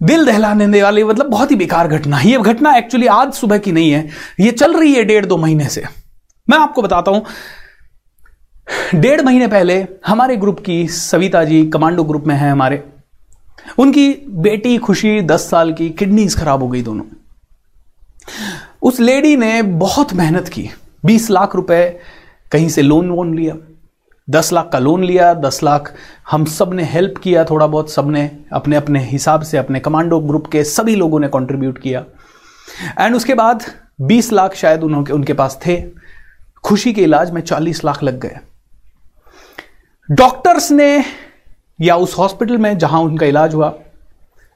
दिल 0.00 0.26
दहलाने 0.26 0.82
वाली 0.82 1.04
मतलब 1.04 1.26
बहुत 1.26 1.50
ही 1.50 1.56
बेकार 1.56 1.88
घटना। 1.88 2.20
ये 2.20 2.38
घटना 2.38 2.74
एक्चुअली 2.76 3.06
आज 3.08 3.32
सुबह 3.34 3.58
की 3.58 3.72
नहीं 3.72 3.90
है। 3.90 4.08
ये 4.40 4.50
चल 4.52 4.76
रही 4.76 4.94
है 4.94 5.04
डेढ़ 5.04 5.26
दो 5.26 5.36
महीने 5.36 5.68
से। 5.68 5.84
मैं 6.48 6.58
आपको 6.58 6.82
बताता 6.82 7.10
हूँ, 7.10 7.24
डेढ़ 8.94 9.20
महीने 9.20 9.46
पहले 9.46 9.74
हमारे 10.06 10.36
ग्रुप 10.36 10.60
की 10.60 10.86
सविता 10.88 11.44
जी 11.44 11.64
कमांडो 11.66 12.04
ग्रुप 12.04 12.26
में 12.26 12.34
है 12.34 12.50
हमारे। 12.50 12.82
उनकी 13.78 14.08
बेटी 14.40 14.76
खुशी 14.78 15.20
दस 15.22 15.48
साल 15.50 15.72
की 15.72 15.88
किडनीज 15.90 16.36
खराब 16.36 16.62
हो 16.62 16.68
गई 16.68 16.82
दोनों। 16.82 17.04
उस 18.82 19.00
लेडी 19.00 19.36
ने 19.36 19.60
बहुत 19.62 20.12
मेहनत 20.12 20.48
की। 20.48 20.68
बीस 21.04 21.30
लाख 21.30 21.56
रुपए 21.56 22.00
कहीं 22.52 22.68
से 22.68 22.82
लोन 22.82 23.10
वोन 23.10 23.34
लिया। 23.34 23.54
दस 24.30 24.52
लाख 24.52 24.68
का 24.72 24.78
लोन 24.78 25.04
लिया, 25.04 25.34
दस 25.34 25.62
लाख 25.62 25.92
हम 26.30 26.44
सबने 26.44 26.84
हेल्प 26.84 27.14
किया 27.18 27.44
थोड़ा 27.44 27.66
बहुत 27.66 27.90
सबने 27.90 28.38
अपने 28.52 28.76
अपने 28.76 29.00
हिसाब 29.00 29.42
से, 29.42 29.58
अपने 29.58 29.80
कमांडो 29.80 30.20
ग्रुप 30.20 30.46
के 30.46 30.64
सभी 30.64 30.94
लोगों 30.96 31.20
ने 31.20 31.28
कंट्रीब्यूट 31.28 31.78
किया। 31.78 32.04
एंड 32.98 33.16
उसके 33.16 33.34
बाद 33.34 33.62
बीस 34.00 34.32
लाख 34.32 34.54
शायद 34.54 34.82
उन्होंने 34.82 35.12
उनके 35.12 35.32
पास 35.32 35.58
थे। 35.66 35.82
खुशी 36.64 36.92
के 36.92 37.02
इलाज 37.02 37.30
में 37.30 37.40
चालीस 37.40 37.84
लाख 37.84 38.02
लग 38.02 38.20
गए। 38.20 38.38
डॉक्टर्स 40.10 40.70
ने 40.70 41.04
या 41.80 41.96
उस 41.96 42.18
हॉस्पिटल 42.18 42.58
में 42.58 42.78
जहाँ 42.78 43.00
उनका 43.00 43.26
इलाज 43.26 43.54
हुआ 43.54 43.74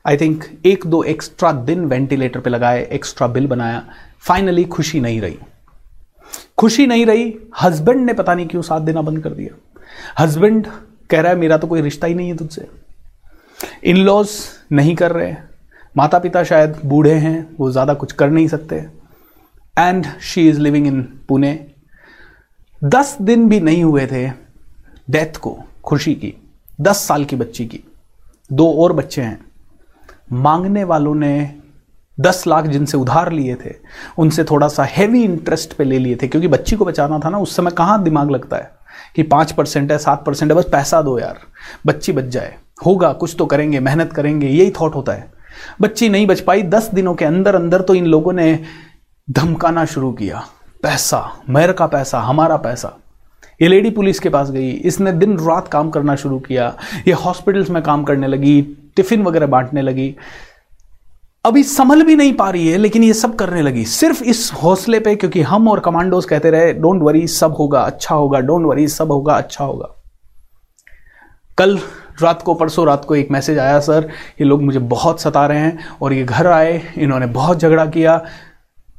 आई 0.07 0.17
थिंक 0.17 0.45
एक 0.67 0.87
दो 0.87 1.03
एक्स्ट्रा 1.03 1.53
दिन 1.53 1.85
वेंटिलेटर 1.85 2.41
पे 2.41 2.51
लगाए 2.51 2.89
एक्स्ट्रा 2.93 3.27
बिल 3.27 3.47
बनाया। 3.47 3.83
फाइनली 4.21 4.65
खुशी 4.65 5.01
नहीं 5.01 5.21
रही। 5.21 5.39
खुशी 6.59 6.87
नहीं 6.87 7.07
रही 7.07 7.33
हस्बैंड 7.63 8.05
ने 8.07 8.13
पता 8.13 8.35
नहीं 8.35 8.47
क्यों 8.47 8.63
साथ 8.63 8.81
देना 8.81 9.03
बंद 9.03 9.23
कर 9.23 9.31
दिया। 9.31 9.55
हस्बैंड 10.19 10.67
कह 11.11 11.21
रहा 11.21 11.33
है, 11.33 11.39
मेरा 11.39 11.57
तो 11.59 11.67
कोई 11.67 11.81
रिश्ता 11.81 12.07
ही 12.07 12.15
नहीं 12.15 12.29
है 12.29 12.37
तुझसे। 12.37 12.67
इन 13.85 13.97
लॉज 13.97 14.31
नहीं 14.73 14.95
कर 14.97 15.13
रहे 15.13 15.35
माता 15.97 16.19
पिता 16.19 16.43
शायद 16.45 16.81
बूढ़े 16.85 17.15
हैं, 17.15 17.57
वो 17.59 17.71
ज़्यादा 17.71 17.95
कुछ 17.95 18.13
कर 18.13 18.31
नहीं 18.31 18.49
सकते। 18.49 18.77
And 19.75 20.07
she 20.23 20.49
is 20.49 20.61
living 20.61 20.87
in 20.87 21.03
Pune 21.29 21.53
दस 22.85 23.17
दिन 23.21 23.49
भी 23.49 23.61
नहीं 23.61 23.85
हुए 23.85 24.07
थे 24.07 24.27
डेथ 25.11 25.37
को, 25.37 25.57
खुशी 25.85 26.15
की। 26.15 26.35
दस 26.81 26.97
साल 26.99 27.25
की 27.25 27.37
बच्ची 27.37 27.67
की। 27.67 27.83
दो 28.53 28.73
और 28.75 28.93
बच्चे 28.93 29.23
हैं। 29.23 29.39
मांगने 30.33 30.85
वालों 30.85 31.15
ने 31.15 31.61
दस 32.21 32.47
लाख 32.47 32.67
जिनसे 32.67 32.97
उधार 32.97 33.33
लिए 33.33 33.55
थे, 33.55 33.75
उनसे 34.19 34.45
थोड़ा 34.45 34.69
सा 34.69 34.85
हैवी 34.85 35.23
इंटरेस्ट 35.25 35.73
पे 35.73 35.85
ले 35.85 35.99
लिए 35.99 36.17
थे, 36.23 36.29
क्योंकि 36.29 36.49
बच्ची 36.49 36.77
को 36.77 36.85
बचाना 36.85 37.19
था 37.19 37.31
ना, 37.31 37.39
उस 37.39 37.57
समय 37.57 37.71
कहाँ 37.71 38.03
दिमाग 38.03 38.31
लगता 38.31 38.57
है 38.57 38.71
कि 39.17 39.23
पाँच 39.23 39.53
परसेंट 39.53 39.93
है, 39.93 39.99
सात 39.99 40.25
परसेंट 40.25 40.53
है, 40.53 40.59
बस 40.59 40.65
पैसा 40.73 41.03
दो 41.03 41.19
यार, 41.19 41.39
बच्ची 41.87 42.13
बच 42.13 42.25
जाए। 42.25 42.55
होगा, 42.87 43.13
कुछ 43.13 43.35
तो 43.39 43.47
करेंगे, 43.47 43.81
मेहनत 43.81 44.13
करेंगे, 44.13 44.49
यही 44.49 44.71
थॉट 44.71 44.95
होता 44.95 45.13
है। 45.13 45.31
बच्ची 45.81 46.09
नहीं 46.09 46.27
बच 46.27 46.41
पाई, 46.41 46.63
दस 46.63 46.91
दिनों 46.95 47.15
के 47.15 47.25
अंदर 47.25 47.55
अंदर 47.55 47.81
तो 47.81 47.95
इन 47.95 48.07
लोगों 48.07 48.33
ने 48.33 48.65
धमकाना 49.31 49.85
शुरू 49.85 50.13
किया। 50.13 50.45
पैसा 50.83 51.43
मेर 51.49 51.73
का 51.73 51.87
पैसा, 51.87 52.21
हमारा 52.21 52.57
पैसा। 52.57 52.97
ये 53.63 53.69
लेडी 53.69 53.91
पुलिस 53.91 54.19
के 54.19 54.29
पास 54.29 54.51
गई, 54.51 54.71
इसने 54.71 55.13
दिन 55.13 55.39
रात 55.39 55.69
काम 55.69 55.91
करना 55.91 56.17
शुरू 56.17 56.39
किया। 56.39 56.75
ये 57.09 57.13
हॉस्पिटल्स 57.13 57.71
में 57.71 57.83
काम 57.83 58.05
करने 58.05 58.27
लगी, 58.27 58.63
टिफ़िन 58.97 59.23
वगैरह 59.23 59.47
बांटने 59.47 59.83
लगी। 59.83 60.15
अभी 61.47 61.63
संभल 61.63 62.03
भी 62.03 62.17
नहीं 62.17 62.33
पा 62.33 62.51
रही 62.51 62.69
है, 62.69 62.79
लेकिन 62.79 63.05
ये 63.05 63.13
सब 63.13 63.35
करने 63.35 63.63
लगी। 63.63 63.85
सिर्फ़ 63.85 64.25
इस 64.25 64.53
हौसले 64.53 65.01
पे, 65.01 65.17
क्योंकि 65.17 65.43
हम 65.43 65.69
और 65.69 65.81
कमांडोज 65.81 66.25
कहते 66.25 66.51
रहे 66.51 66.73
डोंट 66.73 67.03
वरी 67.03 67.27
सब 67.27 67.53
होगा 67.53 67.81
अच्छा 67.81 68.15
होगा 68.15 68.41
डोंट 68.41 68.67
वरी 68.67 68.89
सब 68.89 69.13
होगा 69.13 69.35
अच्छा 69.35 69.65
होगा. 69.65 69.89
कल 71.59 71.79
रात 72.23 72.43
को, 72.43 72.55
परसों 72.55 72.87
रात 72.87 73.05
को 73.05 73.17
एक 73.17 73.31
मैसेज 73.31 73.59
आया, 73.59 73.81
सर, 73.81 74.09
ये 74.41 74.45
लोग 74.45 74.63
मुझे 74.63 74.79
बहुत 74.79 75.21
सता 75.21 75.47
रहे 75.47 75.59
हैं, 75.59 75.79
और 76.03 76.13
ये 76.13 76.25
घर 76.25 76.47
आए, 76.47 76.83
इन्होंने 76.99 77.27
बहुत 77.27 77.59
झगड़ा 77.59 77.87
किया। 77.87 78.25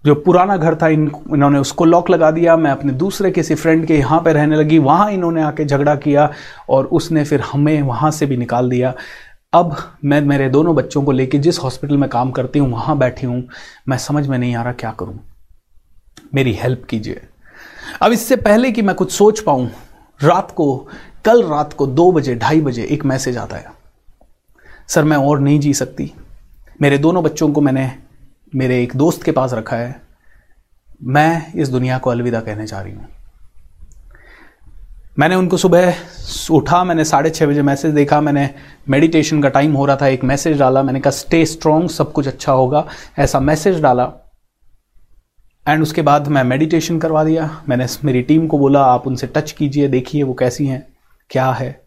जो 0.05 0.15
पुराना 0.15 0.57
घर 0.57 0.75
था, 0.75 0.87
इन, 0.87 1.11
इन्होंने 1.33 1.59
उसको 1.59 1.85
लॉक 1.85 2.09
लगा 2.09 2.31
दिया। 2.31 2.57
मैं 2.57 2.71
अपने 2.71 2.93
दूसरे 2.93 3.31
किसी 3.31 3.55
फ्रेंड 3.55 3.85
के 3.85 3.97
यहाँ 3.97 4.21
पे 4.21 4.33
रहने 4.33 4.55
लगी, 4.55 4.77
वहाँ 4.77 5.11
इन्होंने 5.11 5.41
आके 5.41 5.65
झगड़ा 5.65 5.95
किया, 5.95 6.31
और 6.69 6.85
उसने 6.85 7.23
फिर 7.23 7.41
हमें 7.41 7.81
वहाँ 7.81 8.11
से 8.11 8.25
भी 8.25 8.37
निकाल 8.37 8.69
दिया। 8.69 8.93
अब 9.53 9.97
मैं 10.05 10.21
मेरे 10.21 10.49
दोनों 10.49 10.75
बच्चों 10.75 11.03
को 11.03 11.11
लेके 11.11 11.37
जिस 11.37 11.59
हॉस्पिटल 11.59 11.97
में 11.97 12.09
काम 12.09 12.31
करती 12.31 12.59
हूँ, 12.59 12.71
वहाँ 12.71 12.97
बैठी 12.97 13.27
हूँ, 13.27 13.47
मैं 13.89 13.97
समझ 13.97 14.27
में 14.27 14.37
नहीं 14.37 14.55
आ 14.55 14.63
रहा 14.63 14.73
क्या 14.73 14.91
करूँ। 14.91 15.19
मेरी 16.33 16.53
हेल्प 16.53 16.85
कीजिए। 16.89 17.21
अब 18.01 18.11
इससे 18.11 18.35
पहले 18.35 18.71
कि 18.71 18.81
मैं 18.81 18.95
कुछ 18.95 19.11
सोच 19.11 19.39
पाऊँ, 19.39 19.69
रात 20.23 20.51
को, 20.51 20.87
कल 21.25 21.43
रात 21.43 21.73
को 21.73 21.87
दो 21.87 22.11
बजे, 22.11 22.35
ढाई 22.35 22.61
बजे 22.61 22.83
एक 22.83 23.05
मैसेज 23.05 23.37
आता 23.37 23.55
है। 23.55 23.71
सर, 24.87 25.03
मैं 25.03 25.17
और 25.17 25.39
नहीं 25.39 25.59
जी 25.59 25.73
सकती। 25.73 26.13
मेरे 26.81 26.97
दोनों 26.97 27.23
बच्चों 27.23 27.51
को 27.51 27.61
मैंने, 27.61 27.91
मेरे 28.55 28.83
एक 28.83 28.95
दोस्त 28.95 29.23
के 29.23 29.31
पास 29.31 29.53
रखा 29.53 29.75
है। 29.75 30.01
मैं 31.03 31.53
इस 31.53 31.69
दुनिया 31.69 31.97
को 31.97 32.09
अलविदा 32.09 32.41
कहने 32.41 32.67
जा 32.67 32.81
रही 32.81 32.93
हूँ। 32.93 33.07
मैंने 35.19 35.35
उनको 35.35 35.57
सुबह 35.57 35.95
उठा, 36.51 36.83
मैंने 36.83 37.03
साढ़े 37.03 37.29
छः 37.29 37.47
बजे 37.47 37.61
मैसेज 37.61 37.93
देखा, 37.93 38.21
मैंने 38.21 38.49
मेडिटेशन 38.89 39.41
का 39.41 39.49
टाइम 39.49 39.73
हो 39.73 39.85
रहा 39.85 39.95
था, 39.95 40.07
एक 40.07 40.23
मैसेज 40.23 40.59
डाला, 40.59 40.83
मैंने 40.83 40.99
कहा 40.99 41.11
स्टे 41.11 41.45
स्ट्रांग 41.45 41.89
सब 41.89 42.11
कुछ 42.11 42.27
अच्छा 42.27 42.51
होगा। 42.51 42.85
ऐसा 43.19 43.39
मैसेज 43.39 43.81
डाला। 43.81 44.11
एंड 45.67 45.81
उसके 45.81 46.01
बाद 46.01 46.27
मैं 46.27 46.43
मेडिटेशन 46.43 46.99
करवा 46.99 47.23
दिया। 47.23 47.63
मैंने 47.69 47.87
मेरी 48.05 48.21
टीम 48.21 48.47
को 48.47 48.57
बोला, 48.57 48.83
आप 48.83 49.07
उनसे 49.07 49.27
टच 49.27 49.51
कीजिए, 49.51 49.87
देखिए 49.87 50.23
वो 50.23 50.33
कैसी 50.33 50.67
हैं, 50.67 50.87
क्या 51.29 51.51
है? 51.51 51.86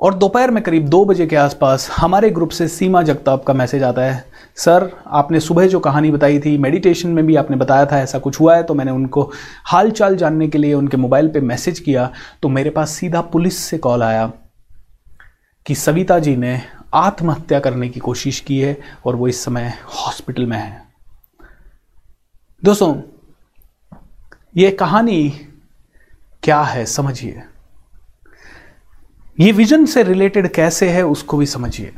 और 0.00 0.14
दोपहर 0.14 0.50
में 0.50 0.62
करीब 0.62 0.88
दो 0.88 1.04
बजे 1.04 1.26
के 1.26 1.36
आसपास 1.36 1.88
हमारे 1.90 2.30
ग्रुप 2.30 2.50
से 2.50 2.66
सीमा 2.68 3.02
जगताप 3.02 3.44
का 3.44 3.54
मैसेज 3.54 3.82
आता 3.82 4.02
है। 4.02 4.24
सर, 4.56 4.90
आपने 5.06 5.40
सुबह 5.40 5.66
जो 5.66 5.80
कहानी 5.80 6.10
बताई 6.10 6.38
थी, 6.38 6.56
मेडिटेशन 6.58 7.08
में 7.08 7.26
भी 7.26 7.36
आपने 7.36 7.56
बताया 7.56 7.86
था, 7.86 7.98
ऐसा 8.00 8.18
कुछ 8.18 8.40
हुआ 8.40 8.56
है? 8.56 8.62
तो 8.62 8.74
मैंने 8.74 8.90
उनको 8.90 9.30
हाल 9.64 9.90
चाल 9.90 10.16
जानने 10.16 10.48
के 10.48 10.58
लिए 10.58 10.74
उनके 10.74 10.96
मोबाइल 10.96 11.28
पे 11.28 11.40
मैसेज 11.40 11.80
किया 11.80 12.10
तो 12.42 12.48
मेरे 12.48 12.70
पास 12.70 12.90
सीधा 12.90 13.20
पुलिस 13.22 13.58
से 13.58 13.78
कॉल 13.78 14.02
आया 14.02 14.30
कि 15.66 15.74
सविता 15.74 16.18
जी 16.18 16.36
ने 16.36 16.60
आत्महत्या 16.94 17.60
करने 17.60 17.88
की 17.88 18.00
कोशिश 18.00 18.40
की 18.40 18.60
है 18.60 18.76
और 19.06 19.16
वो 19.16 19.28
इस 19.28 19.44
समय 19.44 19.72
हॉस्पिटल 19.86 20.46
में 20.46 20.56
है। 20.58 20.82
दोस्तों, 22.62 22.94
ये 24.56 24.70
कहानी 24.70 25.28
क्या 26.42 26.60
है, 26.60 26.84
समझिए। 26.86 27.42
ये 29.40 29.52
विजन 29.52 29.86
से 29.86 30.02
रिलेटेड 30.02 30.52
कैसे 30.52 30.88
है, 30.88 31.06
उसको 31.06 31.36
भी 31.36 31.46
समझिए। 31.46 31.92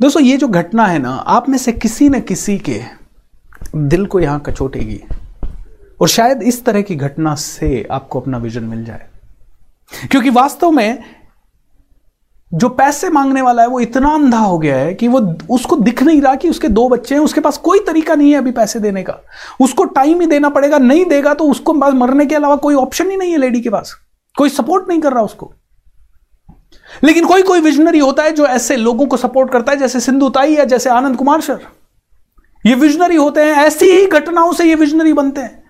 दोस्तों, 0.00 0.22
ये 0.22 0.36
जो 0.36 0.48
घटना 0.48 0.86
है 0.86 0.98
ना, 0.98 1.10
आप 1.10 1.48
में 1.48 1.58
से 1.58 1.72
किसी 1.72 2.08
न 2.08 2.20
किसी 2.20 2.58
के 2.58 2.82
दिल 3.76 4.06
को 4.06 4.20
यहाँ 4.20 4.40
कचोटेगी। 4.40 5.00
और 6.00 6.08
शायद 6.08 6.42
इस 6.42 6.64
तरह 6.64 6.82
की 6.82 6.96
घटना 6.96 7.34
से 7.34 7.88
आपको 7.90 8.20
अपना 8.20 8.38
विजन 8.38 8.64
मिल 8.64 8.84
जाए। 8.84 9.06
क्योंकि 10.10 10.30
वास्तव 10.30 10.70
में 10.70 11.02
जो 12.54 12.68
पैसे 12.68 13.10
मांगने 13.10 13.42
वाला 13.42 13.62
है, 13.62 13.68
वो 13.68 13.80
इतना 13.80 14.14
अंधा 14.14 14.38
हो 14.38 14.58
गया 14.58 14.76
है 14.76 14.94
कि 14.94 15.08
वो 15.08 15.34
उसको 15.50 15.76
दिख 15.76 16.02
नहीं 16.02 16.22
रहा 16.22 16.34
कि 16.34 16.50
उसके 16.50 16.68
दो 16.68 16.88
बच्चे 16.88 17.14
हैं, 17.14 17.22
उसके 17.22 17.40
पास 17.40 17.56
कोई 17.56 17.78
तरीका 17.78 18.14
नहीं 18.14 18.30
है 18.30 18.38
अभी 18.38 18.50
पैसे 18.50 18.80
देने 18.80 19.02
का। 19.02 19.14
उसको 19.60 19.84
टाइम 19.84 20.20
ही 20.20 20.26
देना 20.26 20.48
पड़ेगा, 20.48 20.78
नहीं 20.78 21.04
देगा 21.04 21.34
तो 21.34 21.44
उसको 21.44 21.74
मरने 21.74 22.26
के 22.26 22.34
अलावा 22.34 22.56
कोई 22.56 22.74
ऑप्शन 22.74 23.10
ही 23.10 23.16
नहीं 23.16 23.32
है 23.32 23.38
लेडी 23.38 23.60
के 23.60 23.70
पास। 23.70 23.94
कोई 24.38 24.48
सपोर्ट 24.48 24.88
नहीं 24.88 25.00
कर 25.00 25.12
रहा 25.12 25.22
उसको। 25.22 25.54
लेकिन 27.04 27.26
कोई 27.26 27.42
कोई 27.42 27.60
विजनरी 27.60 27.98
होता 27.98 28.22
है 28.22 28.32
जो 28.32 28.46
ऐसे 28.46 28.76
लोगों 28.76 29.06
को 29.06 29.16
सपोर्ट 29.16 29.52
करता 29.52 29.72
है, 29.72 29.78
जैसे 29.78 30.00
सिंधु 30.00 30.28
ताई 30.28 30.54
या 30.54 30.64
जैसे 30.64 30.90
आनंद 30.90 31.16
कुमार 31.16 31.40
सर। 31.40 31.58
ये 32.66 32.74
विजनरी 32.74 33.16
होते 33.16 33.40
हैं, 33.40 33.52
ऐसी 33.56 33.86
ही 33.86 34.06
घटनाओं 34.06 34.52
से 34.52 34.64
ये 34.64 34.74
विजनरी 34.74 35.12
बनते 35.12 35.40
हैं। 35.40 35.62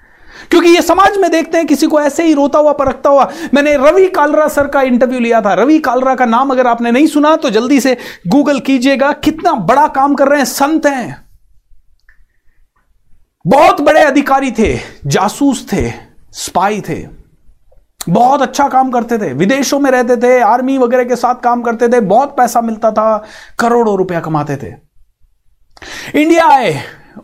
क्योंकि 0.50 0.68
ये 0.68 0.82
समाज 0.82 1.16
में 1.16 1.30
देखते 1.30 1.58
हैं, 1.58 1.66
किसी 1.66 1.86
को 1.86 2.00
ऐसे 2.00 2.24
ही 2.24 2.32
रोता 2.34 2.58
हुआ, 2.58 2.72
परखता 2.72 3.10
हुआ। 3.10 3.30
मैंने 3.54 3.76
रवि 3.76 4.08
कालरा 4.08 4.48
सर 4.48 4.66
का 4.66 4.82
इंटरव्यू 4.82 5.20
लिया 5.20 5.40
था। 5.40 5.52
रवि 5.54 5.78
कालरा 5.78 6.14
का 6.14 6.26
नाम 6.26 6.50
अगर 6.50 6.66
आपने 6.66 6.90
नहीं 6.90 7.06
सुना 7.06 7.36
तो 7.36 7.50
जल्दी 7.50 7.80
से 7.80 7.96
गूगल 8.28 8.60
कीजिएगा, 8.60 9.12
कितना 9.12 9.52
बड़ा 9.52 9.86
काम 9.88 10.14
कर 10.14 10.28
रहे 10.28 10.38
हैं, 10.38 10.46
संत 10.46 10.86
हैं। 10.86 11.28
बहुत 13.46 13.80
बड़े 13.80 14.00
अधिकारी 14.00 14.50
थे, 14.50 14.78
जासूस 15.06 15.66
थे, 15.72 15.90
स्पाई 16.32 16.80
थे। 16.80 17.17
बहुत 18.08 18.42
अच्छा 18.42 18.68
काम 18.68 18.90
करते 18.90 19.18
थे। 19.18 19.32
विदेशों 19.32 19.78
में 19.80 19.90
रहते 19.90 20.16
थे, 20.16 20.38
आर्मी 20.40 20.78
वगैरह 20.78 21.04
के 21.04 21.16
साथ 21.16 21.34
काम 21.34 21.62
करते 21.62 21.88
थे, 21.88 22.00
बहुत 22.00 22.36
पैसा 22.36 22.60
मिलता 22.60 22.90
था, 22.90 23.24
करोड़ों 23.58 23.96
रुपया 23.98 24.20
कमाते 24.20 24.56
थे। 24.56 24.72
इंडिया 26.22 26.46
आए 26.46 26.74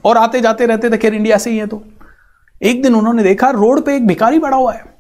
और 0.05 0.17
आते 0.17 0.41
जाते 0.41 0.67
रहते 0.67 0.91
थे, 0.91 0.97
खैर 0.97 1.15
इंडिया 1.15 1.39
से 1.39 1.51
ही 1.51 1.59
है 1.59 1.67
तो। 1.67 1.83
एक 2.63 2.83
दिन 2.83 2.95
उन्होंने 2.95 3.23
देखा, 3.23 3.51
रोड 3.51 3.85
पे 3.85 3.97
एक 3.97 4.07
भिखारी 4.07 4.39
पड़ा 4.39 4.57
हुआ 4.57 4.73
है। 4.73 4.93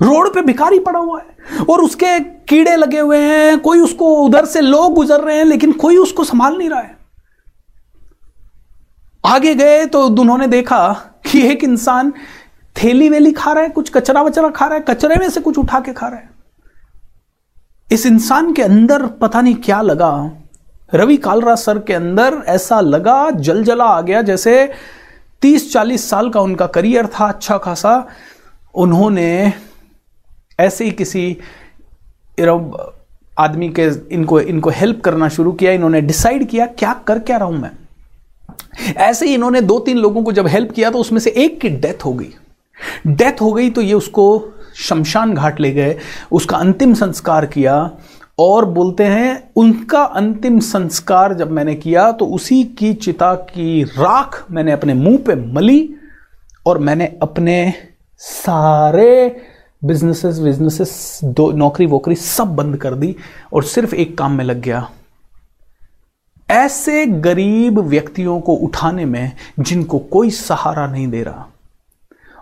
रोड 0.00 0.32
पे 0.34 0.42
भिखारी 0.42 0.78
पड़ा 0.78 0.98
हुआ 0.98 1.20
है 1.20 1.64
और 1.64 1.80
उसके 1.80 2.18
कीड़े 2.20 2.76
लगे 2.76 2.98
हुए 2.98 3.18
हैं, 3.18 3.58
कोई 3.58 3.80
उसको 3.80 4.14
उधर 4.16 4.44
से 4.44 4.60
लोग 4.60 4.94
गुजर 4.94 5.20
रहे 5.20 5.36
हैं, 5.36 5.44
लेकिन 5.44 5.72
कोई 5.72 5.96
उसको 5.96 6.24
संभाल 6.24 6.56
नहीं 6.58 6.68
रहा 6.70 6.80
है। 6.80 6.96
आगे 9.24 9.54
गए 9.54 9.84
तो 9.86 10.06
उन्होंने 10.20 10.46
देखा 10.46 10.92
कि 11.26 11.42
एक 11.46 11.64
इंसान 11.64 12.12
थैली 12.76 13.08
वेली 13.08 13.32
खा 13.32 13.52
रहा 13.52 13.62
है, 13.62 13.70
कुछ 13.70 13.90
कचरा 13.90 14.22
वचरा 14.22 14.48
खा 14.48 14.66
रहा 14.66 14.78
है, 14.78 14.84
कचरे 14.88 15.16
में 15.16 15.28
से 15.30 15.40
कुछ 15.40 15.58
उठा 15.58 15.80
के 15.80 15.92
खा 15.92 16.08
रहा 16.08 16.18
है। 16.18 16.30
इस 17.90 18.06
इंसान 18.06 18.52
के 18.52 18.62
अंदर 18.62 19.06
पता 19.20 19.40
नहीं 19.40 19.54
क्या 19.56 19.80
लगा। 19.82 20.12
रवि 20.94 21.16
कालरा 21.16 21.54
सर 21.54 21.78
के 21.78 21.94
अंदर 21.94 22.42
ऐसा 22.46 22.80
लगा 22.80 23.30
जल 23.30 23.62
जला 23.64 23.84
आ 23.84 24.00
गया, 24.00 24.22
जैसे 24.22 24.72
तीस 25.42 25.72
चालीस 25.72 26.08
साल 26.10 26.30
का 26.30 26.40
उनका 26.40 26.66
करियर 26.66 27.06
था 27.06 27.28
अच्छा 27.28 27.58
खासा। 27.58 28.06
उन्होंने 28.74 29.52
ऐसे 30.60 30.84
ही 30.84 30.90
किसी 30.90 31.36
आदमी 33.38 33.68
के 33.68 33.88
इनको 34.14 34.40
इनको 34.40 34.70
हेल्प 34.70 35.00
करना 35.00 35.28
शुरू 35.28 35.52
किया, 35.52 35.72
इन्होंने 35.72 36.00
डिसाइड 36.00 36.48
किया, 36.48 36.66
क्या 36.68 36.92
कर 37.06 37.18
क्या 37.18 37.36
रहा 37.36 37.48
हूँ 37.48 37.58
मैं? 37.58 37.70
ऐसे 38.88 39.26
ही 39.26 39.34
इन्होंने 39.34 39.60
दो 39.60 39.78
तीन 39.78 39.98
लोगों 39.98 40.22
को 40.22 40.32
जब 40.32 40.46
हेल्प 40.46 40.72
किया 40.72 40.90
तो 40.90 40.98
उसमें 40.98 41.20
से 41.20 41.30
एक 41.30 41.60
की 41.60 41.68
डेथ 41.70 42.04
हो 42.04 42.12
गई। 42.12 42.34
डेथ 43.06 43.40
हो 43.40 43.52
गई 43.52 43.70
तो 43.70 43.80
ये 43.80 43.94
उसको 43.94 44.52
शमशान 44.78 45.34
घाट 45.34 45.60
ले 45.60 45.70
गए, 45.72 45.96
उसका 46.32 46.56
अंतिम 46.56 46.94
संस्कार 46.94 47.46
किया 47.46 47.90
और 48.38 48.64
बोलते 48.64 49.04
हैं, 49.04 49.52
उनका 49.56 50.02
अंतिम 50.02 50.58
संस्कार 50.60 51.34
जब 51.34 51.50
मैंने 51.50 51.74
किया 51.74 52.10
तो 52.12 52.26
उसी 52.26 52.62
की 52.78 52.92
चिता 52.94 53.34
की 53.34 53.82
राख 53.84 54.44
मैंने 54.50 54.72
अपने 54.72 54.94
मुँह 54.94 55.18
पे 55.26 55.34
मली 55.52 55.94
और 56.66 56.78
मैंने 56.78 57.06
अपने 57.22 57.74
सारे 58.20 59.36
बिजनेसेस 59.82 60.38
बिजनेसेस 60.38 61.20
दो 61.24 61.50
नौकरी, 61.52 61.86
वोकरी 61.86 62.14
सब 62.14 62.54
बंद 62.56 62.76
कर 62.76 62.94
दी 62.94 63.14
और 63.52 63.64
सिर्फ़ 63.64 63.94
एक 63.94 64.16
काम 64.18 64.32
में 64.32 64.44
लग 64.44 64.60
गया। 64.60 64.88
ऐसे 66.48 67.04
गरीब 67.06 67.78
व्यक्तियों 67.78 68.40
को 68.40 68.54
उठाने 68.54 69.04
में 69.04 69.32
जिनको 69.58 69.98
कोई 69.98 70.30
सहारा 70.30 70.86
नहीं 70.86 71.06
दे 71.08 71.22
रहा। 71.22 71.46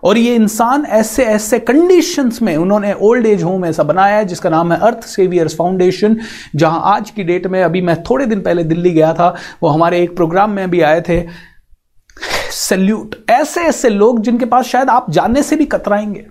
और 0.05 0.19
ये 0.19 0.35
इंसान 0.35 0.85
ऐसे 0.85 1.25
ऐसे 1.25 1.59
कंडीशंस 1.59 2.43
में, 2.43 2.57
उन्होंने 2.57 2.93
ओल्ड 2.93 3.27
एज 3.27 3.43
होम 3.43 3.65
ऐसा 3.65 3.83
बनाया 3.83 4.17
है, 4.17 4.25
जिसका 4.25 4.51
नाम 4.51 4.73
है 4.73 4.79
अर्थ 4.79 5.03
सेवियर्स 5.03 5.57
फाउंडेशन 5.57 6.17
जहाँ 6.57 6.81
आज 6.85 7.11
की 7.11 7.25
डेट 7.25 7.47
में, 7.47 7.63
अभी 7.63 7.81
मैं 7.81 8.03
थोड़े 8.03 8.27
दिन 8.27 8.41
पहले 8.41 8.65
दिल्ली 8.65 8.91
गया 8.91 9.13
था, 9.15 9.35
वो 9.63 9.69
हमारे 9.69 10.03
एक 10.03 10.17
प्रोग्राम 10.17 10.51
में 10.51 10.71
भी 10.71 10.81
आए 10.81 11.01
थे। 11.01 11.23
सल्यूट 12.51 13.15
ऐसे 13.31 13.61
ऐसे 13.61 13.89
लोग 13.89 14.21
जिनके 14.23 14.45
पास 14.45 14.67
शायद 14.67 14.91
आप 14.91 15.11
जानने 15.11 15.43
से 15.43 15.57
भी 15.57 15.65
कतराएँगे। 15.65 16.27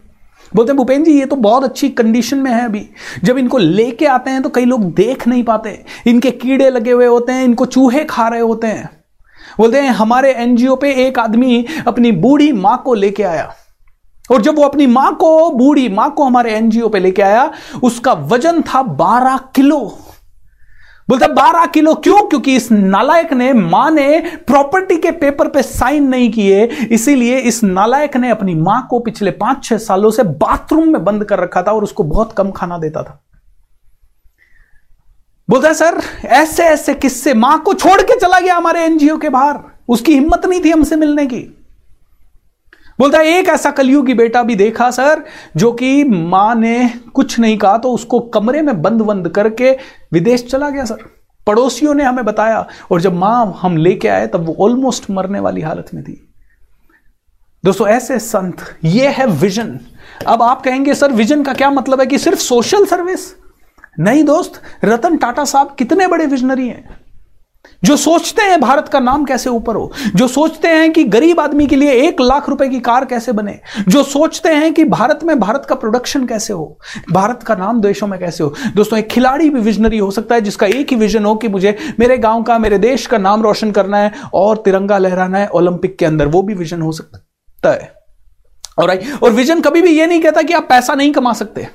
बोलते 0.55 0.72
हैं 0.72 0.78
भूपेन 0.78 1.03
जी 1.03 1.20
ये 1.20 1.26
तो 1.26 1.36
बहुत 1.36 1.63
अच्छी 1.63 1.89
कंडीशन 1.89 2.38
में 2.38 2.51
है 2.51 2.65
अभी। 2.65 2.89
जब 3.24 3.38
इनको 3.38 3.57
लेके 3.57 4.05
आते 4.05 4.32
हैं 4.32 4.41
तो 4.41 4.49
कई 4.49 4.65
लोग 4.65 4.93
देख 4.93 5.28
नहीं 5.28 5.43
पाते। 5.43 5.86
इनके 6.07 6.32
कीड़े 6.32 6.70
लगे 6.70 6.91
हुए 6.91 7.05
होते 7.05 7.32
हैं, 7.32 7.43
इनको 7.43 7.65
चूहे 7.65 8.03
खा 8.03 8.28
रहे 8.28 8.39
होते 8.39 8.67
हैं। 8.67 8.99
बोलते 9.58 9.80
हैं, 9.80 9.89
हमारे 9.89 10.34
एनजीओ 10.34 10.76
पे 10.76 10.93
एक 11.08 11.20
आदमी 11.20 11.66
अपनी 11.88 12.12
बूढ़ी 12.12 12.52
माँ 12.52 12.82
को 12.86 12.93
लेके 12.93 13.24
आया। 13.24 13.54
और 14.32 14.41
जब 14.41 14.56
वो 14.56 14.64
अपनी 14.64 14.88
माँ 14.88 15.16
को, 15.16 15.50
बूढ़ी 15.50 15.89
माँ 15.89 16.12
को 16.12 16.24
हमारे 16.24 16.54
एनजीओ 16.54 16.89
पे 16.89 17.00
लेके 17.00 17.22
आया, 17.22 17.52
उसका 17.84 18.14
वज़न 18.14 18.62
था 18.62 18.82
बारह 18.82 19.38
किलो। 19.38 19.97
बोलता, 21.10 21.28
बारह 21.28 21.66
किलो 21.66 21.93
क्यों? 21.93 22.22
क्योंकि 22.22 22.56
इस 22.56 22.72
नालायक 22.72 23.34
ने, 23.34 23.54
माँ 23.54 23.91
ने 23.91 24.20
प्रॉपर्टी 24.47 24.97
के 24.97 25.12
पेपर 25.12 25.47
पे 25.47 25.64
साइन 25.64 26.08
नहीं 26.08 26.32
किए। 26.32 26.66
इसीलिए 26.66 27.38
इस 27.38 27.64
नालायक 27.64 28.18
ने 28.18 28.30
अपनी 28.30 28.56
माँ 28.56 28.88
को 28.89 29.00
पिछले 29.00 29.32
पाँच 29.32 29.64
छह 29.64 29.78
सालों 29.78 30.12
से 30.12 30.24
बाथरूम 30.24 30.89
में 30.89 31.04
बंद 31.04 31.24
कर 31.24 31.39
रखा 31.39 31.64
था 31.64 31.72
और 31.72 31.84
उसको 31.84 32.04
बहुत 32.04 32.34
कम 32.34 32.52
खाना 32.52 32.78
देता 32.78 33.04
था। 33.04 33.24
बोलता 35.50 35.72
सर, 35.74 36.02
ऐसे 36.26 36.64
ऐसे 36.64 36.93
किस्से 36.93 37.34
माँ 37.34 37.60
को 37.60 37.74
छोड़ 37.74 38.02
के 38.02 38.20
चला 38.20 38.39
गया 38.39 38.56
हमारे 38.56 38.82
एनजीओ 38.82 39.18
के 39.18 39.30
बाहर। 39.30 39.60
उसकी 39.89 40.14
हिम्मत 40.14 40.45
नहीं 40.45 40.64
थी 40.66 40.72
हमसे 40.72 40.95
मिलने 40.95 41.26
की। 41.26 41.39
बोलता 43.00 43.22
एक 43.22 43.47
ऐसा 43.50 43.72
कलयुगी 43.72 44.14
बेटा 44.14 44.43
भी 44.43 44.56
देखा, 44.56 44.89
सर, 44.91 45.24
जो 45.58 45.72
कि 45.72 46.04
माँ 46.04 46.56
ने 46.56 46.89
कुछ 47.14 47.39
नहीं 47.39 47.58
कहा 47.58 47.78
तो 47.78 47.93
उसको 47.93 48.20
कमरे 48.20 48.62
में 48.62 48.82
बंद 48.82 49.02
बंद 49.02 49.30
करके 49.30 49.72
विदेश 50.14 50.45
चला 50.45 50.70
गया, 50.70 50.86
सर। 50.86 51.04
पड़ोसियों 51.47 51.93
ने 51.93 52.04
हमें 52.04 52.26
बताया, 52.26 52.66
और 52.91 53.02
जब 53.02 53.14
माँ 53.14 53.60
हम 53.62 53.78
लेके 53.78 54.08
आए, 54.08 54.28
तब 54.28 54.45
वो 54.45 54.56
ऑलमोस्ट 54.60 55.10
मरने 55.12 55.39
वाली 55.39 55.62
हालत 55.62 55.89
में 55.93 56.04
थी। 56.04 56.22
दोस्तों, 57.64 57.88
ऐसे 57.88 58.20
संत, 58.20 58.58
ये 58.84 59.08
है 59.08 59.26
विजन 59.26 59.80
अब 60.28 60.41
आप 60.43 60.62
कहेंगे, 60.62 60.93
सर 60.93 61.12
विजन 61.12 61.43
का 61.43 61.54
क्या 61.54 61.70
मतलब 61.72 62.00
है 62.00 62.06
कि 62.06 62.18
सिर्फ़ 62.18 62.39
सोशल 62.39 62.86
सर्विस 62.86 63.34
नहीं 64.00 64.24
दोस्त, 64.24 64.62
रतन 64.86 65.18
टाटा 65.18 65.46
साहब 65.46 65.76
कितने 65.80 66.08
बड़े 66.08 66.26
विजनरी 66.26 66.68
हैं। 66.68 67.00
जो 67.84 67.98
सोचते 67.98 68.42
हैं 68.42 68.62
भारत 68.62 68.88
का 68.88 69.00
नाम 69.00 69.26
कैसे 69.26 69.50
ऊपर 69.50 69.76
हो, 69.76 69.92
जो 70.16 70.28
सोचते 70.28 70.68
हैं 70.68 70.94
कि 70.94 71.04
गरीब 71.04 71.40
आदमी 71.40 71.68
के 71.68 71.76
लिए 71.76 71.92
एक 71.92 72.22
लाख 72.22 72.50
रुपए 72.50 72.70
की 72.70 72.80
कार 72.80 73.06
कैसे 73.06 73.32
बने, 73.32 73.60
जो 73.88 74.04
सोचते 74.04 74.50
हैं 74.50 74.74
कि 74.74 74.84
भारत 74.84 75.20
में 75.24 75.40
भारत 75.40 75.66
का 75.70 75.76
प्रोडक्शन 75.76 76.26
कैसे 76.26 76.54
हो, 76.54 76.80
भारत 77.12 77.44
का 77.44 77.56
नाम 77.56 77.82
देशों 77.82 78.08
में 78.08 78.20
कैसे 78.20 78.44
हो। 78.44 78.54
दोस्तों, 78.76 79.00
एक 79.00 79.08
खिलाड़ी 79.08 79.50
भी 79.50 79.60
विजनरी 79.60 79.98
हो 79.98 80.12
सकता 80.12 80.36
है 80.36 80.42
जिसका 80.42 80.68
एक 80.68 80.90
ही 80.90 80.96
विजन 80.96 81.26
हो 81.26 81.36
कि 81.36 81.48
मुझे 81.48 81.78
मेरे 82.00 82.18
गाँव 82.18 82.44
का, 82.44 82.60
मेरे 82.60 82.78
देश 82.78 83.06
का 83.08 83.18
नाम 83.18 83.42
रोशन 83.42 83.72
करना 83.72 83.98
है 83.98 84.12
और 84.34 84.58
तिरंगा 84.58 84.98
लहराना 84.98 85.38
है 85.38 85.48
ओलंपिक 85.48 85.98
के 85.98 86.06
अंदर। 86.06 86.28
वो 86.28 86.42
भी 86.42 86.54
विजन 86.54 86.82
हो 86.82 86.92
सकता 86.92 87.72
है। 87.72 87.94
और 88.80 89.00
और 89.24 89.32
विजन 89.32 89.62
कभी 89.62 89.82
भी 89.82 89.90
ये 89.90 90.06
नहीं 90.08 90.22
कहता 90.22 90.42
कि 90.42 90.54
आप 90.54 90.66
पैसा 90.70 90.94
नहीं 90.94 91.12
कमा 91.12 91.34
सकते। 91.34 91.68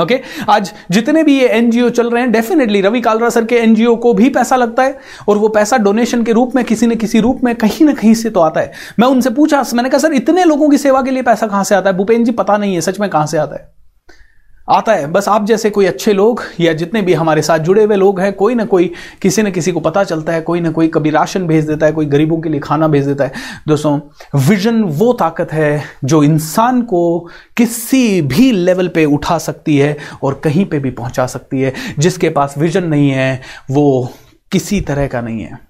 Okay 0.00 0.14
okay? 0.14 0.50
आज 0.50 0.72
जितने 0.90 1.22
भी 1.22 1.38
ये 1.40 1.48
एनजीओ 1.48 1.88
चल 1.88 2.10
रहे 2.10 2.22
हैं 2.22 2.32
डेफिनेटली 2.32 2.80
रवि 2.80 3.00
कालरा 3.00 3.28
सर 3.28 3.44
के 3.44 3.56
एनजीओ 3.56 3.96
को 3.96 4.14
भी 4.14 4.28
पैसा 4.28 4.56
लगता 4.56 4.82
है 4.82 4.98
और 5.28 5.38
वो 5.38 5.48
पैसा 5.48 5.76
डोनेशन 5.76 6.22
के 6.22 6.32
रूप 6.32 6.56
में, 6.56 6.64
किसी 6.64 6.86
न 6.86 6.94
किसी 6.94 7.20
रूप 7.20 7.40
में 7.44 7.54
कहीं 7.54 7.86
ना 7.86 7.92
कहीं 7.92 8.14
से 8.14 8.30
तो 8.30 8.40
आता 8.40 8.60
है। 8.60 8.72
मैं 8.98 9.08
उनसे 9.08 9.30
पूछा, 9.30 9.64
मैंने 9.74 9.88
कहा, 9.88 9.98
सर, 9.98 10.12
इतने 10.12 10.44
लोगों 10.44 10.70
की 10.70 10.78
सेवा 10.78 11.02
के 11.02 11.10
लिए 11.10 11.22
पैसा 11.22 11.46
कहाँ 11.46 11.64
से 11.64 11.74
आता 11.74 11.90
है? 11.90 11.96
भूपेन्द्र 11.96 12.24
जी, 12.24 12.32
पता 12.32 12.56
नहीं 12.56 12.74
है, 12.74 12.80
सच 12.80 13.00
में 13.00 13.10
कहाँ 13.10 13.26
से 13.26 13.38
आता 13.38 13.56
है? 13.56 13.77
आता 14.68 14.92
है। 14.92 15.06
बस 15.06 15.28
आप 15.28 15.44
जैसे 15.46 15.70
कोई 15.70 15.86
अच्छे 15.86 16.12
लोग 16.12 16.42
या 16.60 16.72
जितने 16.72 17.02
भी 17.02 17.12
हमारे 17.14 17.42
साथ 17.42 17.58
जुड़े 17.58 17.84
हुए 17.84 17.96
लोग 17.96 18.20
हैं, 18.20 18.32
कोई 18.32 18.54
ना 18.54 18.64
कोई, 18.64 18.90
किसी 19.22 19.42
न 19.42 19.50
किसी 19.50 19.72
को 19.72 19.80
पता 19.80 20.04
चलता 20.04 20.32
है, 20.32 20.40
कोई 20.40 20.60
ना 20.60 20.70
कोई 20.70 20.88
कभी 20.88 21.10
राशन 21.10 21.46
भेज 21.46 21.66
देता 21.66 21.86
है, 21.86 21.92
कोई 21.92 22.06
गरीबों 22.06 22.40
के 22.40 22.48
लिए 22.48 22.60
खाना 22.60 22.88
भेज 22.88 23.06
देता 23.06 23.24
है। 23.24 23.32
दोस्तों 23.68 23.98
विजन 24.48 24.82
वो 24.82 25.12
ताकत 25.12 25.52
है 25.52 25.82
जो 26.04 26.22
इंसान 26.22 26.82
को 26.82 27.18
किसी 27.56 28.22
भी 28.22 28.50
लेवल 28.52 28.88
पे 28.88 29.04
उठा 29.04 29.38
सकती 29.38 29.78
है 29.78 29.96
और 30.22 30.40
कहीं 30.44 30.64
पे 30.64 30.78
भी 30.78 30.90
पहुँचा 30.90 31.26
सकती 31.26 31.60
है। 31.60 31.72
जिसके 31.98 32.28
पास 32.28 32.54
विजन 32.58 32.84
नहीं 32.84 33.10
है, 33.10 33.40
वो 33.70 34.12
किसी 34.52 34.80
तरह 34.80 35.06
का 35.06 35.20
नहीं 35.20 35.40
है। 35.40 35.67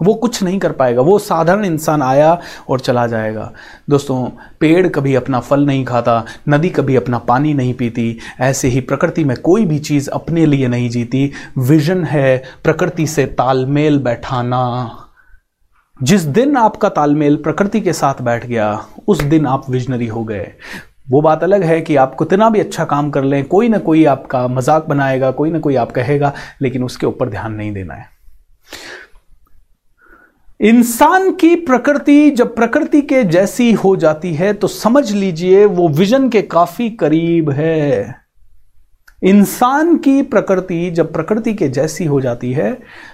वो 0.00 0.14
कुछ 0.14 0.42
नहीं 0.42 0.58
कर 0.58 0.72
पाएगा। 0.72 1.02
वो 1.02 1.18
साधारण 1.18 1.64
इंसान 1.64 2.02
आया 2.02 2.38
और 2.68 2.80
चला 2.80 3.06
जाएगा। 3.06 3.50
दोस्तों, 3.90 4.24
पेड़ 4.60 4.88
कभी 4.88 5.14
अपना 5.14 5.40
फल 5.40 5.66
नहीं 5.66 5.84
खाता, 5.84 6.24
नदी 6.48 6.68
कभी 6.68 6.96
अपना 6.96 7.18
पानी 7.18 7.54
नहीं 7.54 7.74
पीती, 7.74 8.18
ऐसे 8.40 8.68
ही 8.68 8.80
प्रकृति 8.80 9.24
में 9.24 9.36
कोई 9.36 9.64
भी 9.64 9.78
चीज़ 9.78 10.10
अपने 10.10 10.46
लिए 10.46 10.68
नहीं 10.68 10.90
जीती। 10.90 11.32
विजन 11.58 12.04
है 12.04 12.42
प्रकृति 12.64 13.06
से 13.06 13.26
तालमेल 13.26 13.98
बैठाना। 13.98 14.90
जिस 16.02 16.22
दिन 16.22 16.56
आपका 16.56 16.88
तालमेल 16.88 17.36
प्रकृति 17.36 17.80
के 17.80 17.92
साथ 17.92 18.22
बैठ 18.22 18.46
गया, 18.46 18.86
उस 19.08 19.22
दिन 19.22 19.46
आप 19.46 19.70
विजनरी 19.70 20.06
हो 20.06 20.24
गए। 20.24 20.52
वो 21.10 21.20
बात 21.20 21.42
अलग 21.42 21.62
है 21.62 21.80
कि 21.80 21.96
आप 21.96 22.14
कितना 22.14 22.50
भी 22.50 22.60
अच्छा 22.60 22.84
काम 22.84 23.10
कर 23.10 23.24
लें, 23.24 23.44
कोई 23.44 23.68
ना 23.68 23.78
कोई 23.78 24.04
आपका 24.04 24.48
मज़ाक 24.48 24.86
बनाएगा, 24.86 25.30
कोई 25.30 25.50
ना 25.50 25.58
कोई 25.58 25.76
आप 25.76 25.92
कहेगा, 25.92 26.32
लेकिन 26.62 26.84
उसके 26.84 27.06
ऊपर 27.06 27.28
ध्यान 27.28 27.52
नहीं 27.52 27.72
देना 27.72 27.94
है। 27.94 28.08
इंसान 30.60 31.30
की 31.32 31.54
प्रकृति 31.56 32.30
जब 32.30 32.54
प्रकृति 32.56 33.00
के 33.02 33.22
जैसी 33.24 33.72
हो 33.72 33.94
जाती 33.96 34.32
है 34.34 34.52
तो 34.52 34.68
समझ 34.68 35.10
लीजिए 35.12 35.64
वो 35.66 35.88
विजन 35.88 36.28
के 36.28 36.42
काफ़ी 36.44 36.88
करीब 36.92 37.50
है। 37.50 38.14
इंसान 39.22 39.96
की 39.98 40.22
प्रकृति 40.22 40.90
जब 40.90 41.12
प्रकृति 41.12 41.54
के 41.54 41.68
जैसी 41.68 42.04
हो 42.04 42.20
जाती 42.20 42.52
है 42.52 42.72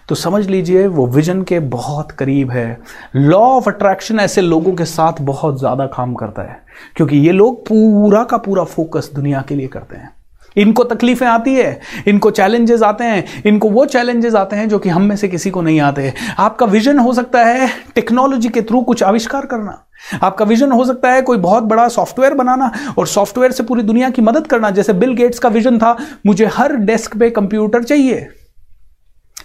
तो 0.08 0.14
समझ 0.14 0.46
लीजिए 0.46 0.86
वो 0.86 1.06
विजन 1.08 1.42
के 1.42 1.60
बहुत 1.68 2.12
करीब 2.12 2.50
है। 2.50 2.80
लॉ 3.16 3.40
ऑफ़ 3.40 3.68
अट्रैक्शन 3.70 4.20
ऐसे 4.20 4.40
लोगों 4.40 4.72
के 4.72 4.84
साथ 4.84 5.20
बहुत 5.22 5.58
ज़्यादा 5.58 5.86
काम 5.88 6.14
करता 6.14 6.42
है, 6.42 6.62
क्योंकि 6.96 7.16
ये 7.18 7.32
लोग 7.32 7.60
पूरा 7.66 8.24
का 8.24 8.36
पूरा 8.38 8.64
फोकस 8.64 9.10
दुनिया 9.14 9.44
के 9.48 9.54
लिए 9.54 9.68
करते 9.68 9.96
हैं। 9.96 10.14
इनको 10.56 10.84
तकलीफें 10.84 11.26
आती 11.26 11.54
है, 11.54 11.80
इनको 12.06 12.30
चैलेंजेस 12.30 12.82
आते 12.82 13.04
हैं, 13.04 13.24
इनको 13.46 13.70
वो 13.70 13.84
चैलेंजेस 13.86 14.34
आते 14.34 14.56
हैं 14.56 14.68
जो 14.68 14.78
कि 14.78 14.88
हम 14.88 15.02
में 15.02 15.16
से 15.16 15.28
किसी 15.28 15.50
को 15.50 15.62
नहीं 15.62 15.80
आते। 15.80 16.12
आपका 16.38 16.66
विजन 16.66 16.98
हो 16.98 17.12
सकता 17.12 17.44
है 17.44 17.68
टेक्नोलॉजी 17.94 18.48
के 18.48 18.62
थ्रू 18.62 18.80
कुछ 18.82 19.02
आविष्कार 19.02 19.46
करना। 19.46 19.78
आपका 20.22 20.44
विजन 20.44 20.72
हो 20.72 20.84
सकता 20.84 21.10
है 21.10 21.22
कोई 21.22 21.38
बहुत 21.38 21.62
बड़ा 21.62 21.88
सॉफ्टवेयर 21.88 22.34
बनाना 22.34 22.70
और 22.98 23.06
सॉफ्टवेयर 23.06 23.52
से 23.52 23.62
पूरी 23.62 23.82
दुनिया 23.82 24.10
की 24.10 24.22
मदद 24.22 24.46
करना। 24.46 24.70
जैसे 24.70 24.92
बिल 24.92 25.12
गेट्स 25.14 25.38
का 25.38 25.48
विजन 25.48 25.78
था, 25.78 25.96
मुझे 26.26 26.46
हर 26.46 26.76
डेस्क 26.76 27.16
पे 27.16 27.30
कंप्यूटर 27.30 27.82
चाहिए। 27.82 28.26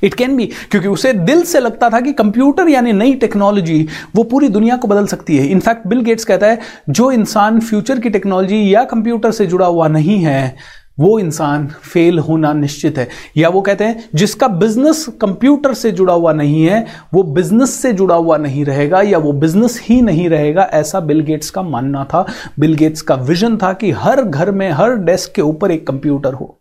इट 0.04 0.14
कैन 0.14 0.36
बी 0.38 0.46
क्योंकि 0.72 0.88
उसे 0.88 1.12
दिल 1.14 1.42
से 1.42 1.60
लगता 1.60 1.90
था 1.90 2.00
कि 2.00 2.12
कंप्यूटर 2.14 2.68
यानी 2.70 2.94
नई 2.94 3.14
टेक्नोलॉजी 3.14 3.88
वो 4.16 4.24
पूरी 4.24 4.50
दुनिया 4.50 4.76
को 4.78 4.88
बदल 4.88 5.06
सकती 5.08 5.38
है। 5.38 5.48
इनफैक्ट 5.48 5.88
बिल 5.88 6.02
गेट्स 6.02 6.26
कहता 6.26 6.48
है, 6.48 6.60
जो 6.90 7.12
इंसान 7.12 7.60
फ्यूचर 7.60 8.00
की 8.00 8.10
टेक्नोलॉजी 8.10 8.74
या 8.76 8.84
कंप्यूटर 8.86 9.32
से 9.32 9.46
जुड़ा 9.46 9.66
हुआ 9.66 9.88
नहीं 9.88 10.20
है 10.20 10.56
वो 11.00 11.20
इंसान 11.20 11.68
फेल 11.68 12.20
होना 12.20 12.54
निश्चित 12.54 12.98
है। 12.98 13.08
या 13.38 13.50
वो 13.50 13.62
कहते 13.62 13.84
हैं, 13.84 14.10
जिसका 14.16 14.48
बिज़नेस 14.48 15.06
कंप्यूटर 15.22 15.74
से 15.74 15.92
जुड़ा 15.92 16.14
हुआ 16.14 16.34
नहीं 16.34 16.64
है, 16.64 16.86
वो 17.14 17.24
बिज़नेस 17.24 17.70
से 17.70 17.94
जुड़ा 17.94 18.16
हुआ 18.16 18.38
नहीं 18.38 18.66
रहेगा, 18.66 19.02
या 19.02 19.18
वो 19.18 19.34
बिज़नेस 19.34 19.82
ही 19.84 20.02
नहीं 20.02 20.30
रहेगा, 20.30 20.64
ऐसा 20.64 21.00
बिल 21.00 21.20
गेट्स 21.20 21.50
का 21.50 21.62
मानना 21.62 22.04
था। 22.04 22.26
बिल 22.60 22.74
गेट्स 22.74 23.02
का 23.02 23.16
विजन 23.16 23.58
था 23.58 23.74
कि 23.74 23.92
हर 23.92 24.22
घर 24.22 24.52
में, 24.52 24.72
हर 24.72 24.96
डेस्क 24.96 25.32
के 25.36 25.42
ऊपर 25.42 25.72
एक 25.72 25.88
कंप्यूटर 25.88 26.34
हो। 26.34 26.60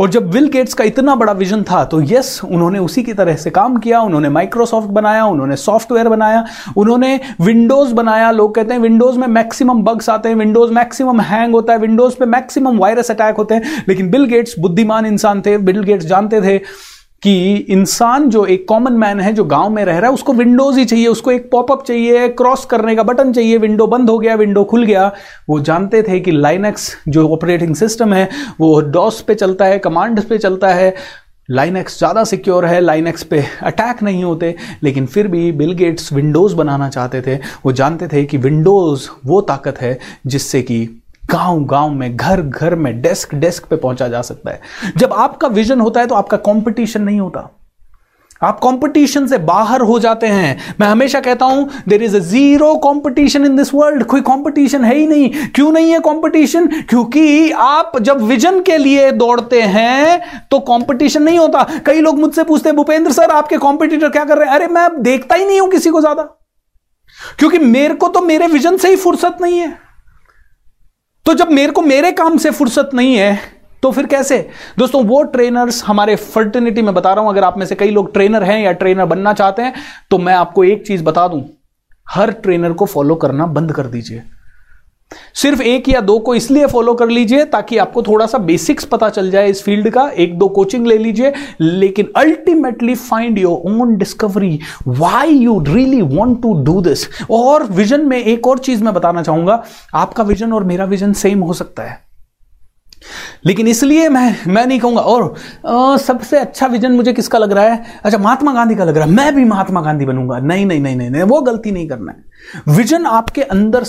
और 0.00 0.10
जब 0.10 0.30
विल 0.30 0.48
गेट्स 0.48 0.74
का 0.74 0.84
इतना 0.84 1.14
बड़ा 1.14 1.32
विजन 1.32 1.62
था 1.62 1.84
तो 1.84 2.00
यस 2.02 2.40
उन्होंने 2.44 2.78
उसी 2.78 3.02
की 3.02 3.12
तरह 3.12 3.36
से 3.36 3.50
काम 3.50 3.76
किया, 3.76 4.00
उन्होंने 4.00 4.28
माइक्रोसॉफ्ट 4.28 4.88
बनाया, 4.90 5.24
उन्होंने 5.24 5.56
सॉफ्टवेयर 5.56 6.08
बनाया, 6.08 6.44
उन्होंने 6.76 7.20
विंडोज़ 7.40 7.94
बनाया, 7.94 8.30
लोग 8.30 8.54
कहते 8.54 8.74
हैं 8.74 8.80
विंडोज़ 8.80 9.18
में 9.18 9.26
मैक्सिमम 9.28 9.82
बग्स 9.84 10.08
आते 10.10 10.28
हैं 10.28 10.36
विंडोज़ 10.36 10.72
मैक्सिमम 10.72 11.20
हैंग 11.22 11.54
होता 11.54 11.72
है 11.72 11.78
विंडोज़ 11.78 12.16
पे 12.16 12.26
मैक्सिमम 12.26 12.78
वायरस 12.78 13.10
अटैक 13.10 13.36
होते 13.36 13.54
हैं, 13.54 13.84
लेकिन 13.88 14.10
बिल 14.10 14.24
गेट्स 14.26 14.58
बुद्धिमान 14.58 15.06
इंसान 15.06 15.40
थे 15.40 15.56
बिल 15.60 15.82
गेट्स 15.82 16.06
जानते 16.06 16.40
थे 16.40 16.60
कि 17.22 17.54
इंसान 17.70 18.28
जो 18.30 18.44
एक 18.46 18.66
कॉमन 18.68 18.92
मैन 18.92 19.20
है, 19.20 19.32
जो 19.32 19.44
गाँव 19.44 19.70
में 19.70 19.84
रह 19.84 19.98
रहा 19.98 20.06
है, 20.06 20.14
उसको 20.14 20.32
विंडोज़ 20.32 20.78
ही 20.78 20.84
चाहिए, 20.84 21.06
उसको 21.06 21.30
एक 21.30 21.48
पॉपअप 21.50 21.84
चाहिए 21.86 22.28
क्रॉस 22.28 22.64
करने 22.64 22.94
का 22.96 23.02
बटन 23.02 23.32
चाहिए 23.32 23.56
विंडो 23.56 23.86
बंद 23.86 24.10
हो 24.10 24.18
गया 24.18 24.34
विंडो 24.34 24.64
खुल 24.64 24.84
गया। 24.84 25.06
वो 25.48 25.60
जानते 25.60 26.02
थे 26.02 26.20
कि 26.20 26.30
लाइनक्स 26.30 26.90
जो 27.08 27.28
ऑपरेटिंग 27.28 27.74
सिस्टम 27.74 28.12
है, 28.12 28.28
वो 28.60 28.80
डॉस 28.80 29.20
पे 29.20 29.34
चलता 29.34 29.64
है 29.64 29.78
कमांड 29.78 30.20
पे 30.20 30.38
चलता 30.38 30.68
है। 30.68 30.94
लाइनक्स 31.48 31.98
ज़्यादा 31.98 32.24
सिक्योर 32.24 32.64
है 32.66 32.80
लाइनक्स 32.80 33.22
पे 33.22 33.42
अटैक 33.62 34.02
नहीं 34.02 34.24
होते, 34.24 34.54
लेकिन 34.82 35.06
फिर 35.06 35.28
भी 35.28 35.50
बिल 35.52 35.72
गेट्स 35.72 36.12
विंडोज़ 36.12 36.54
बनाना 36.56 36.88
चाहते 36.88 37.22
थे। 37.22 37.36
वो 37.66 37.72
जानते 37.72 38.08
थे 38.08 38.24
कि 38.24 38.36
विंडोज़ 38.38 39.08
वो 39.26 39.40
ताकत 39.40 39.80
है 39.80 39.98
जिससे 40.26 40.62
कि 40.62 40.86
गाँव 41.22 41.64
गाँव 41.64 41.90
में 41.90 42.16
घर 42.16 42.40
घर 42.40 42.74
में 42.74 43.00
डेस्क 43.02 43.34
डेस्क 43.34 43.64
पे 43.64 43.76
पहुँचा 43.76 44.08
जा 44.08 44.22
सकता 44.22 44.50
है। 44.50 44.60
जब 44.96 45.12
आपका 45.12 45.48
विजन 45.48 45.80
होता 45.80 46.00
है 46.00 46.06
तो 46.06 46.14
आपका 46.14 46.36
कंपटीशन 46.36 47.02
नहीं 47.02 47.20
होता। 47.20 47.48
आप 48.40 48.58
कंपटीशन 48.58 49.26
से 49.26 49.38
बाहर 49.38 49.80
हो 49.80 49.98
जाते 49.98 50.26
हैं। 50.26 50.74
मैं 50.80 50.86
हमेशा 50.86 51.20
कहता 51.20 51.46
हूँ 51.46 51.68
there 51.88 52.02
is 52.02 52.16
a 52.16 52.20
zero 52.20 52.74
competition 52.84 53.44
in 53.46 53.56
this 53.56 53.72
world 53.74 54.04
कोई 54.04 54.20
कंपटीशन 54.20 54.84
है 54.84 54.94
ही 54.94 55.06
नहीं। 55.06 55.48
क्यों 55.48 55.70
नहीं 55.72 55.92
है 55.92 55.98
कंपटीशन 56.00 56.66
क्योंकि 56.82 57.50
आप 57.52 57.92
जब 58.00 58.22
विजन 58.22 58.60
के 58.62 58.76
लिए 58.78 59.10
दौड़ते 59.12 59.60
हैं 59.62 60.20
तो 60.50 60.58
कंपटीशन 60.62 61.22
नहीं 61.22 61.38
होता। 61.38 61.62
कई 61.86 62.00
लोग 62.00 62.18
मुझसे 62.20 62.44
पूछते 62.44 62.68
हैं, 62.68 62.76
भूपेंद्र 62.76 63.12
सर, 63.12 63.30
आपके 63.30 63.56
कॉम्पिटिटर 63.58 64.08
क्या 64.08 64.24
कर 64.24 64.38
रहे 64.38 64.48
हैं? 64.48 64.54
अरे, 64.54 64.66
मैं 64.66 65.02
देखता 65.02 65.34
ही 65.34 65.44
नहीं 65.44 65.60
हूँ 65.60 65.70
किसी 65.70 65.90
को 65.90 66.00
ज़्यादा। 66.00 66.22
क्योंकि 67.38 67.58
मेरे 67.58 67.94
को 67.94 68.08
तो 68.08 68.20
मेरे 68.20 68.46
विजन 68.46 68.76
से 68.76 68.88
ही 68.88 68.96
फुर्सत 68.96 69.38
नहीं 69.40 69.58
है। 69.58 69.76
तो 71.26 71.34
जब 71.34 71.50
मेरे 71.50 71.72
को 71.72 71.82
मेरे 71.82 72.10
काम 72.12 72.36
से 72.38 72.50
फुर्सत 72.50 72.90
नहीं 72.94 73.14
है 73.14 73.38
तो 73.82 73.90
फिर 73.92 74.06
कैसे? 74.06 74.38
दोस्तों, 74.78 75.04
वो 75.04 75.22
ट्रेनर्स 75.24 75.82
हमारे 75.84 76.16
फर्टिनिटी 76.16 76.82
में 76.82 76.92
बता 76.94 77.12
रहा 77.12 77.24
हूँ, 77.24 77.30
अगर 77.30 77.44
आप 77.44 77.58
में 77.58 77.64
से 77.66 77.74
कई 77.74 77.90
लोग 77.90 78.12
ट्रेनर 78.12 78.42
हैं 78.42 78.58
या 78.60 78.72
ट्रेनर 78.72 79.04
बनना 79.04 79.32
चाहते 79.32 79.62
हैं 79.62 79.74
तो 80.10 80.18
मैं 80.18 80.34
आपको 80.34 80.64
एक 80.64 80.86
चीज़ 80.86 81.02
बता 81.04 81.26
दूँ, 81.28 81.44
हर 82.06 82.30
ट्रेनर 82.32 82.72
को 82.72 82.86
फॉलो 82.86 83.14
करना 83.14 83.46
बंद 83.48 83.72
कर 83.72 83.86
दीजिए। 83.86 84.22
सिर्फ़ 85.34 85.62
एक 85.62 85.88
या 85.88 86.00
दो 86.00 86.18
को 86.18 86.34
इसलिए 86.34 86.66
फॉलो 86.66 86.94
कर 86.94 87.08
लीजिए 87.08 87.44
ताकि 87.44 87.78
आपको 87.78 88.02
थोड़ा 88.02 88.26
सा 88.26 88.38
बेसिक्स 88.40 88.84
पता 88.84 89.08
चल 89.08 89.30
जाए 89.30 89.50
इस 89.50 89.62
फ़ील्ड 89.62 89.90
का। 89.90 90.08
एक 90.16 90.38
दो 90.38 90.48
कोचिंग 90.50 90.86
ले 90.86 90.98
लीजिए 90.98 91.32
लेकिन 91.60 92.12
ultimately 92.16 92.94
find 92.94 93.38
your 93.38 93.72
own 93.72 93.96
discovery 93.96 94.58
why 94.88 95.34
you 95.34 95.58
really 95.64 96.00
want 96.02 96.40
to 96.42 96.52
do 96.64 96.80
this 96.80 97.06
और 97.30 97.64
विजन 97.72 98.06
में 98.06 98.18
एक 98.18 98.46
और 98.46 98.58
चीज़ 98.58 98.84
मैं 98.84 98.94
बताना 98.94 99.22
चाहूँगा 99.22 99.62
आपका 99.94 100.22
विजन 100.22 100.52
और 100.52 100.64
मेरा 100.64 100.84
विजन 100.84 101.12
सेम 101.12 101.40
हो 101.40 101.52
सकता 101.52 101.82
है। 101.82 102.00
लेकिन 103.46 103.68
इसलिए 103.68 104.08
मैं 104.08 104.36
मैं 104.46 104.64
नहीं 104.66 104.78
कहूँगा 104.80 105.00
और 105.02 105.22
आ, 105.66 105.96
सबसे 105.96 106.38
अच्छा 106.38 106.66
विजन 106.66 106.92
मुझे 106.92 107.12
किसका 107.12 107.38
लग 107.38 107.52
रहा 107.52 107.64
है? 107.64 107.84
अच्छा 108.04 108.18
महात्मा 108.18 108.52
गांधी 108.52 108.74
का 108.74 108.84
लग 108.84 108.96
रहा 108.96 109.06
है। 109.06 109.12
मैं 109.12 109.34
भी 109.34 109.44
महात्मा 109.44 109.80
गांधी 109.80 110.04
बनूँगा। 110.04 110.38
नहीं 110.38 110.66
नहीं 110.66 110.80
नहीं 110.80 110.96
नहीं, 110.96 111.10
नहीं 111.10 111.22
वो 111.22 111.40
गलती 111.40 111.70
नहीं 111.70 111.88
करना 111.88 112.12
है। 112.12 112.76
विजन 112.76 113.06
आपके 113.06 113.42
अंदर 113.42 113.84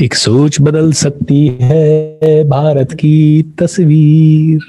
एक 0.00 0.14
सोच 0.14 0.60
बदल 0.60 0.92
सकती 0.92 1.46
है 1.62 2.44
भारत 2.48 2.92
की 2.92 3.42
तस्वीर। 3.58 4.60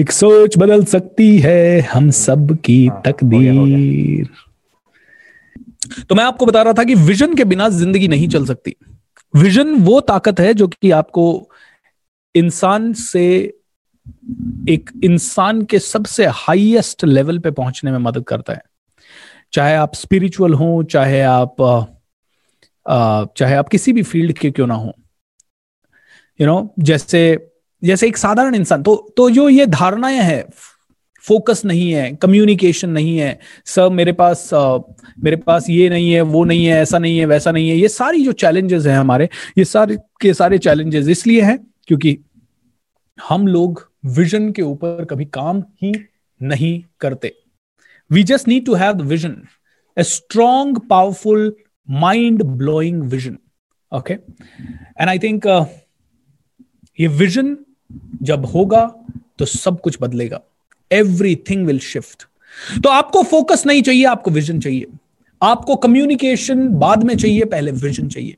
एक 0.00 0.10
सोच 0.12 0.58
बदल 0.58 0.84
सकती 0.84 1.38
है 1.38 1.80
हम 1.80 2.10
सब 2.10 2.56
की 2.64 2.86
हाँ, 2.86 3.02
तकदीर। 3.06 4.28
तो 6.08 6.14
मैं 6.14 6.24
आपको 6.24 6.46
बता 6.46 6.62
रहा 6.62 6.72
था 6.72 6.84
कि 6.84 6.94
विजन 6.94 7.34
के 7.34 7.44
बिना 7.44 7.68
ज़िंदगी 7.68 8.08
नहीं 8.08 8.28
चल 8.28 8.46
सकती। 8.46 8.74
विजन 9.34 9.74
वो 9.74 10.00
ताकत 10.00 10.40
है 10.40 10.54
जो 10.54 10.68
कि 10.68 10.90
आपको 10.90 11.48
इंसान 12.34 12.92
से 12.92 13.24
एक 14.68 14.90
इंसान 15.04 15.62
के 15.62 15.78
सबसे 15.78 16.26
हाईएस्ट 16.26 17.04
लेवल 17.04 17.38
पे 17.38 17.50
पहुँचने 17.50 17.90
में 17.90 17.98
मदद 17.98 18.24
करता 18.24 18.52
है। 18.52 18.62
चाहे 19.52 19.74
आप 19.74 19.94
स्पिरिचुअल 19.94 20.54
हो 20.54 20.82
चाहे 20.82 21.20
आप 21.20 21.56
चाहे 23.36 23.54
आप 23.54 23.68
किसी 23.68 23.92
भी 23.92 24.02
फ़ील्ड 24.02 24.32
के 24.32 24.50
क्यों 24.50 24.66
ना 24.66 24.74
हो। 24.74 24.92
यू 26.40 26.46
नो 26.46 26.74
जैसे 26.78 27.52
जैसे 27.82 28.06
एक 28.08 28.16
साधारण 28.16 28.54
इंसान 28.54 28.82
तो 28.82 28.96
तो 29.16 29.30
जो 29.30 29.48
ये 29.48 29.66
धारणाएँ 29.66 30.18
हैं 30.18 30.44
फोकस 31.24 31.64
नहीं 31.64 31.90
है 31.92 32.10
कम्युनिकेशन 32.12 32.90
नहीं 32.90 33.16
है 33.18 33.38
सर 33.66 33.88
मेरे 33.88 34.12
पास 34.12 34.54
आ, 34.54 34.78
मेरे 35.24 35.36
पास 35.36 35.66
ये 35.70 35.88
नहीं 35.90 36.12
है 36.12 36.20
वो 36.20 36.44
नहीं 36.44 36.66
है 36.66 36.80
ऐसा 36.82 36.98
नहीं 36.98 37.18
है 37.18 37.24
वैसा 37.26 37.52
नहीं 37.52 37.68
है। 37.70 37.76
ये 37.76 37.88
सारी 37.88 38.24
जो 38.24 38.32
चैलेंजेस 38.32 38.86
हैं 38.86 38.98
हमारे 38.98 39.28
ये 39.58 39.64
सारे 39.64 39.96
के 40.20 40.34
सारे 40.34 40.58
चैलेंजेस 40.58 41.08
इसलिए 41.08 41.42
हैं 41.42 41.58
क्योंकि 41.86 42.18
हम 43.18 43.46
लोग 43.46 43.90
विजन 44.04 44.50
के 44.52 44.62
ऊपर 44.62 45.04
कभी 45.04 45.24
काम 45.24 45.60
ही 45.82 45.92
नहीं 46.42 46.82
करते। 47.00 47.34
We 48.10 48.22
just 48.22 48.48
need 48.48 48.66
to 48.66 48.74
have 48.74 48.92
the 48.92 49.00
vision 49.00 49.36
a 49.96 50.04
strong 50.04 50.72
powerful 50.88 51.50
mind 51.88 52.42
blowing 52.58 52.96
vision. 53.12 53.38
Okay? 53.92 54.18
And 54.96 55.10
i 55.10 55.18
think 55.18 55.46
uh, 55.46 55.64
ये 57.00 57.06
विजन 57.06 57.56
जब 58.22 58.44
होगा 58.44 58.84
तो 59.38 59.44
सब 59.44 59.80
कुछ 59.80 59.98
बदलेगा. 60.00 60.40
एवरीथिंग 60.90 61.66
विल 61.66 61.78
शिफ्ट 61.78 62.26
तो 62.82 62.88
आपको 62.88 63.22
फोकस 63.22 63.66
नहीं 63.66 63.82
चाहिए 63.82 64.04
आपको 64.04 64.30
विजन 64.30 64.60
चाहिए. 64.60 64.86
आपको 65.42 65.76
कम्युनिकेशन 65.76 66.68
बाद 66.68 67.04
में 67.04 67.16
चाहिए 67.16 67.44
पहले 67.44 67.70
विजन 67.70 68.08
चाहिए. 68.08 68.36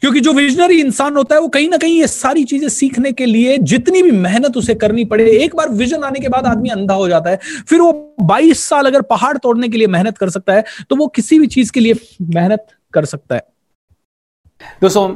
क्योंकि 0.00 0.20
जो 0.20 0.32
विजनरी 0.32 0.80
इंसान 0.80 1.16
होता 1.16 1.34
है, 1.34 1.40
वो 1.40 1.48
कहीं 1.48 1.68
ना 1.68 1.76
कहीं 1.76 1.98
ये 2.00 2.06
सारी 2.08 2.44
चीज़ें 2.44 2.68
सीखने 2.70 3.12
के 3.12 3.26
लिए 3.26 3.56
जितनी 3.60 4.02
भी 4.02 4.10
मेहनत 4.12 4.56
उसे 4.56 4.74
करनी 4.76 5.04
पड़े, 5.04 5.30
एक 5.34 5.54
बार 5.56 5.68
विजन 5.70 6.04
आने 6.04 6.20
के 6.20 6.28
बाद 6.28 6.46
आदमी 6.46 6.68
अंधा 6.68 6.94
हो 6.94 7.08
जाता 7.08 7.30
है, 7.30 7.38
फिर 7.68 7.80
वो 7.80 8.16
22 8.22 8.64
साल 8.64 8.86
अगर 8.86 9.02
पहाड़ 9.04 9.36
तोड़ने 9.38 9.68
के 9.68 9.78
लिए 9.78 9.86
मेहनत 9.88 10.18
कर 10.18 10.30
सकता 10.30 10.54
है 10.54 10.64
तो 10.90 10.96
वो 10.96 11.06
किसी 11.08 11.38
भी 11.38 11.46
चीज़ 11.48 11.72
के 11.72 11.80
लिए 11.80 11.94
मेहनत 12.22 12.66
कर 12.94 13.04
सकता 13.04 13.34
है। 13.34 13.42
दोस्तों, 14.82 15.08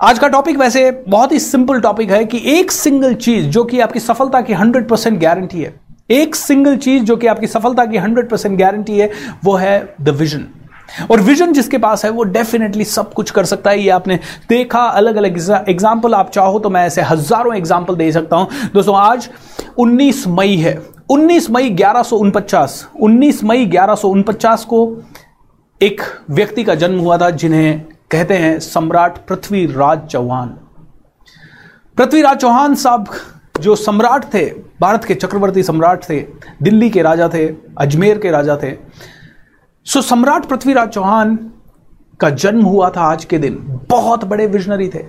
आज 0.00 0.18
का 0.18 0.28
टॉपिक 0.28 0.56
वैसे 0.56 0.90
बहुत 1.08 1.32
ही 1.32 1.38
सिंपल 1.40 1.80
टॉपिक 1.80 2.10
है 2.10 2.24
कि 2.24 2.40
एक 2.50 2.70
सिंगल 2.72 3.14
चीज़ 3.16 3.46
जो 3.46 3.64
कि 3.64 3.80
आपकी 3.80 4.00
सफलता 4.00 4.40
की 4.40 4.52
हंड्रेड 4.52 4.88
परसेंट 4.88 5.20
गारंटी 5.20 5.60
है, 5.60 5.74
एक 6.10 6.34
सिंगल 6.36 6.76
चीज़ 6.78 7.02
जो 7.04 7.16
कि 7.16 7.26
आपकी 7.26 7.46
सफलता 7.48 7.84
की 7.86 7.96
हंड्रेड 7.98 8.28
परसेंट 8.28 8.58
गारंटी 8.58 8.98
है, 8.98 9.10
वो 9.44 9.54
है 9.54 9.94
द 10.00 10.08
विजन 10.10 10.46
और 11.10 11.20
विजन 11.20 11.52
जिसके 11.52 11.78
पास 11.78 12.04
है, 12.04 12.10
वो 12.10 12.22
डेफिनेटली 12.24 12.84
सब 12.86 13.12
कुछ 13.12 13.30
कर 13.30 13.44
सकता 13.44 13.70
है। 13.70 13.80
ये 13.80 13.88
आपने 13.90 14.18
देखा 14.48 14.80
अलग 14.80 15.16
अलग 15.16 15.36
एग्ज़ाम्पल 15.68 16.14
आप 16.14 16.30
चाहो 16.30 16.58
तो 16.58 16.70
मैं 16.70 16.84
ऐसे 16.86 17.02
हज़ारों 17.02 17.54
एग्ज़ाम्पल 17.56 17.96
दे 17.96 18.10
सकता 18.12 18.36
हूँ। 18.36 18.70
दोस्तों, 18.74 18.96
आज 18.96 19.28
19 19.78 20.26
मई 20.28 20.56
है। 20.56 20.80
19 21.10 21.50
मई 21.50 21.70
ग्यारह 21.70 22.02
सौ 22.02 22.16
उनपचास। 22.16 22.86
उन्नीस 23.00 23.42
मई 23.44 23.64
ग्यारह 23.66 23.94
को 24.68 25.02
एक 25.80 26.00
व्यक्ति 26.30 26.64
का 26.64 26.74
जन्म 26.74 26.98
हुआ 26.98 27.18
था, 27.18 27.30
जिन्हें 27.32 27.80
कहते 28.10 28.34
हैं 28.34 28.58
सम्राट 28.60 29.18
पृथ्वीराज 29.26 30.06
चौहान। 30.06 30.48
पृथ्वीराज 31.98 32.36
चौहान 32.36 32.74
साहब 32.74 33.06
जो 33.60 33.74
सम्राट 33.76 34.24
थे, 34.34 34.44
भारत 34.80 35.04
के 35.04 35.14
चक्रवर्ती 35.14 35.62
सम्राट 35.62 36.08
थे, 36.08 36.20
दिल्ली 36.62 36.90
के 36.90 37.02
राजा 37.02 37.28
थे, 37.28 37.46
अजमेर 37.78 38.18
के 38.18 38.30
राजा 38.30 38.56
थे 38.56 38.70
सो 39.86 40.00
सम्राट 40.02 40.44
पृथ्वीराज 40.46 40.88
चौहान 40.88 41.36
का 42.20 42.28
जन्म 42.30 42.64
हुआ 42.64 42.90
था 42.90 43.02
आज 43.02 43.24
के 43.24 43.38
दिन। 43.38 43.54
बहुत 43.90 44.24
बड़े 44.24 44.46
विजनरी 44.46 44.88
थे। 44.88 45.04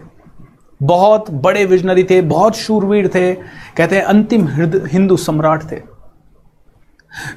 बहुत 0.80 1.30
बड़े 1.32 1.66
विजनरी 1.66 2.04
थे, 2.04 2.22
बहुत 2.22 2.56
शूरवीर 2.56 3.08
थे। 3.08 3.34
कहते 3.78 3.96
हैं 3.96 4.04
अंतिम 4.04 4.48
हिंदू 4.88 5.18
सम्राट 5.18 5.64
थे। 5.72 5.76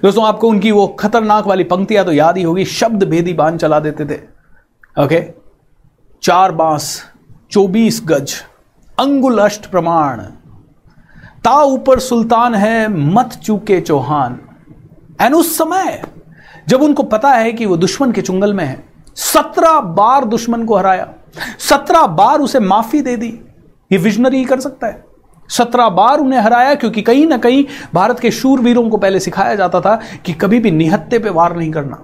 दोस्तों, 0.02 0.24
आपको 0.26 0.48
उनकी 0.48 0.70
वो 0.70 0.86
खतरनाक 1.00 1.46
वाली 1.46 1.64
पंक्तियाँ 1.64 2.04
तो 2.04 2.12
याद 2.12 2.36
ही 2.36 2.42
होगी। 2.42 2.64
शब्द 2.64 3.04
भेदी 3.04 3.32
बाँध 3.32 3.58
चला 3.58 3.80
देते 3.80 4.06
थे। 4.06 4.20
ओके 4.96 5.22
चार 6.22 6.52
बाँस, 6.52 7.02
चौबीस 7.50 8.00
गज, 8.04 8.34
अंगुल 8.98 9.38
अष्ट 9.38 9.66
प्रमाण। 9.66 10.20
ता 11.44 11.60
ऊपर 11.62 11.98
सुल्तान 12.00 12.54
है, 12.54 12.88
मत 12.88 13.38
चूके 13.42 13.80
चौहान। 13.80 14.40
एंड 15.20 15.34
उस 15.34 15.56
समय 15.58 16.02
जब 16.66 16.82
उनको 16.82 17.02
पता 17.04 17.30
है 17.30 17.52
कि 17.52 17.66
वो 17.66 17.76
दुश्मन 17.76 18.12
के 18.12 18.22
चुंगल 18.22 18.54
में 18.54 18.64
है, 18.64 18.82
सत्रह 19.16 19.80
बार 19.80 20.24
दुश्मन 20.26 20.64
को 20.64 20.76
हराया, 20.76 21.08
सत्रह 21.60 22.06
बार 22.08 22.40
उसे 22.40 22.60
माफ़ी 22.60 23.00
दे 23.02 23.16
दी, 23.16 23.28
ये 23.90 23.98
विजनरी 23.98 24.38
ही 24.38 24.44
कर 24.44 24.60
सकता 24.60 24.86
है। 24.86 25.02
सत्रह 25.50 25.88
बार 25.90 26.18
उन्हें 26.18 26.40
हराया, 26.40 26.74
क्योंकि 26.74 27.02
कहीं 27.02 27.26
ना 27.26 27.36
कहीं 27.38 27.64
भारत 27.94 28.20
के 28.20 28.30
शूरवीरों 28.30 28.88
को 28.90 28.96
पहले 28.98 29.20
सिखाया 29.20 29.54
जाता 29.54 29.80
था 29.80 29.98
कि 30.26 30.32
कभी 30.34 30.58
भी 30.60 30.70
निहत्ते 30.70 31.18
पे 31.18 31.30
वार 31.30 31.56
नहीं 31.56 31.70
करना, 31.72 31.98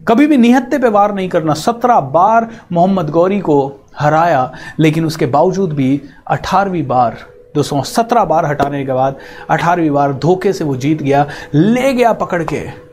कभी 0.00 0.26
भी 0.26 0.36
निहत्ते 0.36 0.78
पे 0.78 0.88
वार 0.88 1.14
नहीं 1.14 1.28
करना। 1.28 1.54
सत्रह 1.54 2.00
बार 2.00 2.48
मोहम्मद 2.72 3.10
गौरी 3.10 3.40
को 3.40 3.86
हराया, 3.98 4.50
लेकिन 4.78 5.06
उसके 5.06 5.26
बावजूद 5.26 5.72
भी 5.72 6.00
अठारहवीं 6.28 6.86
बार, 6.86 7.16
दोस्तों, 7.54 7.82
सत्रह 7.84 8.24
बार 8.24 8.46
हटाने 8.46 8.84
के 8.84 8.92
बाद 8.92 9.16
अठारहवीं 9.50 9.90
बार 9.90 10.12
धोखे 10.14 10.52
से 10.52 10.64
वो 10.64 10.76
जीत 10.76 11.02
गया, 11.02 11.26
ले 11.54 11.92
गया 11.92 12.12
पकड़ 12.14 12.42
के। 12.44 12.85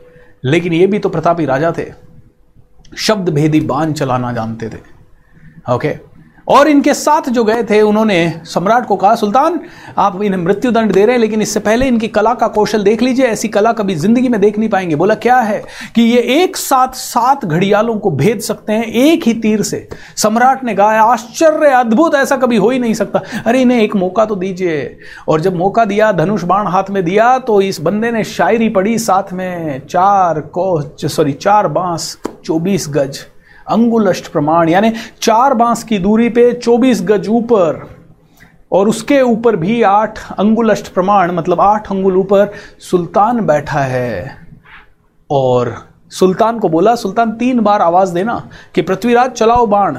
लेकिन 0.44 0.72
ये 0.72 0.86
भी 0.86 0.98
तो 0.98 1.08
प्रतापी 1.08 1.44
राजा 1.44 1.72
थे 1.78 1.92
शब्द 2.96 3.28
भेदी 3.28 3.60
बाण 3.60 3.92
चलाना 3.92 4.32
जानते 4.32 4.68
थे 4.68 4.78
ओके 5.72 5.88
okay? 5.88 6.13
और 6.48 6.68
इनके 6.68 6.94
साथ 6.94 7.28
जो 7.28 7.44
गए 7.44 7.62
थे, 7.62 7.80
उन्होंने 7.82 8.40
सम्राट 8.44 8.86
को 8.86 8.96
कहा, 8.96 9.14
सुल्तान, 9.14 9.58
आप 9.98 10.22
इन्हें 10.22 10.40
मृत्यु 10.40 10.70
दंड 10.70 10.92
दे 10.92 11.04
रहे 11.04 11.14
हैं, 11.14 11.20
लेकिन 11.20 11.42
इससे 11.42 11.60
पहले 11.60 11.86
इनकी 11.86 12.08
कला 12.08 12.34
का 12.34 12.48
कौशल 12.48 12.82
देख 12.84 13.02
लीजिए, 13.02 13.26
ऐसी 13.26 13.48
कला 13.48 13.72
कभी 13.72 13.94
ज़िंदगी 13.94 14.28
में 14.28 14.40
देख 14.40 14.58
नहीं 14.58 14.68
पाएँगे। 14.68 14.94
बोला, 14.94 15.14
क्या 15.14 15.36
है 15.36 15.62
कि 15.94 16.02
ये 16.02 16.20
एक 16.42 16.56
साथ 16.56 16.94
सात 16.94 17.44
घड़ियालों 17.44 17.96
को 17.98 18.10
भेज 18.10 18.42
सकते 18.42 18.72
हैं 18.72 18.84
एक 18.84 19.26
ही 19.26 19.34
तीर 19.34 19.62
से? 19.62 19.88
सम्राट 20.16 20.64
ने 20.64 20.74
कहा, 20.74 21.02
आश्चर्य, 21.02 21.70
अद्भुत, 21.70 22.14
ऐसा 22.14 22.36
कभी 22.36 22.56
हो 22.56 22.70
ही 22.70 22.78
नहीं 22.78 22.94
सकता। 22.94 23.22
अरे, 23.46 23.62
इन्हें 23.62 23.82
एक 23.82 23.96
मौका 23.96 24.24
तो 24.24 24.36
दीजिए। 24.36 24.96
और 25.28 25.40
जब 25.40 25.56
मौका 25.56 25.84
दिया, 25.84 26.12
धनुष 26.12 26.42
बाण 26.42 26.66
हाथ 26.66 26.90
में 26.90 27.04
दिया 27.04 27.38
तो 27.38 27.60
इस 27.60 27.80
बंदे 27.80 28.10
ने 28.10 28.24
शायरी 28.24 28.68
पढ़ी, 28.68 28.98
साथ 28.98 29.32
में 29.32 29.86
चार 29.86 30.40
को 30.40 30.82
सॉरी 30.98 31.32
चार 31.32 31.68
बाँस, 31.68 32.16
चौबीस 32.44 32.88
गज। 32.88 33.18
अंगुलष्ट 33.68 34.28
प्रमाण, 34.28 34.68
यानी 34.68 34.92
चार 35.22 35.54
बाँस 35.54 35.84
की 35.84 35.98
दूरी 35.98 36.28
पे 36.28 36.52
24 36.52 37.02
गज 37.02 37.28
ऊपर, 37.28 37.96
और 38.72 38.88
उसके 38.88 39.22
ऊपर 39.22 39.56
भी 39.56 39.82
आठ 39.82 40.32
अंगुलष्ट 40.32 40.88
प्रमाण 40.88 41.32
मतलब 41.32 41.60
आठ 41.60 41.90
अंगुल 41.90 42.16
ऊपर 42.16 42.52
सुल्तान 42.78 43.46
बैठा 43.46 43.80
है। 43.80 44.36
और 45.30 45.88
सुल्तान 46.10 46.58
को 46.58 46.68
बोला, 46.68 46.94
सुल्तान, 46.94 47.32
तीन 47.32 47.60
बार 47.60 47.82
आवाज़ 47.82 48.14
देना 48.14 48.48
कि 48.74 48.82
पृथ्वीराज, 48.82 49.30
चलाओ 49.30 49.66
बाण। 49.66 49.98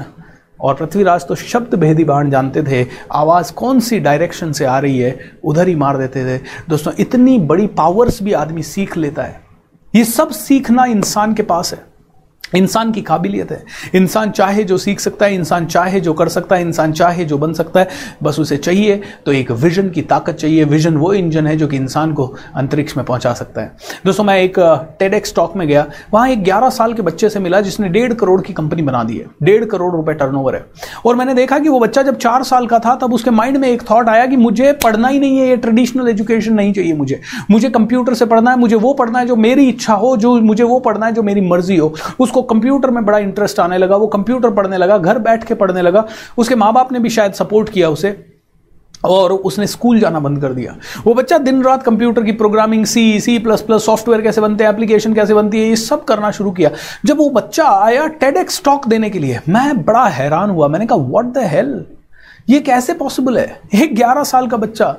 और 0.60 0.74
पृथ्वीराज 0.74 1.26
तो 1.26 1.34
शब्द 1.34 1.74
भेदी 1.74 2.04
बाण 2.04 2.30
जानते 2.30 2.62
थे। 2.62 2.88
आवाज़ 3.12 3.52
कौन 3.52 3.80
सी 3.80 3.98
डायरेक्शन 3.98 4.52
से 4.52 4.64
आ 4.64 4.78
रही 4.78 4.98
है, 4.98 5.18
उधर 5.44 5.68
ही 5.68 5.74
मार 5.74 5.98
देते 5.98 6.24
थे। 6.24 6.42
दोस्तों, 6.68 6.92
इतनी 6.98 7.38
बड़ी 7.38 7.66
पावर्स 7.66 8.22
भी 8.22 8.32
आदमी 8.32 8.62
सीख 8.62 8.96
लेता 8.96 9.22
है। 9.22 9.40
ये 9.94 10.04
सब 10.04 10.30
सीखना 10.30 10.84
इंसान 10.84 11.34
के 11.34 11.42
पास 11.42 11.74
है। 11.74 11.95
इंसान 12.54 12.92
की 12.92 13.02
काबिलियत 13.02 13.50
है। 13.50 13.64
इंसान 13.94 14.30
चाहे 14.30 14.64
जो 14.64 14.78
सीख 14.78 15.00
सकता 15.00 15.26
है, 15.26 15.34
इंसान 15.34 15.66
चाहे 15.66 16.00
जो 16.00 16.12
कर 16.12 16.28
सकता 16.28 16.56
है, 16.56 16.62
इंसान 16.62 16.92
चाहे 16.92 17.24
जो 17.24 17.38
बन 17.38 17.52
सकता 17.52 17.80
है, 17.80 17.88
बस 18.22 18.38
उसे 18.38 18.56
चाहिए 18.56 19.00
तो 19.26 19.32
एक 19.32 19.50
विजन 19.50 19.88
की 19.90 20.02
ताकत 20.02 20.32
चाहिए। 20.32 20.64
विजन 20.64 20.96
वो 20.96 21.12
इंजन 21.12 21.46
है 21.46 21.56
जो 21.56 21.66
कि 21.66 21.76
इंसान 21.76 22.12
को 22.12 22.34
अंतरिक्ष 22.54 22.96
में 22.96 23.06
पहुँचा 23.06 23.32
सकता 23.32 23.60
है। 23.60 23.76
दोस्तों, 24.06 24.24
मैं 24.24 24.38
एक 24.38 24.54
टेडेक्स 24.98 25.28
स्टॉक 25.28 25.56
में 25.56 25.68
गया। 25.68 25.86
वहाँ 26.14 26.28
एक 26.28 26.44
ग्यारह 26.44 26.70
साल 26.70 26.92
के 26.92 27.02
बच्चे 27.02 27.28
से 27.28 27.38
मिला 27.38 27.60
जिसने 27.60 27.88
डेढ़ 27.88 28.12
करोड़ 28.12 28.40
की 28.42 28.52
कंपनी 28.52 28.82
बना 28.82 29.04
दी 29.04 29.16
है। 29.16 29.26
डेढ़ 29.42 29.64
करोड़ 29.64 29.94
रुपए 29.94 30.12
टर्नओवर 30.12 30.54
है। 30.54 30.66
और 31.06 31.16
मैंने 31.16 31.34
देखा 31.34 31.58
कि 31.58 31.68
वो 31.68 31.80
बच्चा 31.80 32.02
जब 32.02 32.16
चार 32.16 32.42
साल 32.42 32.66
का 32.66 32.78
था, 32.78 32.94
तब 32.94 33.14
उसके 33.14 33.30
माइंड 33.30 33.56
में 33.56 33.68
एक 33.68 33.82
थॉट 33.90 34.08
आया 34.08 34.26
कि 34.26 34.36
मुझे 34.36 34.72
पढ़ना 34.72 35.08
ही 35.08 35.18
नहीं 35.18 35.38
है, 35.38 35.48
ये 35.48 35.56
ट्रेडिशनल 35.56 36.08
एजुकेशन 36.08 36.54
नहीं 36.54 36.72
चाहिए 36.72 36.94
मुझे। 36.94 37.20
मुझे 37.50 37.70
कंप्यूटर 37.70 38.14
से 38.14 38.26
पढ़ना 38.26 38.50
है, 38.50 38.58
मुझे 38.58 38.76
वो 38.76 38.92
पढ़ना 38.94 39.18
है 39.18 39.26
जो 39.26 39.36
मेरी 39.36 39.68
इच्छा 39.68 39.94
हो, 39.94 40.16
जो 40.16 40.40
मुझे 40.40 40.64
वो 40.64 40.78
पढ़ना 40.80 41.06
है 41.06 41.12
जो 41.12 41.22
मेरी 41.22 41.40
मर्ज़ी 41.40 41.76
हो। 41.76 41.94
उसको 42.20 42.42
कंप्यूटर 42.50 42.90
में 42.90 43.04
बड़ा 43.04 43.18
इंटरेस्ट 43.18 43.60
आने 43.60 43.78
लगा, 43.78 43.96
वो 43.96 44.06
कंप्यूटर 44.06 44.50
पढ़ने 44.50 44.76
लगा, 44.76 44.98
घर 44.98 45.18
बैठ 45.18 45.44
के 45.44 45.54
पढ़ने 45.54 45.82
लगा। 45.82 46.06
उसके 46.38 46.54
माँ 46.54 46.72
बाप 46.72 46.92
ने 46.92 46.98
भी 46.98 47.08
शायद 47.08 47.32
सपोर्ट 47.32 47.68
किया 47.68 47.90
उसे 47.90 48.32
और 49.04 49.32
उसने 49.32 49.66
स्कूल 49.66 49.98
जाना 50.00 50.20
बंद 50.20 50.40
कर 50.40 50.52
दिया। 50.52 50.76
वो 51.04 51.14
बच्चा 51.14 51.38
दिन 51.38 51.62
रात 51.62 51.82
कंप्यूटर 51.82 52.22
की 52.22 52.32
programming 52.32 52.86
C 52.86 53.20
C 53.20 53.38
plus 53.38 53.60
plus 53.60 53.84
software 53.86 54.22
कैसे 54.22 54.40
बनते 54.40 54.64
हैं 54.64 54.70
एप्लीकेशन 54.70 55.14
कैसे 55.14 55.34
बनती 55.34 55.60
है, 55.60 55.68
ये 55.68 55.76
सब 55.76 56.04
करना 56.04 56.30
शुरू 56.30 56.50
किया। 56.50 56.70
जब 57.04 57.18
वो 57.18 57.30
बच्चा 57.30 57.68
आया 57.68 58.06
टेडेक्स 58.06 58.62
टॉक 58.64 58.88
देने 58.88 59.10
के 59.10 59.18
लिए, 59.18 59.40
मैं 59.48 59.84
बड़ा 59.84 60.06
हैरान 60.06 60.50
हुआ। 60.50 60.68
मैंने 60.68 60.86
कहा 60.86 60.98
व्हाट 60.98 61.24
द 61.24 61.38
हेल 61.38 61.84
ये 62.48 62.60
कैसे 62.60 62.94
पॉसिबल 62.94 63.38
है? 63.38 63.60
एक 63.74 63.94
ग्यारह 63.96 64.24
साल 64.24 64.46
का 64.46 64.56
बच्चा 64.56 64.96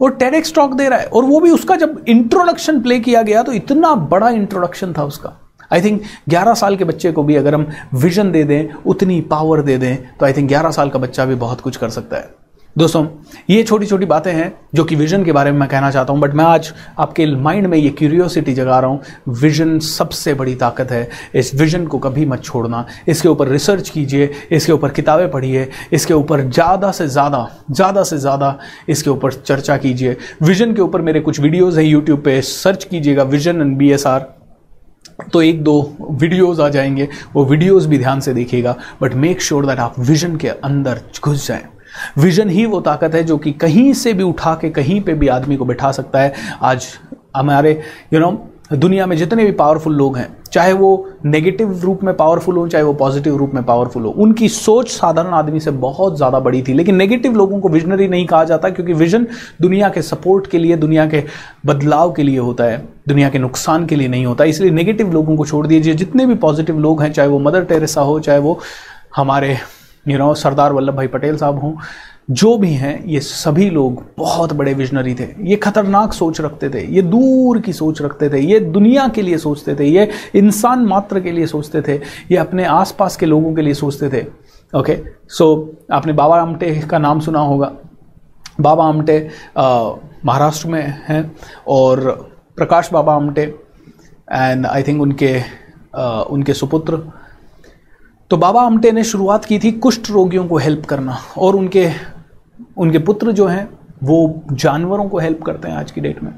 वो 0.00 0.08
टेडेक्स 0.08 0.54
टॉक 0.54 0.74
दे 0.74 0.88
रहा 0.88 0.98
है। 0.98 1.06
और 1.06 1.24
वो 1.24 1.40
भी 1.40 1.50
उसका 1.50 1.76
जब 1.76 2.04
इंट्रोडक्शन 2.08 2.80
प्ले 2.80 3.00
किया 3.00 3.22
गया 3.22 3.42
तो 3.42 3.52
इतना 3.52 3.94
बड़ा 3.94 4.28
इंट्रोडक्शन 4.30 4.92
था 4.98 5.04
उसका। 5.04 5.45
आई 5.70 5.82
थिंक 5.82 6.02
11 6.30 6.54
साल 6.54 6.76
के 6.76 6.84
बच्चे 6.84 7.12
को 7.12 7.22
भी 7.22 7.36
अगर 7.36 7.54
हम 7.54 7.66
विजन 7.96 8.32
दे 8.32 8.44
दें, 8.44 8.72
उतनी 8.76 9.20
पावर 9.20 9.62
दे 9.62 9.78
दें 9.78 9.96
तो 10.18 10.26
आई 10.26 10.32
थिंक 10.32 10.50
11 10.50 10.70
साल 10.70 10.90
का 10.90 10.98
बच्चा 10.98 11.24
भी 11.24 11.34
बहुत 11.36 11.60
कुछ 11.60 11.76
कर 11.76 11.90
सकता 11.90 12.16
है। 12.16 12.34
दोस्तों, 12.76 13.04
ये 13.50 13.62
छोटी 13.62 13.86
छोटी 13.86 14.06
बातें 14.06 14.32
हैं 14.32 14.52
जो 14.74 14.84
कि 14.84 14.96
विजन 14.96 15.22
के 15.24 15.32
बारे 15.32 15.52
में 15.52 15.58
मैं 15.58 15.68
कहना 15.68 15.90
चाहता 15.90 16.12
हूँ 16.12 16.20
बट 16.20 16.34
मैं 16.34 16.44
आज 16.44 16.72
आपके 16.98 17.26
माइंड 17.36 17.66
में 17.66 17.76
ये 17.78 17.90
क्यूरियोसिटी 17.90 18.54
जगा 18.54 18.80
रहा 18.80 18.90
हूँ। 18.90 19.00
विजन 19.40 19.78
सबसे 19.78 20.34
बड़ी 20.34 20.54
ताकत 20.54 20.90
है। 20.90 21.08
इस 21.34 21.54
विजन 21.54 21.86
को 21.86 21.98
कभी 21.98 22.26
मत 22.26 22.44
छोड़ना। 22.44 22.84
इसके 23.08 23.28
ऊपर 23.28 23.48
रिसर्च 23.48 23.88
कीजिए, 23.88 24.30
इसके 24.52 24.72
ऊपर 24.72 24.90
किताबें 24.90 25.30
पढ़िए, 25.30 25.68
इसके 25.92 26.14
ऊपर 26.14 26.42
ज़्यादा 26.42 26.92
से 26.92 27.08
ज़्यादा 27.08 27.48
ज़्यादा 27.70 28.02
से 28.02 28.18
ज़्यादा 28.18 28.58
इसके 28.88 29.10
ऊपर 29.10 29.32
चर्चा 29.34 29.76
कीजिए। 29.76 30.16
विजन 30.42 30.74
के 30.74 30.82
ऊपर 30.82 31.02
मेरे 31.02 31.20
कुछ 31.20 31.40
वीडियोज़ 31.40 31.80
हैं 31.80 31.86
यूट्यूब 31.86 32.20
पर 32.20 32.40
सर्च 32.42 32.84
कीजिएगा 32.84 33.22
vision 33.24 33.60
and 33.60 33.76
B 33.76 33.90
S 33.92 34.06
R 34.06 34.34
तो 35.32 35.42
एक 35.42 35.62
दो 35.64 35.96
वीडियोस 36.00 36.60
आ 36.60 36.68
जाएँगे 36.68 37.08
वो 37.34 37.44
वीडियोस 37.44 37.86
भी 37.86 37.98
ध्यान 37.98 38.20
से 38.20 38.34
देखिएगा 38.34 38.76
बट 39.02 39.14
मेक 39.14 39.42
श्योर 39.42 39.66
दैट 39.66 39.78
आप 39.78 39.94
विजन 39.98 40.36
के 40.36 40.48
अंदर 40.48 41.00
घुस 41.24 41.46
जाएँ। 41.48 41.64
विजन 42.18 42.50
ही 42.50 42.66
वो 42.66 42.80
ताकत 42.80 43.14
है 43.14 43.22
जो 43.24 43.38
कि 43.38 43.52
कहीं 43.52 43.92
से 43.92 44.12
भी 44.12 44.22
उठा 44.22 44.54
के 44.54 44.70
कहीं 44.70 45.00
पे 45.00 45.14
भी 45.14 45.28
आदमी 45.28 45.56
को 45.56 45.64
बिठा 45.64 45.92
सकता 45.92 46.20
है। 46.20 46.34
आज 46.62 46.86
हमारे 47.36 47.70
यू 48.12 48.20
you 48.20 48.20
नो 48.20 48.32
know, 48.32 48.55
दुनिया 48.70 49.06
में 49.06 49.16
जितने 49.16 49.44
भी 49.44 49.52
पावरफुल 49.52 49.94
लोग 49.94 50.16
हैं, 50.16 50.26
चाहे 50.52 50.72
वो 50.72 50.88
नेगेटिव 51.24 51.80
रूप 51.80 52.02
में 52.04 52.14
पावरफुल 52.16 52.56
हो, 52.56 52.66
चाहे 52.68 52.84
वो 52.84 52.92
पॉजिटिव 52.92 53.36
रूप 53.36 53.50
में 53.54 53.62
पावरफुल 53.64 54.02
हो, 54.02 54.10
उनकी 54.10 54.48
सोच 54.48 54.88
साधारण 54.90 55.34
आदमी 55.34 55.60
से 55.60 55.70
बहुत 55.70 56.16
ज़्यादा 56.16 56.40
बड़ी 56.40 56.62
थी। 56.62 56.72
लेकिन 56.72 56.96
नेगेटिव 56.96 57.36
लोगों 57.36 57.60
को 57.60 57.68
विजनरी 57.68 58.08
नहीं 58.08 58.26
कहा 58.26 58.42
जाता, 58.44 58.68
क्योंकि 58.70 58.92
विजन 58.92 59.26
दुनिया 59.60 59.88
के 59.88 60.02
सपोर्ट 60.02 60.46
के 60.46 60.58
लिए, 60.58 60.76
दुनिया 60.76 61.06
के 61.06 61.22
बदलाव 61.66 62.12
के 62.12 62.22
लिए 62.22 62.38
होता 62.38 62.64
है, 62.64 62.82
दुनिया 63.08 63.28
के 63.30 63.38
नुकसान 63.38 63.86
के 63.86 63.96
लिए 63.96 64.08
नहीं 64.08 64.26
होता। 64.26 64.44
इसलिए 64.44 64.70
नेगेटिव 64.70 65.12
लोगों 65.12 65.36
को 65.36 65.46
छोड़ 65.46 65.66
दीजिए। 65.66 65.94
जितने 65.94 66.26
भी 66.26 66.34
पॉजिटिव 66.34 66.78
लोग 66.78 67.02
हैं, 67.02 67.12
चाहे 67.12 67.28
वो 67.28 67.38
मदर 67.38 67.64
टेरेसा 67.64 68.00
हो, 68.00 68.18
चाहे 68.20 68.38
वो 68.38 68.58
हमारे 69.16 69.56
यू 70.06 70.18
नो 70.18 70.34
सरदार 70.34 70.72
वल्लभ 70.72 70.94
भाई 70.94 71.06
पटेल 71.06 71.36
साहब 71.36 71.58
हों 71.58 71.72
जो 72.28 72.56
भी 72.58 72.72
हैं 72.72 73.04
ये 73.04 73.20
सभी 73.20 73.68
लोग 73.70 74.02
बहुत 74.18 74.52
बड़े 74.52 74.72
विजनरी 74.74 75.14
थे। 75.14 75.28
ये 75.40 75.56
खतरनाक 75.56 76.12
सोच 76.12 76.40
रखते 76.40 76.68
थे 76.70 76.84
ये 76.86 77.02
दूर 77.02 77.60
की 77.60 77.72
सोच 77.72 78.00
रखते 78.02 78.28
थे 78.30 78.40
ये 78.40 78.60
दुनिया 78.60 79.06
के 79.08 79.22
लिए 79.22 79.38
सोचते 79.38 79.74
थे 79.74 79.84
ये 79.84 80.08
इंसान 80.34 80.84
मात्र 80.86 81.20
के 81.20 81.32
लिए 81.32 81.46
सोचते 81.46 81.82
थे 81.82 81.96
ये 82.30 82.36
अपने 82.36 82.64
आसपास 82.64 83.16
के 83.16 83.26
लोगों 83.26 83.54
के 83.54 83.62
लिए 83.62 83.74
सोचते 83.74 84.08
थे। 84.10 84.24
ओके 84.72 84.98
सो 85.28 85.74
आपने 85.92 86.12
बाबा 86.12 86.40
आमटे 86.42 86.74
का 86.90 86.98
नाम 86.98 87.20
सुना 87.20 87.40
होगा। 87.40 87.72
बाबा 88.60 88.84
आमटे 88.84 89.18
महाराष्ट्र 89.56 90.68
में 90.68 90.82
हैं 91.08 91.36
और 91.68 92.00
Prakash 92.56 92.90
Baba 92.92 93.14
Amte 93.14 93.42
and 94.32 94.66
I 94.66 94.82
think 94.82 95.02
उनके 95.02 95.38
आ, 95.96 96.20
उनके 96.20 96.54
सुपुत्र। 96.54 97.02
तो 98.30 98.36
बाबा 98.36 98.62
आमटे 98.62 98.92
ने 98.92 99.04
शुरुआत 99.04 99.44
की 99.44 99.58
थी 99.58 99.72
कुष्ठ 99.72 100.10
रोगियों 100.10 100.46
को 100.48 100.56
हेल्प 100.58 100.84
करना 100.84 101.18
और 101.38 101.56
उनके 101.56 101.84
उनके 102.76 102.98
पुत्र 103.00 103.32
जो 103.32 103.46
हैं, 103.46 103.68
वो 104.02 104.42
जानवरों 104.52 105.08
को 105.08 105.18
हेल्प 105.18 105.42
करते 105.42 105.68
हैं 105.68 105.76
आज 105.76 105.90
की 105.90 106.00
डेट 106.00 106.22
में। 106.22 106.32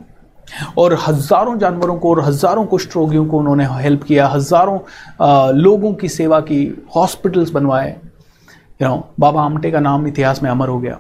और 0.79 0.95
हज़ारों 1.01 1.59
जानवरों 1.59 1.97
को 1.97 2.11
और 2.11 2.21
हज़ारों 2.25 2.65
कुष्ठ 2.67 2.97
रोगियों 2.97 3.25
को 3.27 3.39
उन्होंने 3.39 3.65
हेल्प 3.73 4.03
किया, 4.03 4.27
हज़ारों 4.29 4.79
लोगों 5.57 5.93
की 5.95 6.09
सेवा 6.11 6.41
की 6.43 6.87
हॉस्पिटल्स 6.97 7.51
बनवाए। 7.51 7.97
यू 8.81 8.89
नो 8.89 9.09
बाबा 9.21 9.43
आमटे 9.43 9.71
का 9.71 9.81
नाम 9.81 10.07
इतिहास 10.07 10.43
में 10.43 10.51
अमर 10.51 10.69
हो 10.69 10.79
गया। 10.79 10.99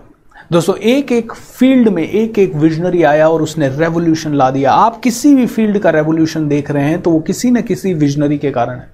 दोस्तों, 0.52 0.74
एक 0.76 1.12
एक 1.12 1.32
फ़ील्ड 1.32 1.88
में 1.88 2.02
एक 2.02 2.38
एक 2.38 2.54
विजनरी 2.56 3.02
आया 3.04 3.28
और 3.28 3.42
उसने 3.42 3.68
रेवोल्यूशन 3.70 4.34
ला 4.34 4.50
दिया। 4.50 4.72
आप 4.72 5.00
किसी 5.00 5.34
भी 5.34 5.46
फ़ील्ड 5.46 5.78
का 5.78 5.90
रेवोल्यूशन 5.90 6.48
देख 6.48 6.70
रहे 6.70 6.84
हैं 6.84 7.00
तो 7.02 7.10
वो 7.10 7.20
किसी 7.22 7.50
न 7.50 7.62
किसी 7.62 7.94
विजनरी 7.94 8.38
के 8.38 8.50
कारण 8.50 8.78
है। 8.78 8.90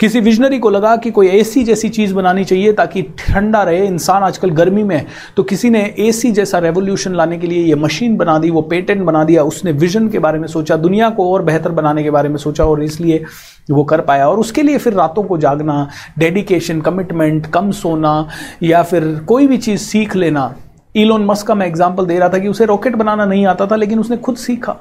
किसी 0.00 0.20
विजनरी 0.20 0.58
को 0.58 0.70
लगा 0.70 0.94
कि 0.96 1.10
कोई 1.10 1.28
एसी 1.28 1.62
जैसी 1.64 1.88
चीज़ 1.90 2.14
बनानी 2.14 2.44
चाहिए 2.44 2.72
ताकि 2.72 3.02
ठंडा 3.18 3.62
रहे, 3.62 3.86
इंसान 3.86 4.22
आजकल 4.22 4.50
गर्मी 4.52 4.82
में 4.82 5.06
तो 5.36 5.42
किसी 5.42 5.70
ने 5.70 5.82
एसी 5.98 6.30
जैसा 6.32 6.58
रेवोल्यूशन 6.58 7.14
लाने 7.14 7.38
के 7.38 7.46
लिए 7.46 7.64
ये 7.64 7.74
मशीन 7.76 8.16
बना 8.16 8.38
दी, 8.38 8.50
वो 8.50 8.62
पेटेंट 8.62 9.02
बना 9.02 9.24
दिया, 9.24 9.42
उसने 9.44 9.72
विजन 9.74 10.08
के 10.08 10.18
बारे 10.18 10.38
में 10.38 10.46
सोचा, 10.48 10.76
दुनिया 10.78 11.10
को 11.10 11.32
और 11.32 11.42
बेहतर 11.42 11.70
बनाने 11.72 12.02
के 12.02 12.10
बारे 12.10 12.28
में 12.28 12.36
सोचा 12.36 12.64
और 12.64 12.82
इसलिए 12.82 13.24
वो 13.70 13.84
कर 13.84 14.00
पाया। 14.00 14.28
और 14.28 14.38
उसके 14.38 14.62
लिए 14.62 14.78
फिर 14.78 14.92
रातों 14.92 15.22
को 15.22 15.38
जागना 15.38 15.88
डेडिकेशन 16.18 16.80
कमिटमेंट 16.80 17.46
कम 17.46 17.70
सोना 17.72 18.28
या 18.62 18.82
फिर 18.82 19.14
कोई 19.28 19.46
भी 19.46 19.58
चीज़ 19.58 19.80
सीख 19.80 20.16
लेना। 20.16 20.54
इलोन 20.94 21.24
मस्क 21.24 21.46
का 21.46 21.54
मैं 21.54 21.66
एग्ज़ाम्पल 21.66 22.06
दे 22.06 22.18
रहा 22.18 22.28
था 22.28 22.38
कि 22.38 22.48
उसे 22.48 22.64
रॉकेट 22.64 22.96
बनाना 22.96 23.24
नहीं 23.24 23.46
आता 23.46 23.66
था, 23.66 23.76
लेकिन 23.76 23.98
उसने 23.98 24.16
खुद 24.16 24.36
सीखा। 24.36 24.76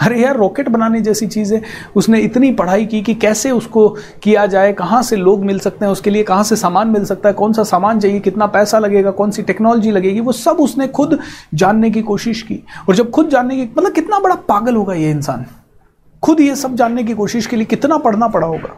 अरे 0.00 0.20
यार 0.22 0.36
रॉकेट 0.36 0.68
बनाने 0.68 1.00
जैसी 1.00 1.26
चीज़। 1.26 1.54
है 1.54 1.62
उसने 1.96 2.20
इतनी 2.20 2.50
पढ़ाई 2.52 2.86
की 2.86 3.02
कि 3.02 3.14
कैसे 3.14 3.50
उसको 3.50 3.88
किया 4.22 4.46
जाए, 4.46 4.72
कहाँ 4.72 5.02
से 5.02 5.16
लोग 5.16 5.44
मिल 5.44 5.58
सकते 5.58 5.84
हैं 5.84 5.92
उसके 5.92 6.10
लिए, 6.10 6.22
कहाँ 6.22 6.44
से 6.44 6.56
सामान 6.56 6.88
मिल 6.88 7.04
सकता 7.04 7.28
है, 7.28 7.32
कौन 7.32 7.52
सा 7.52 7.62
सामान 7.64 8.00
चाहिए, 8.00 8.20
कितना 8.20 8.46
पैसा 8.46 8.78
लगेगा, 8.78 9.10
कौन 9.10 9.30
सी 9.30 9.42
टेक्नोलॉजी 9.42 9.90
लगेगी, 9.90 10.20
वो 10.20 10.32
सब 10.32 10.56
उसने 10.60 10.88
खुद 10.88 11.18
जानने 11.54 11.90
की 11.90 12.02
कोशिश 12.02 12.42
की। 12.42 12.62
और 12.88 12.96
जब 12.96 13.10
खुद 13.10 13.28
जानने 13.28 13.56
की 13.56 13.62
मतलब 13.62 13.92
कितना 13.92 14.18
बड़ा 14.18 14.34
पागल 14.34 14.76
होगा 14.76 14.94
ये 14.94 15.10
इंसान। 15.10 15.46
खुद 16.22 16.40
ये 16.40 16.56
सब 16.56 16.74
जानने 16.74 17.04
की 17.04 17.14
कोशिश 17.14 17.46
के 17.46 17.56
लिए 17.56 17.66
कितना 17.66 17.98
पढ़ना 17.98 18.28
पड़ा 18.28 18.46
होगा। 18.46 18.76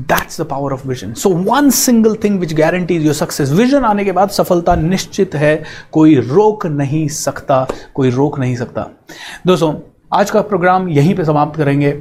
That's 0.00 0.40
the 0.40 0.44
power 0.44 0.72
of 0.72 0.86
vision 0.88 1.12
so 1.12 1.30
one 1.30 1.70
single 1.70 2.14
thing 2.14 2.38
which 2.40 2.54
guarantees 2.54 3.04
your 3.04 3.14
success 3.14 3.50
vision 3.50 3.84
आने 3.84 4.04
के 4.04 4.12
बाद 4.12 4.30
सफलता 4.30 4.74
निश्चित 4.76 5.34
है, 5.34 5.62
कोई 5.92 6.14
रोक 6.14 6.66
नहीं 6.66 7.08
सकता, 7.08 7.66
कोई 7.94 8.10
रोक 8.10 8.38
नहीं 8.38 8.56
सकता। 8.56 8.86
दोस्तों 9.46 9.72
आज 10.14 10.30
का 10.30 10.40
प्रोग्राम 10.42 10.88
यहीं 10.88 11.14
पे 11.14 11.24
समाप्त 11.24 11.56
करेंगे। 11.56 11.92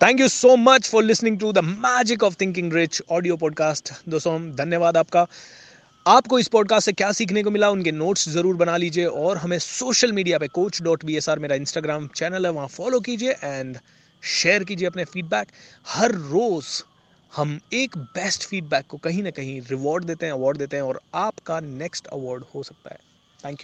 Thank 0.00 0.20
you 0.20 0.26
so 0.28 0.56
much 0.56 0.88
for 0.88 1.02
listening 1.04 1.38
to 1.40 1.52
the 1.52 1.58
magic 1.58 2.22
of 2.22 2.34
thinking 2.40 2.72
rich 2.72 3.02
audio 3.10 3.36
podcast 3.36 3.92
दोस्तों, 4.08 4.40
धन्यवाद 4.50 4.96
आपका। 4.96 5.26
आपको 6.06 6.38
इस 6.38 6.48
पॉडकास्ट 6.48 6.86
से 6.86 6.92
क्या 6.92 7.10
सीखने 7.12 7.42
को 7.42 7.50
मिला, 7.50 7.70
उनके 7.70 7.92
नोट्स 7.92 8.28
ज़रूर 8.28 8.56
बना 8.56 8.76
लीजिए 8.76 9.04
और 9.04 9.36
हमें 9.36 9.58
सोशल 9.58 10.12
मीडिया 10.12 10.38
पे 10.38 10.48
coach 10.48 10.82
dot 10.82 11.04
B 11.04 11.16
S 11.16 11.28
R 11.28 11.38
मेरा 11.38 11.56
इंस्टाग्राम 11.56 12.08
चैनल 12.16 12.46
है, 12.46 12.52
वहाँ 12.52 12.66
फॉलो 12.68 13.00
कीजिए 13.00 13.30
एंड 13.32 13.78
शेयर 14.22 14.64
कीजिए 14.64 14.88
अपने 14.88 15.04
फीडबैक 15.04 15.48
हर 15.86 16.12
रोज़ 16.12 16.82
हम 17.32 17.58
एक 17.72 17.96
बेस्ट 17.96 18.44
फीडबैक 18.48 18.86
को 18.88 18.96
कहीं 18.96 19.22
ना 19.22 19.30
कहीं 19.30 19.60
रिवॉर्ड 19.70 20.04
देते 20.04 20.26
हैं 20.26 20.32
अवार्ड 20.32 20.58
देते 20.58 20.76
हैं 20.76 20.82
और 20.82 21.00
आपका 21.14 21.60
नेक्स्ट 21.60 22.06
अवार्ड 22.06 22.44
हो 22.54 22.62
सकता 22.62 22.90
है। 22.90 22.98
Thank 23.44 23.52
you 23.52 23.60